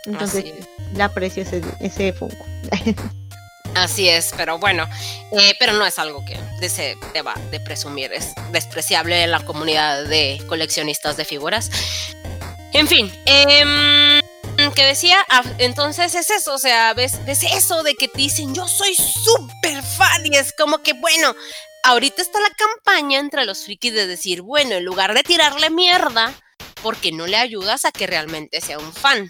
[0.05, 0.45] Entonces
[0.95, 2.45] le aprecio ese, ese Funko.
[3.77, 4.89] Así es, pero bueno,
[5.33, 6.39] eh, pero no es algo que
[6.69, 11.71] se deba de presumir, es despreciable en la comunidad de coleccionistas de figuras.
[12.73, 14.23] En fin, eh,
[14.75, 18.55] que decía, ah, entonces es eso, o sea, ves, ves eso de que te dicen,
[18.55, 21.35] yo soy súper fan y es como que, bueno,
[21.85, 26.35] ahorita está la campaña entre los frikis de decir, bueno, en lugar de tirarle mierda,
[26.83, 29.29] porque no le ayudas a que realmente sea un fan.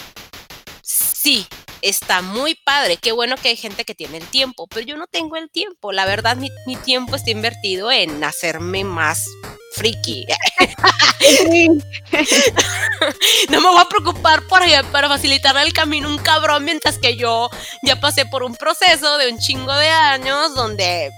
[1.27, 1.45] Sí,
[1.83, 5.09] está muy padre, qué bueno que hay gente que tiene el tiempo, pero yo no
[5.09, 9.27] tengo el tiempo, la verdad mi, tiempo está invertido en hacerme más
[9.75, 10.25] friki.
[13.51, 17.51] no me voy a preocupar para facilitarle el camino a un cabrón mientras que yo
[17.83, 21.11] ya pasé por un proceso de un chingo de años donde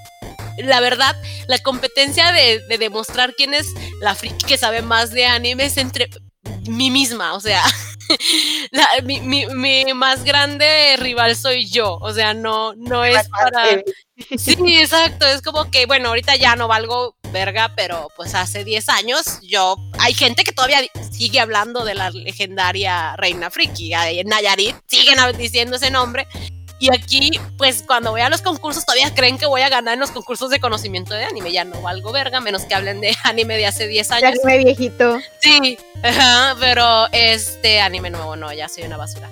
[0.56, 1.14] la verdad,
[1.48, 3.66] la competencia de, de demostrar quién es
[4.00, 6.08] la friki que sabe más de animes entre
[6.68, 7.62] mí misma, o sea,
[9.04, 13.82] mi, mi, mi, más grande rival soy yo, o sea, no, no es para...
[14.36, 18.88] Sí, exacto, es como que, bueno, ahorita ya no valgo verga, pero pues hace 10
[18.88, 20.80] años yo, hay gente que todavía
[21.10, 26.26] sigue hablando de la legendaria Reina Friki, en Nayarit siguen diciendo ese nombre,
[26.80, 30.00] y aquí, pues cuando voy a los concursos, todavía creen que voy a ganar en
[30.00, 31.50] los concursos de conocimiento de anime.
[31.52, 34.38] Ya no valgo verga, menos que hablen de anime de hace 10 años.
[34.44, 35.18] Anime viejito.
[35.40, 35.78] Sí,
[36.60, 39.28] pero este anime nuevo no, ya soy una basura.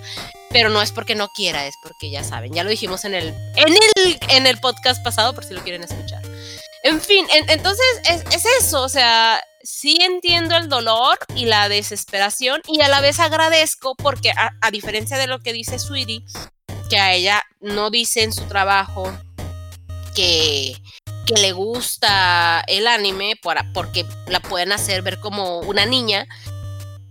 [0.50, 3.28] Pero no es porque no quiera, es porque ya saben, ya lo dijimos en el,
[3.56, 6.22] en el, en el podcast pasado, por si lo quieren escuchar.
[6.82, 12.62] En fin, entonces es, es eso, o sea, sí entiendo el dolor y la desesperación
[12.68, 16.24] y a la vez agradezco porque a, a, diferencia de lo que dice Sweetie,
[16.88, 19.12] que a ella no dice en su trabajo
[20.14, 20.76] que,
[21.26, 26.26] que le gusta el anime para, porque la pueden hacer ver como una niña.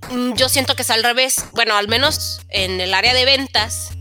[0.10, 1.35] Mm, yo siento que es al revés.
[1.53, 3.91] Bueno, al menos en el área de ventas,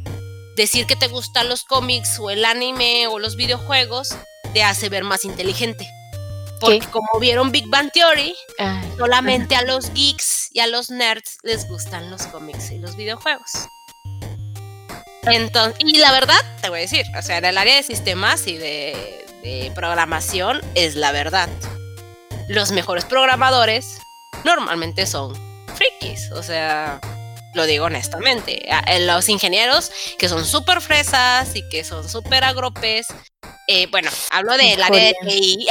[0.56, 4.16] decir que te gustan los cómics o el anime o los videojuegos
[4.52, 5.88] te hace ver más inteligente.
[6.60, 6.86] Porque ¿Qué?
[6.86, 11.68] como vieron Big Bang Theory, Ay, solamente a los geeks y a los nerds les
[11.68, 13.50] gustan los cómics y los videojuegos.
[15.26, 18.46] Entonces, y la verdad, te voy a decir, o sea, en el área de sistemas
[18.46, 21.48] y de, de programación es la verdad.
[22.48, 23.98] Los mejores programadores
[24.44, 25.34] normalmente son
[25.74, 27.00] frikis, o sea,
[27.54, 28.66] lo digo honestamente.
[29.00, 33.06] Los ingenieros que son súper fresas y que son súper agropes.
[33.68, 35.66] Eh, bueno, hablo del área de TI,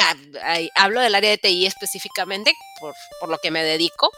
[0.76, 4.10] hablo del área de TI específicamente por, por lo que me dedico.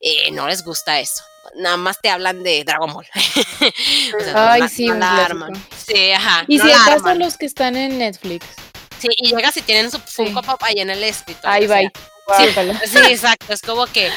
[0.00, 1.22] Eh, no les gusta eso
[1.56, 3.06] nada más te hablan de Dragon Ball.
[3.14, 5.52] o sea, Ay, no, sí, no la arman.
[5.86, 6.44] Sí, ajá.
[6.48, 8.46] Y no si acaso los que están en Netflix.
[8.98, 11.50] Sí, y llegas y tienen su Funko Pop ahí en el escritorio.
[11.50, 11.90] Ahí va.
[12.36, 12.44] Sí,
[12.86, 13.52] sí, exacto.
[13.52, 14.10] Es como que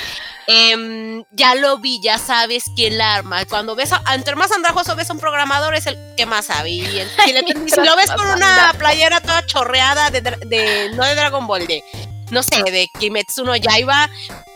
[0.48, 3.46] eh, ya lo vi, ya sabes quién la arma.
[3.46, 6.72] Cuando ves, a, entre más andrajoso ves a un programador, es el que más sabe.
[6.72, 11.06] Y el, si, le, si, lo ves con una playera toda chorreada de, de, no
[11.06, 11.84] de Dragon Ball, de
[12.32, 14.10] no sé, de Kimetsu no Yaiba,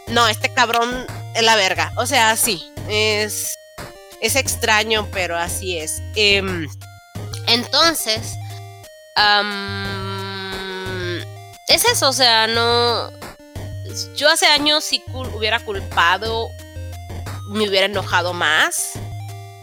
[0.07, 1.91] no, este cabrón es la verga.
[1.97, 3.55] O sea, sí, es,
[4.21, 6.01] es extraño, pero así es.
[6.15, 6.41] Eh,
[7.47, 8.33] entonces,
[11.67, 13.11] es eso, o sea, no...
[14.15, 16.49] Yo hace años cul hubiera culpado,
[17.49, 18.91] me hubiera enojado más.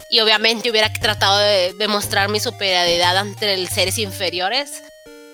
[0.09, 4.83] Y obviamente hubiera tratado de demostrar mi superioridad ante seres inferiores.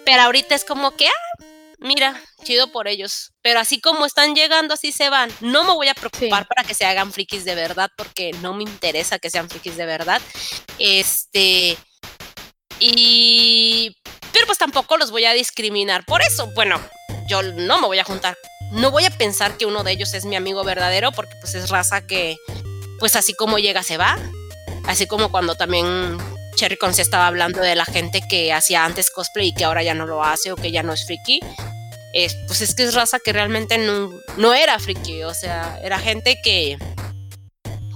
[0.05, 1.43] Pero ahorita es como que, ah,
[1.79, 3.31] mira, chido por ellos.
[3.41, 5.31] Pero así como están llegando, así se van.
[5.41, 6.47] No me voy a preocupar sí.
[6.47, 9.85] para que se hagan frikis de verdad, porque no me interesa que sean frikis de
[9.85, 10.21] verdad.
[10.77, 11.77] Este.
[12.79, 13.95] Y.
[14.31, 16.47] Pero pues tampoco los voy a discriminar por eso.
[16.53, 16.79] Bueno,
[17.27, 18.37] yo no me voy a juntar.
[18.71, 21.69] No voy a pensar que uno de ellos es mi amigo verdadero, porque pues es
[21.69, 22.37] raza que,
[22.99, 24.17] pues así como llega, se va.
[24.85, 26.17] Así como cuando también
[26.55, 29.83] Cherry Con se estaba hablando de la gente que hacía antes cosplay y que ahora
[29.83, 31.39] ya no lo hace o que ya no es friki.
[32.13, 35.99] Eh, pues es que es raza que realmente no, no era friki, o sea, era
[35.99, 36.77] gente que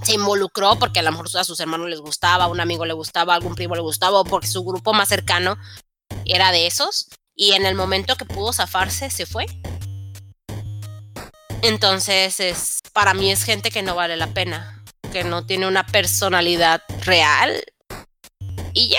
[0.04, 2.92] se involucró porque a lo mejor a sus hermanos les gustaba, a un amigo le
[2.92, 5.56] gustaba, a algún primo le gustaba, o porque su grupo más cercano
[6.24, 9.46] era de esos, y en el momento que pudo zafarse, se fue.
[11.62, 15.86] Entonces, es, para mí es gente que no vale la pena, que no tiene una
[15.86, 17.64] personalidad real,
[18.74, 18.98] y ya,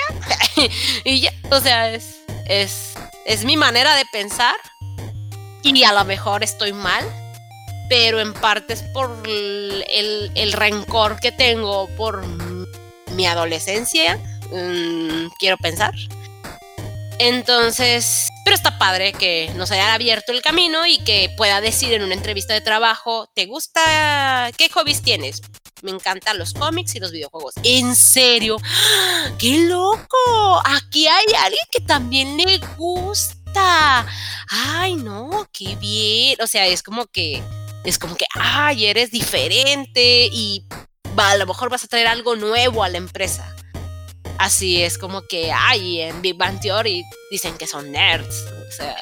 [1.03, 2.93] y ya, o sea, es, es,
[3.25, 4.55] es mi manera de pensar.
[5.63, 7.03] Y a lo mejor estoy mal,
[7.89, 12.23] pero en parte es por el, el rencor que tengo por
[13.11, 14.17] mi adolescencia,
[14.51, 15.93] mmm, quiero pensar.
[17.19, 22.03] Entonces, Pero está padre que nos haya abierto el camino y que pueda decir en
[22.03, 24.51] una entrevista de trabajo, ¿te gusta?
[24.55, 25.41] ¿Qué hobbies tienes?
[25.81, 27.55] Me encantan los cómics y los videojuegos.
[27.63, 28.57] ¿En serio?
[29.39, 30.61] ¡Qué loco!
[30.63, 34.05] Aquí hay alguien que también le gusta.
[34.49, 36.37] Ay, no, qué bien.
[36.41, 37.41] O sea, es como que,
[37.83, 40.65] es como que, ay, eres diferente y
[41.17, 43.54] va, a lo mejor vas a traer algo nuevo a la empresa.
[44.37, 48.45] Así es como que, ay, en Big Bang Theory dicen que son nerds.
[48.67, 48.95] O sea,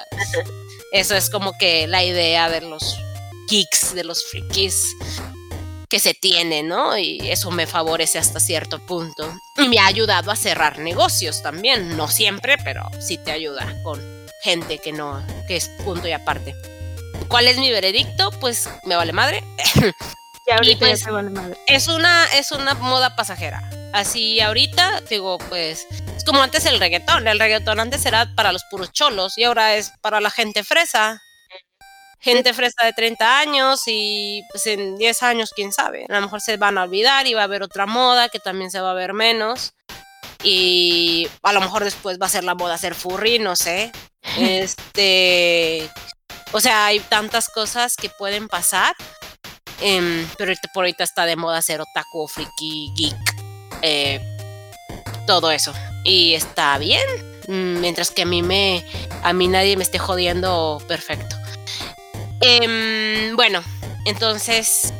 [0.92, 2.98] eso es como que la idea de los
[3.50, 4.96] geeks, de los frikis
[5.90, 6.98] que se tiene, ¿no?
[6.98, 9.32] Y eso me favorece hasta cierto punto.
[9.58, 11.96] Y me ha ayudado a cerrar negocios también.
[11.96, 14.02] No siempre, pero sí te ayuda con
[14.44, 16.56] gente que no, que es punto y aparte.
[17.28, 18.32] ¿Cuál es mi veredicto?
[18.40, 19.44] Pues me vale madre.
[20.62, 21.58] Y pues, ya te vale madre.
[21.68, 23.64] es una, es una moda pasajera.
[23.94, 25.86] Así ahorita, digo, pues,
[26.18, 27.28] es como antes el reggaetón.
[27.28, 31.22] El reggaetón antes era para los puros cholos y ahora es para la gente fresa.
[32.20, 36.06] Gente fresa de 30 años y pues en 10 años, quién sabe.
[36.10, 38.72] A lo mejor se van a olvidar y va a haber otra moda que también
[38.72, 39.76] se va a ver menos.
[40.44, 43.92] Y a lo mejor después va a ser la moda ser furry, no sé.
[44.40, 45.88] Este.
[46.52, 48.96] O sea, hay tantas cosas que pueden pasar.
[49.82, 53.43] Em, pero por ahorita está de moda ser otaku, o friki, geek,
[53.84, 54.20] eh,
[55.28, 55.74] todo eso.
[56.04, 57.06] Y está bien.
[57.48, 58.86] Mientras que a mí me,
[59.22, 61.36] a mí nadie me esté jodiendo, perfecto.
[62.40, 63.62] Em, bueno,
[64.06, 64.94] entonces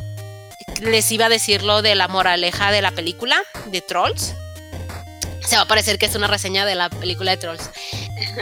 [0.82, 4.36] les iba a decir lo de la moraleja de la película de Trolls.
[5.46, 7.70] Se va a parecer que es una reseña de la película de Trolls.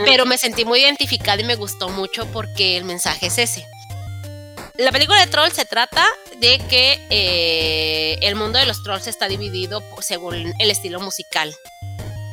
[0.04, 3.66] Pero me sentí muy identificada y me gustó mucho porque el mensaje es ese.
[4.78, 6.06] La película de Trolls se trata
[6.38, 11.54] de que eh, el mundo de los trolls está dividido según el estilo musical.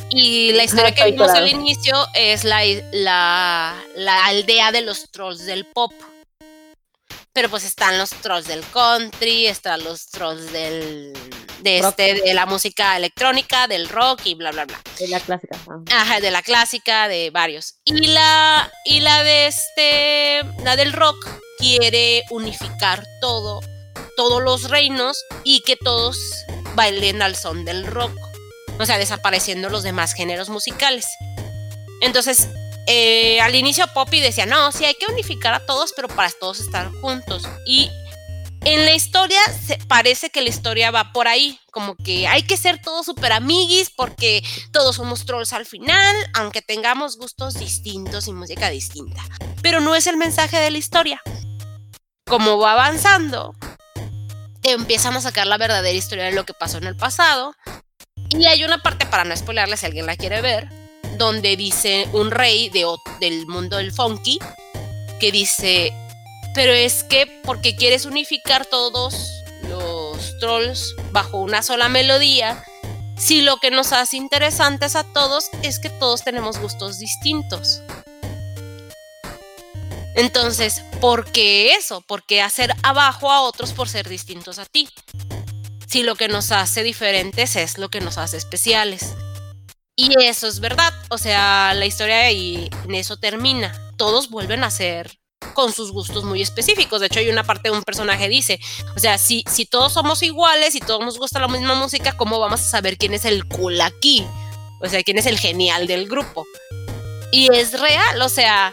[0.10, 5.12] Y la historia que estoy vimos al inicio es la, la, la aldea de los
[5.12, 5.92] trolls del pop.
[7.34, 11.14] Pero pues están los trolls del country, están los trolls del,
[11.62, 12.00] de, Rock.
[12.00, 14.80] este, de la música electrónica, del rock y bla, bla, bla.
[15.00, 15.58] Es la clásica.
[15.58, 16.02] ajá.
[16.02, 17.76] Ajá, de la clásica, de varios.
[17.86, 21.18] Y la, y la de este, la del rock
[21.58, 23.62] quiere unificar todo,
[24.16, 26.18] todos los reinos y que todos
[26.76, 28.18] bailen al son del rock.
[28.80, 31.06] O sea, desapareciendo los demás géneros musicales.
[32.02, 32.48] Entonces,
[32.88, 36.60] eh, al inicio Poppy decía, no, sí hay que unificar a todos, pero para todos
[36.60, 37.44] estar juntos.
[37.66, 37.90] Y
[38.66, 39.40] en la historia
[39.88, 43.90] parece que la historia va por ahí, como que hay que ser todos super amiguis
[43.90, 49.24] porque todos somos trolls al final, aunque tengamos gustos distintos y música distinta.
[49.62, 51.22] Pero no es el mensaje de la historia.
[52.26, 53.56] Como va avanzando,
[54.64, 57.54] empiezan a sacar la verdadera historia de lo que pasó en el pasado.
[58.30, 60.70] Y hay una parte, para no spoilerle si alguien la quiere ver,
[61.18, 64.40] donde dice un rey del mundo del funky,
[65.20, 65.92] que dice,
[66.60, 69.32] pero es que porque quieres unificar todos
[69.70, 72.62] los trolls bajo una sola melodía,
[73.18, 77.82] si lo que nos hace interesantes a todos es que todos tenemos gustos distintos.
[80.16, 82.02] Entonces, ¿por qué eso?
[82.02, 84.90] ¿Por qué hacer abajo a otros por ser distintos a ti?
[85.88, 89.16] Si lo que nos hace diferentes es lo que nos hace especiales.
[89.96, 90.94] Y eso es verdad.
[91.10, 93.74] O sea, la historia ahí en eso termina.
[93.96, 95.20] Todos vuelven a ser
[95.54, 97.00] con sus gustos muy específicos.
[97.00, 98.60] De hecho, hay una parte de un personaje dice,
[98.96, 102.40] o sea, si, si todos somos iguales y todos nos gusta la misma música, ¿cómo
[102.40, 104.26] vamos a saber quién es el cool aquí?
[104.82, 106.46] O sea, quién es el genial del grupo.
[107.32, 108.72] Y es real, o sea,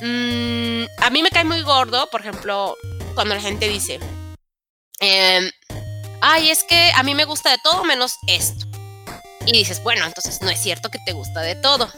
[0.00, 2.76] mm, a mí me cae muy gordo, por ejemplo,
[3.14, 4.00] cuando la gente dice,
[5.00, 5.50] em,
[6.20, 8.66] ay, es que a mí me gusta de todo menos esto.
[9.46, 11.88] Y dices, bueno, entonces no es cierto que te gusta de todo.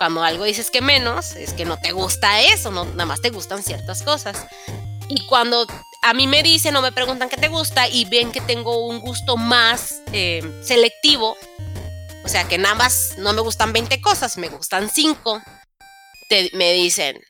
[0.00, 3.28] Cuando algo dices que menos, es que no te gusta eso, no, nada más te
[3.28, 4.46] gustan ciertas cosas.
[5.08, 5.66] Y cuando
[6.02, 9.00] a mí me dicen o me preguntan qué te gusta y ven que tengo un
[9.00, 11.36] gusto más eh, selectivo,
[12.24, 15.42] o sea que nada más no me gustan 20 cosas, me gustan 5,
[16.30, 17.20] te- me dicen,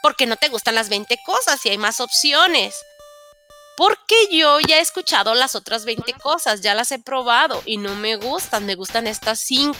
[0.00, 2.76] ¿por qué no te gustan las 20 cosas si hay más opciones?
[3.76, 7.96] Porque yo ya he escuchado las otras 20 cosas, ya las he probado y no
[7.96, 9.74] me gustan, me gustan estas 5.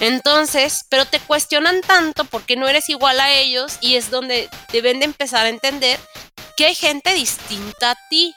[0.00, 4.98] Entonces, pero te cuestionan tanto porque no eres igual a ellos y es donde deben
[4.98, 6.00] de empezar a entender
[6.56, 8.34] que hay gente distinta a ti.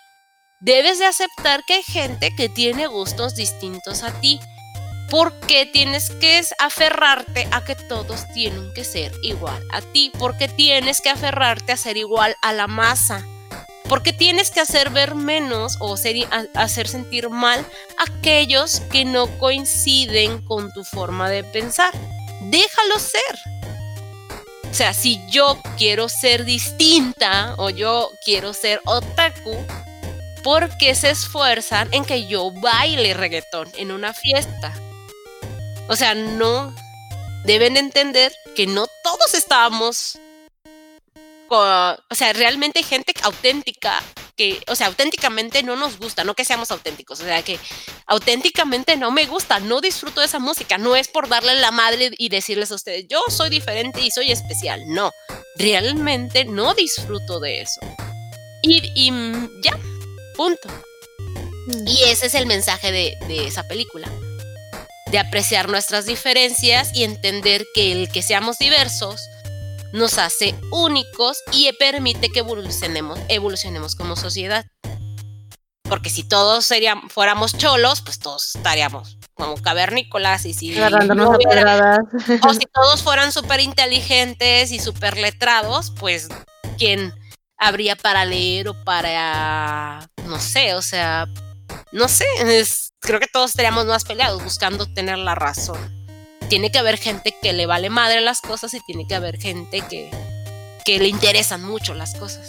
[0.59, 4.39] Debes de aceptar que hay gente que tiene gustos distintos a ti.
[5.09, 10.11] ¿Por qué tienes que aferrarte a que todos tienen que ser igual a ti?
[10.17, 13.25] ¿Por qué tienes que aferrarte a ser igual a la masa?
[13.87, 15.95] ¿Por qué tienes que hacer ver menos o
[16.53, 17.65] hacer sentir mal
[17.97, 21.93] a aquellos que no coinciden con tu forma de pensar?
[22.41, 23.39] Déjalo ser.
[24.71, 29.55] O sea, si yo quiero ser distinta o yo quiero ser otaku,
[30.43, 34.73] ¿por qué se esfuerzan en que yo baile reggaetón en una fiesta?
[35.87, 36.73] O sea, no
[37.43, 40.17] deben entender que no todos estábamos
[41.49, 44.01] o sea, realmente gente auténtica
[44.35, 47.59] que, o sea, auténticamente no nos gusta, no que seamos auténticos, o sea, que
[48.07, 52.11] auténticamente no me gusta, no disfruto de esa música, no es por darle la madre
[52.17, 55.11] y decirles a ustedes, yo soy diferente y soy especial, no,
[55.57, 57.81] realmente no disfruto de eso.
[58.63, 59.11] Y, y
[59.61, 59.77] ya,
[60.35, 60.69] punto.
[61.67, 61.87] Mm.
[61.87, 64.09] Y ese es el mensaje de, de esa película
[65.11, 69.29] de apreciar nuestras diferencias y entender que el que seamos diversos
[69.93, 74.65] nos hace únicos y permite que evolucionemos, evolucionemos como sociedad.
[75.83, 82.65] Porque si todos seríamos, fuéramos cholos, pues todos estaríamos como cavernícolas y si, o si
[82.73, 86.29] todos fueran súper inteligentes y súper letrados, pues
[86.77, 87.13] ¿quién
[87.57, 91.27] habría para leer o para, no sé, o sea,
[91.91, 92.25] no sé,
[92.99, 96.02] creo que todos estaríamos más peleados buscando tener la razón.
[96.53, 99.81] Tiene que haber gente que le vale madre las cosas y tiene que haber gente
[99.89, 100.11] que,
[100.85, 102.47] que le interesan mucho las cosas.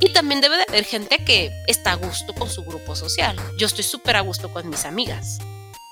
[0.00, 3.36] Y también debe de haber gente que está a gusto con su grupo social.
[3.56, 5.38] Yo estoy súper a gusto con mis amigas,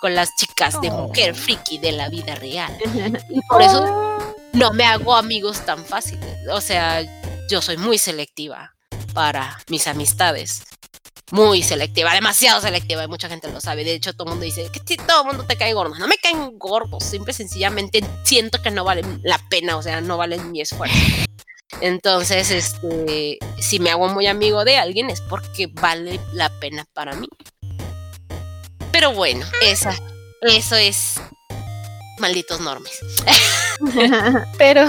[0.01, 1.07] con las chicas de oh.
[1.07, 2.77] mujer friki de la vida real.
[3.31, 4.19] Y por eso
[4.53, 6.49] no me hago amigos tan fáciles.
[6.51, 7.05] O sea,
[7.49, 8.75] yo soy muy selectiva
[9.15, 10.65] para mis amistades
[11.33, 13.85] muy selectiva, demasiado selectiva, y mucha gente lo sabe.
[13.85, 15.95] De hecho, todo el mundo dice que todo el mundo te cae gordo.
[15.97, 20.17] No me caen gordos, simple sencillamente siento que no valen la pena, o sea, no
[20.17, 20.97] valen mi esfuerzo.
[21.81, 27.15] Entonces, este, si me hago muy amigo de alguien es porque vale la pena para
[27.15, 27.29] mí.
[28.93, 29.95] Pero bueno, esa,
[30.43, 31.21] eso es
[32.19, 32.99] malditos normes.
[34.59, 34.89] Pero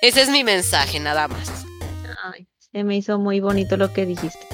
[0.00, 1.67] ese es mi mensaje, nada más.
[2.72, 4.46] Se me hizo muy bonito lo que dijiste.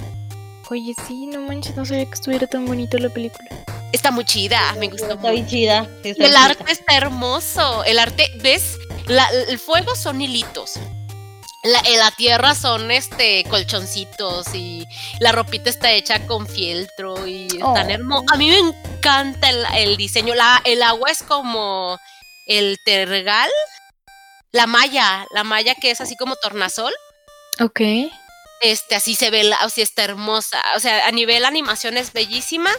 [0.70, 3.50] Oye, sí, no manches, no sabía que estuviera tan bonito la película.
[3.92, 5.14] Está muy chida, me gustó.
[5.14, 5.88] Está muy chida.
[6.04, 7.82] el arte está hermoso.
[7.84, 8.78] El arte, ¿ves?
[9.48, 10.74] el fuego son hilitos.
[11.64, 14.86] La, la, tierra son este colchoncitos y
[15.18, 17.90] la ropita está hecha con fieltro y es tan oh.
[17.90, 18.24] hermoso.
[18.32, 20.34] A mí me encanta el, diseño.
[20.34, 21.98] La, el agua es como
[22.46, 23.50] el tergal.
[24.52, 26.92] La malla, la malla que es así como tornasol.
[27.60, 27.80] Ok.
[28.60, 30.62] Este, así se ve, o sea, está hermosa.
[30.76, 32.70] O sea, a nivel animación es bellísima.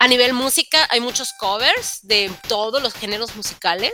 [0.00, 3.92] A nivel música hay muchos covers de todos los géneros musicales.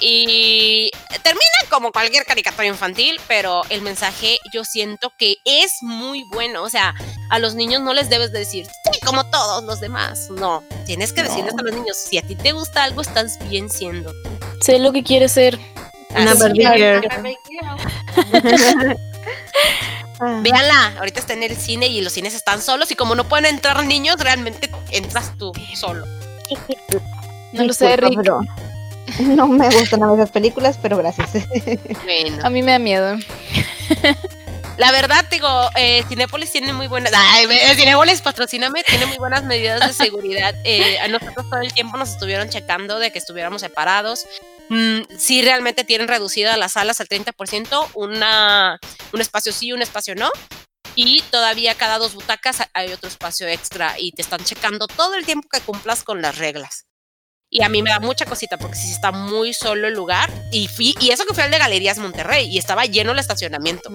[0.00, 0.90] Y
[1.22, 6.62] termina como cualquier caricatura infantil, pero el mensaje yo siento que es muy bueno.
[6.62, 6.94] O sea,
[7.30, 8.66] a los niños no les debes decir,
[9.04, 10.28] como todos los demás.
[10.30, 13.70] No, tienes que decirles a los niños, si a ti te gusta algo, estás bien
[13.70, 14.12] siendo.
[14.60, 15.58] Sé lo que quieres ser.
[16.10, 16.34] Una
[20.20, 20.40] Ah.
[20.42, 23.46] Véanla, ahorita está en el cine y los cines están solos y como no pueden
[23.46, 26.04] entrar niños, realmente entras tú solo.
[27.52, 28.18] No lo sé, Rick.
[29.20, 31.30] no me gustan a esas películas, pero gracias.
[32.42, 33.16] A mí me da miedo.
[34.76, 37.12] La verdad, digo, eh, Cinépolis tiene muy buenas.
[37.14, 37.46] Ay,
[37.76, 40.54] Cinépolis, patrocíname, tiene muy buenas medidas de seguridad.
[40.64, 44.26] Eh, a nosotros todo el tiempo nos estuvieron checando de que estuviéramos separados.
[44.70, 48.78] Mm, sí realmente tienen reducidas las salas al 30%, una,
[49.12, 50.30] un espacio sí, un espacio no.
[50.96, 55.26] Y todavía cada dos butacas hay otro espacio extra y te están checando todo el
[55.26, 56.86] tiempo que cumplas con las reglas.
[57.50, 60.30] Y a mí me da mucha cosita porque si está muy solo el lugar.
[60.50, 60.68] Y,
[61.00, 63.90] y eso que fue al de Galerías Monterrey y estaba lleno el estacionamiento.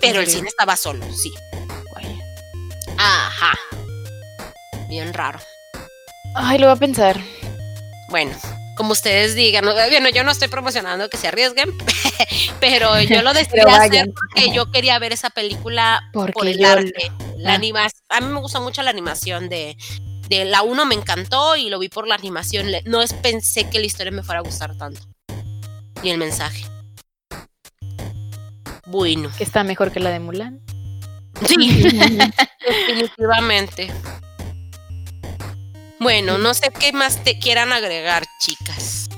[0.00, 1.32] Pero el cine estaba solo, sí.
[2.98, 3.52] Ajá.
[4.88, 5.38] Bien raro.
[6.34, 7.20] Ay, lo voy a pensar.
[8.10, 8.32] Bueno,
[8.78, 9.64] como ustedes digan.
[9.64, 11.76] Bueno, yo no estoy promocionando que se arriesguen,
[12.60, 17.12] pero yo lo decidí hacer porque yo quería ver esa película por el arte.
[17.36, 17.88] La ah.
[18.10, 19.76] a mí me gusta mucho la animación de,
[20.28, 22.68] de la 1 me encantó y lo vi por la animación.
[22.84, 25.00] No es, pensé que la historia me fuera a gustar tanto.
[26.02, 26.64] Y el mensaje.
[28.86, 29.30] Bueno.
[29.36, 30.60] Que está mejor que la de Mulan.
[31.46, 31.82] Sí,
[32.88, 33.92] definitivamente.
[36.00, 39.08] Bueno, no sé qué más te quieran agregar, chicas.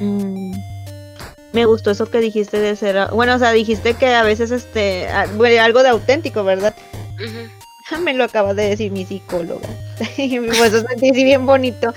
[0.00, 0.54] Mm,
[1.52, 5.08] me gustó eso que dijiste de ser, bueno, o sea, dijiste que a veces este,
[5.08, 6.74] algo de auténtico, ¿verdad?
[8.02, 9.68] Me lo acaba de decir mi psicóloga.
[10.16, 11.92] y pues eso sentí bien bonito.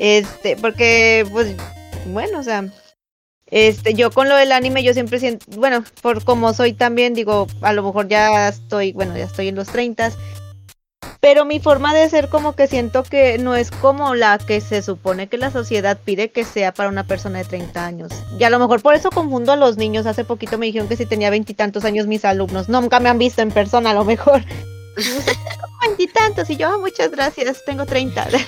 [0.00, 1.54] Este, porque, pues,
[2.06, 2.64] bueno, o sea,
[3.50, 7.46] este, yo con lo del anime, yo siempre siento, bueno, por como soy también, digo,
[7.60, 10.10] a lo mejor ya estoy, bueno, ya estoy en los 30
[11.24, 14.82] pero mi forma de ser como que siento que no es como la que se
[14.82, 18.12] supone que la sociedad pide que sea para una persona de 30 años.
[18.38, 20.04] Y a lo mejor por eso confundo a los niños.
[20.04, 22.68] Hace poquito me dijeron que si tenía veintitantos años mis alumnos.
[22.68, 24.42] Nunca me han visto en persona a lo mejor.
[25.86, 28.28] Veintitantos y yo, ah, muchas gracias, tengo 30.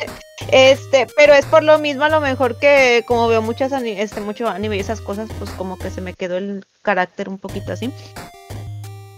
[0.53, 4.49] Este, pero es por lo mismo a lo mejor que como veo muchas este mucho
[4.49, 7.91] anime y esas cosas, pues como que se me quedó el carácter un poquito así.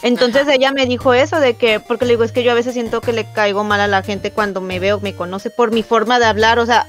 [0.03, 2.75] Entonces ella me dijo eso de que, porque le digo, es que yo a veces
[2.75, 5.83] siento que le caigo mal a la gente cuando me veo, me conoce por mi
[5.83, 6.59] forma de hablar.
[6.59, 6.87] O sea,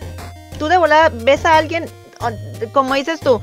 [0.60, 1.86] tú de volada ves a alguien,
[2.72, 3.42] como dices tú,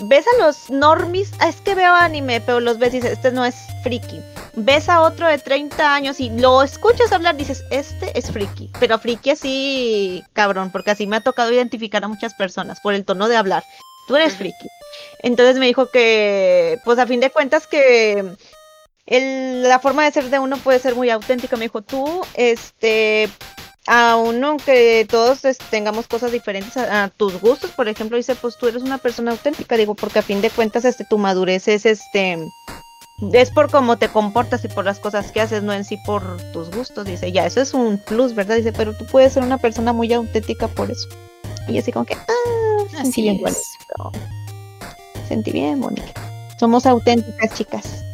[0.00, 3.32] ves a los normis, ah, es que veo anime, pero los ves y dices, este
[3.32, 4.20] no es friki.
[4.54, 8.70] Ves a otro de 30 años y lo escuchas hablar, dices, este es friki.
[8.78, 13.04] Pero friki así, cabrón, porque así me ha tocado identificar a muchas personas por el
[13.04, 13.64] tono de hablar.
[14.06, 14.68] Tú eres friki.
[15.22, 18.36] Entonces me dijo que, pues a fin de cuentas que
[19.10, 21.56] la forma de ser de uno puede ser muy auténtica.
[21.56, 23.28] Me dijo, tú, este,
[23.86, 25.40] aún aunque todos
[25.70, 29.76] tengamos cosas diferentes a, tus gustos, por ejemplo, dice, pues tú eres una persona auténtica,
[29.76, 32.38] digo, porque a fin de cuentas, este, tu madurez es, este,
[33.32, 36.36] es por cómo te comportas y por las cosas que haces, no en sí por
[36.52, 38.56] tus gustos, dice, ya, eso es un plus, ¿verdad?
[38.56, 41.08] Dice, pero tú puedes ser una persona muy auténtica por eso.
[41.66, 43.40] Y así como que, ah, sentí bien
[45.26, 46.12] Sentí bien bonito.
[46.58, 48.07] Somos auténticas, chicas.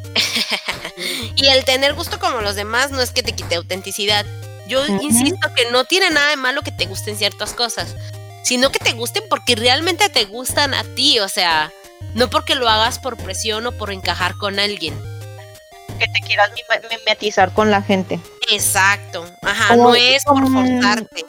[1.36, 4.24] y el tener gusto como los demás no es que te quite autenticidad.
[4.66, 7.94] Yo insisto que no tiene nada de malo que te gusten ciertas cosas,
[8.42, 11.70] sino que te gusten porque realmente te gustan a ti, o sea,
[12.14, 14.94] no porque lo hagas por presión o por encajar con alguien.
[15.98, 16.50] Que te quieras
[16.90, 18.18] mimetizar con la gente.
[18.50, 21.24] Exacto, ajá, no es por forzarte.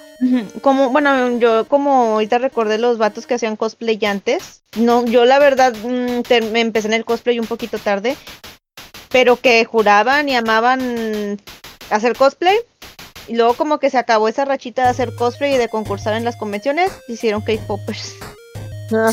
[0.61, 4.61] Como, bueno, yo como ahorita recordé los vatos que hacían cosplay antes.
[4.75, 8.17] No, yo la verdad mm, me empecé en el cosplay un poquito tarde,
[9.15, 11.39] pero que juraban y amaban
[11.89, 12.57] hacer cosplay.
[13.29, 16.25] Y luego como que se acabó esa rachita de hacer cosplay y de concursar en
[16.25, 18.13] las convenciones, hicieron K-Poppers.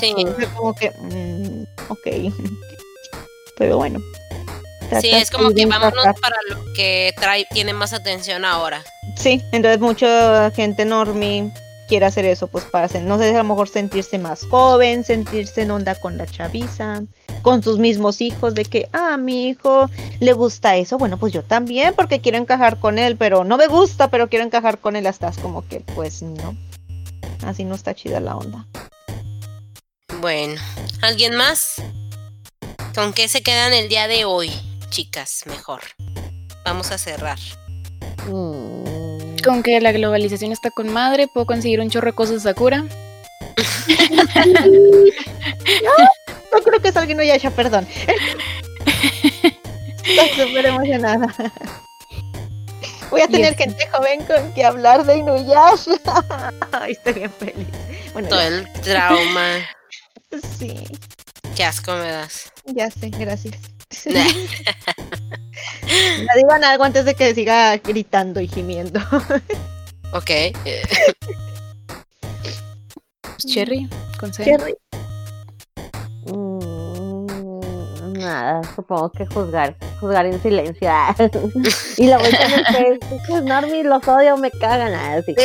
[0.00, 0.12] Sí.
[0.56, 2.34] como que, mm, ok.
[3.56, 4.00] Pero bueno.
[5.00, 8.82] Sí, es como que vámonos para lo que trae, tiene más atención ahora.
[9.16, 11.52] Sí, entonces mucha gente normie
[11.86, 15.62] quiere hacer eso, pues para hacer, no sé, a lo mejor sentirse más joven, sentirse
[15.62, 17.02] en onda con la chaviza
[17.42, 19.90] con sus mismos hijos, de que, ah, mi hijo
[20.20, 23.66] le gusta eso, bueno, pues yo también, porque quiero encajar con él, pero no me
[23.66, 26.56] gusta, pero quiero encajar con él, hasta como que, pues no,
[27.44, 28.66] así no está chida la onda.
[30.20, 30.60] Bueno,
[31.02, 31.82] ¿alguien más?
[32.94, 34.50] ¿Con qué se quedan el día de hoy,
[34.90, 35.42] chicas?
[35.46, 35.80] Mejor.
[36.64, 37.38] Vamos a cerrar.
[38.28, 39.38] Mm.
[39.42, 42.84] Con que la globalización está con madre, puedo conseguir un chorro de cosas Sakura.
[46.52, 47.86] No creo que salga Inuyasha, perdón.
[50.04, 51.34] Estoy súper emocionada.
[53.10, 55.92] Voy a tener gente joven con que hablar de Inuyasha.
[56.88, 57.66] estoy bien feliz.
[58.12, 59.58] Bueno, Todo el trauma.
[60.58, 60.86] Sí.
[61.54, 62.50] Qué asco me das.
[62.64, 63.54] Ya sé, gracias.
[64.06, 64.20] no
[66.36, 68.98] digan algo antes de que siga gritando y gimiendo.
[70.14, 70.30] ok.
[73.46, 74.74] Cherry, con Cherry.
[78.22, 80.90] Nada, supongo que juzgar, juzgar en silencio.
[81.96, 82.98] y luego que
[83.34, 85.34] es Normi, los odio, me cagan así.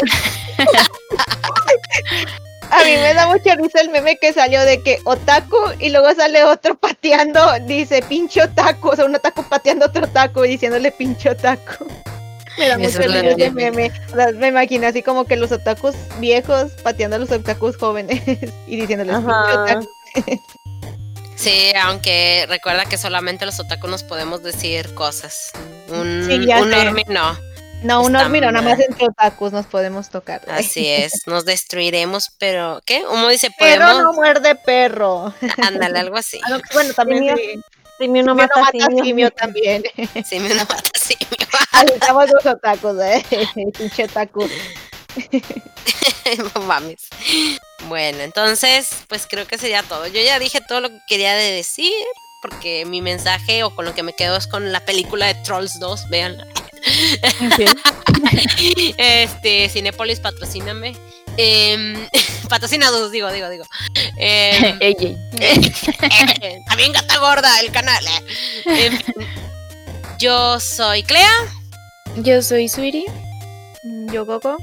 [2.69, 6.13] A mí me da mucha risa el meme que salió de que otaku y luego
[6.13, 10.91] sale otro pateando, dice pinche otaku, o sea, un otaku pateando otro otaku y diciéndole
[10.91, 11.87] pinche otaku.
[12.57, 13.91] Me da mucho risa ese meme.
[14.35, 18.21] me imagino así como que los otakus viejos pateando a los otakus jóvenes
[18.67, 19.87] y diciéndoles pinche otaku.
[21.37, 25.51] Sí, aunque recuerda que solamente los otaku nos podemos decir cosas.
[25.87, 27.37] Un, un normi no.
[27.83, 30.41] No, un normi no, nada más entre otakus nos podemos tocar.
[30.49, 33.03] Así es, nos destruiremos, pero ¿qué?
[33.09, 33.87] Uno dice, podemos...
[33.87, 35.33] Pero no muerde perro.
[35.63, 36.39] Ándale, algo así.
[36.43, 37.61] Ah, bueno, también sí.
[37.99, 38.63] Simio no mata,
[39.03, 39.31] simio.
[39.35, 39.83] también.
[40.25, 41.93] Simio no mata simio.
[41.93, 43.23] Estamos los otakus, eh.
[43.77, 44.47] Pinche otaku.
[46.55, 47.07] no mames.
[47.87, 50.07] Bueno, entonces, pues creo que sería todo.
[50.07, 51.93] Yo ya dije todo lo que quería de decir,
[52.41, 55.79] porque mi mensaje o con lo que me quedo es con la película de Trolls
[55.79, 56.37] 2, vean.
[58.97, 60.95] este, Cinepolis, patrocíname.
[61.39, 62.09] Eh,
[62.49, 63.63] patrocinados, digo, digo, digo.
[64.17, 64.75] Eh,
[66.67, 68.03] también gata gorda el canal.
[68.65, 68.97] Em,
[70.17, 71.29] yo soy Clea.
[72.15, 73.05] Yo soy Sweetie.
[74.11, 74.57] Yo Coco.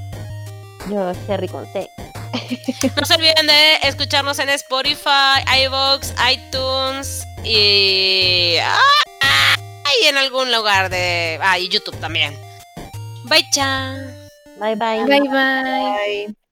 [0.90, 1.88] Yo Cherry con C.
[2.96, 9.56] No se olviden de escucharnos en Spotify, iVoox, iTunes y, ah,
[10.02, 11.38] y en algún lugar de...
[11.42, 12.36] Ah, y YouTube también.
[13.24, 13.94] Bye Bye, cha.
[14.58, 15.04] Bye bye.
[15.04, 15.28] Bye bye.
[15.30, 16.43] Bye.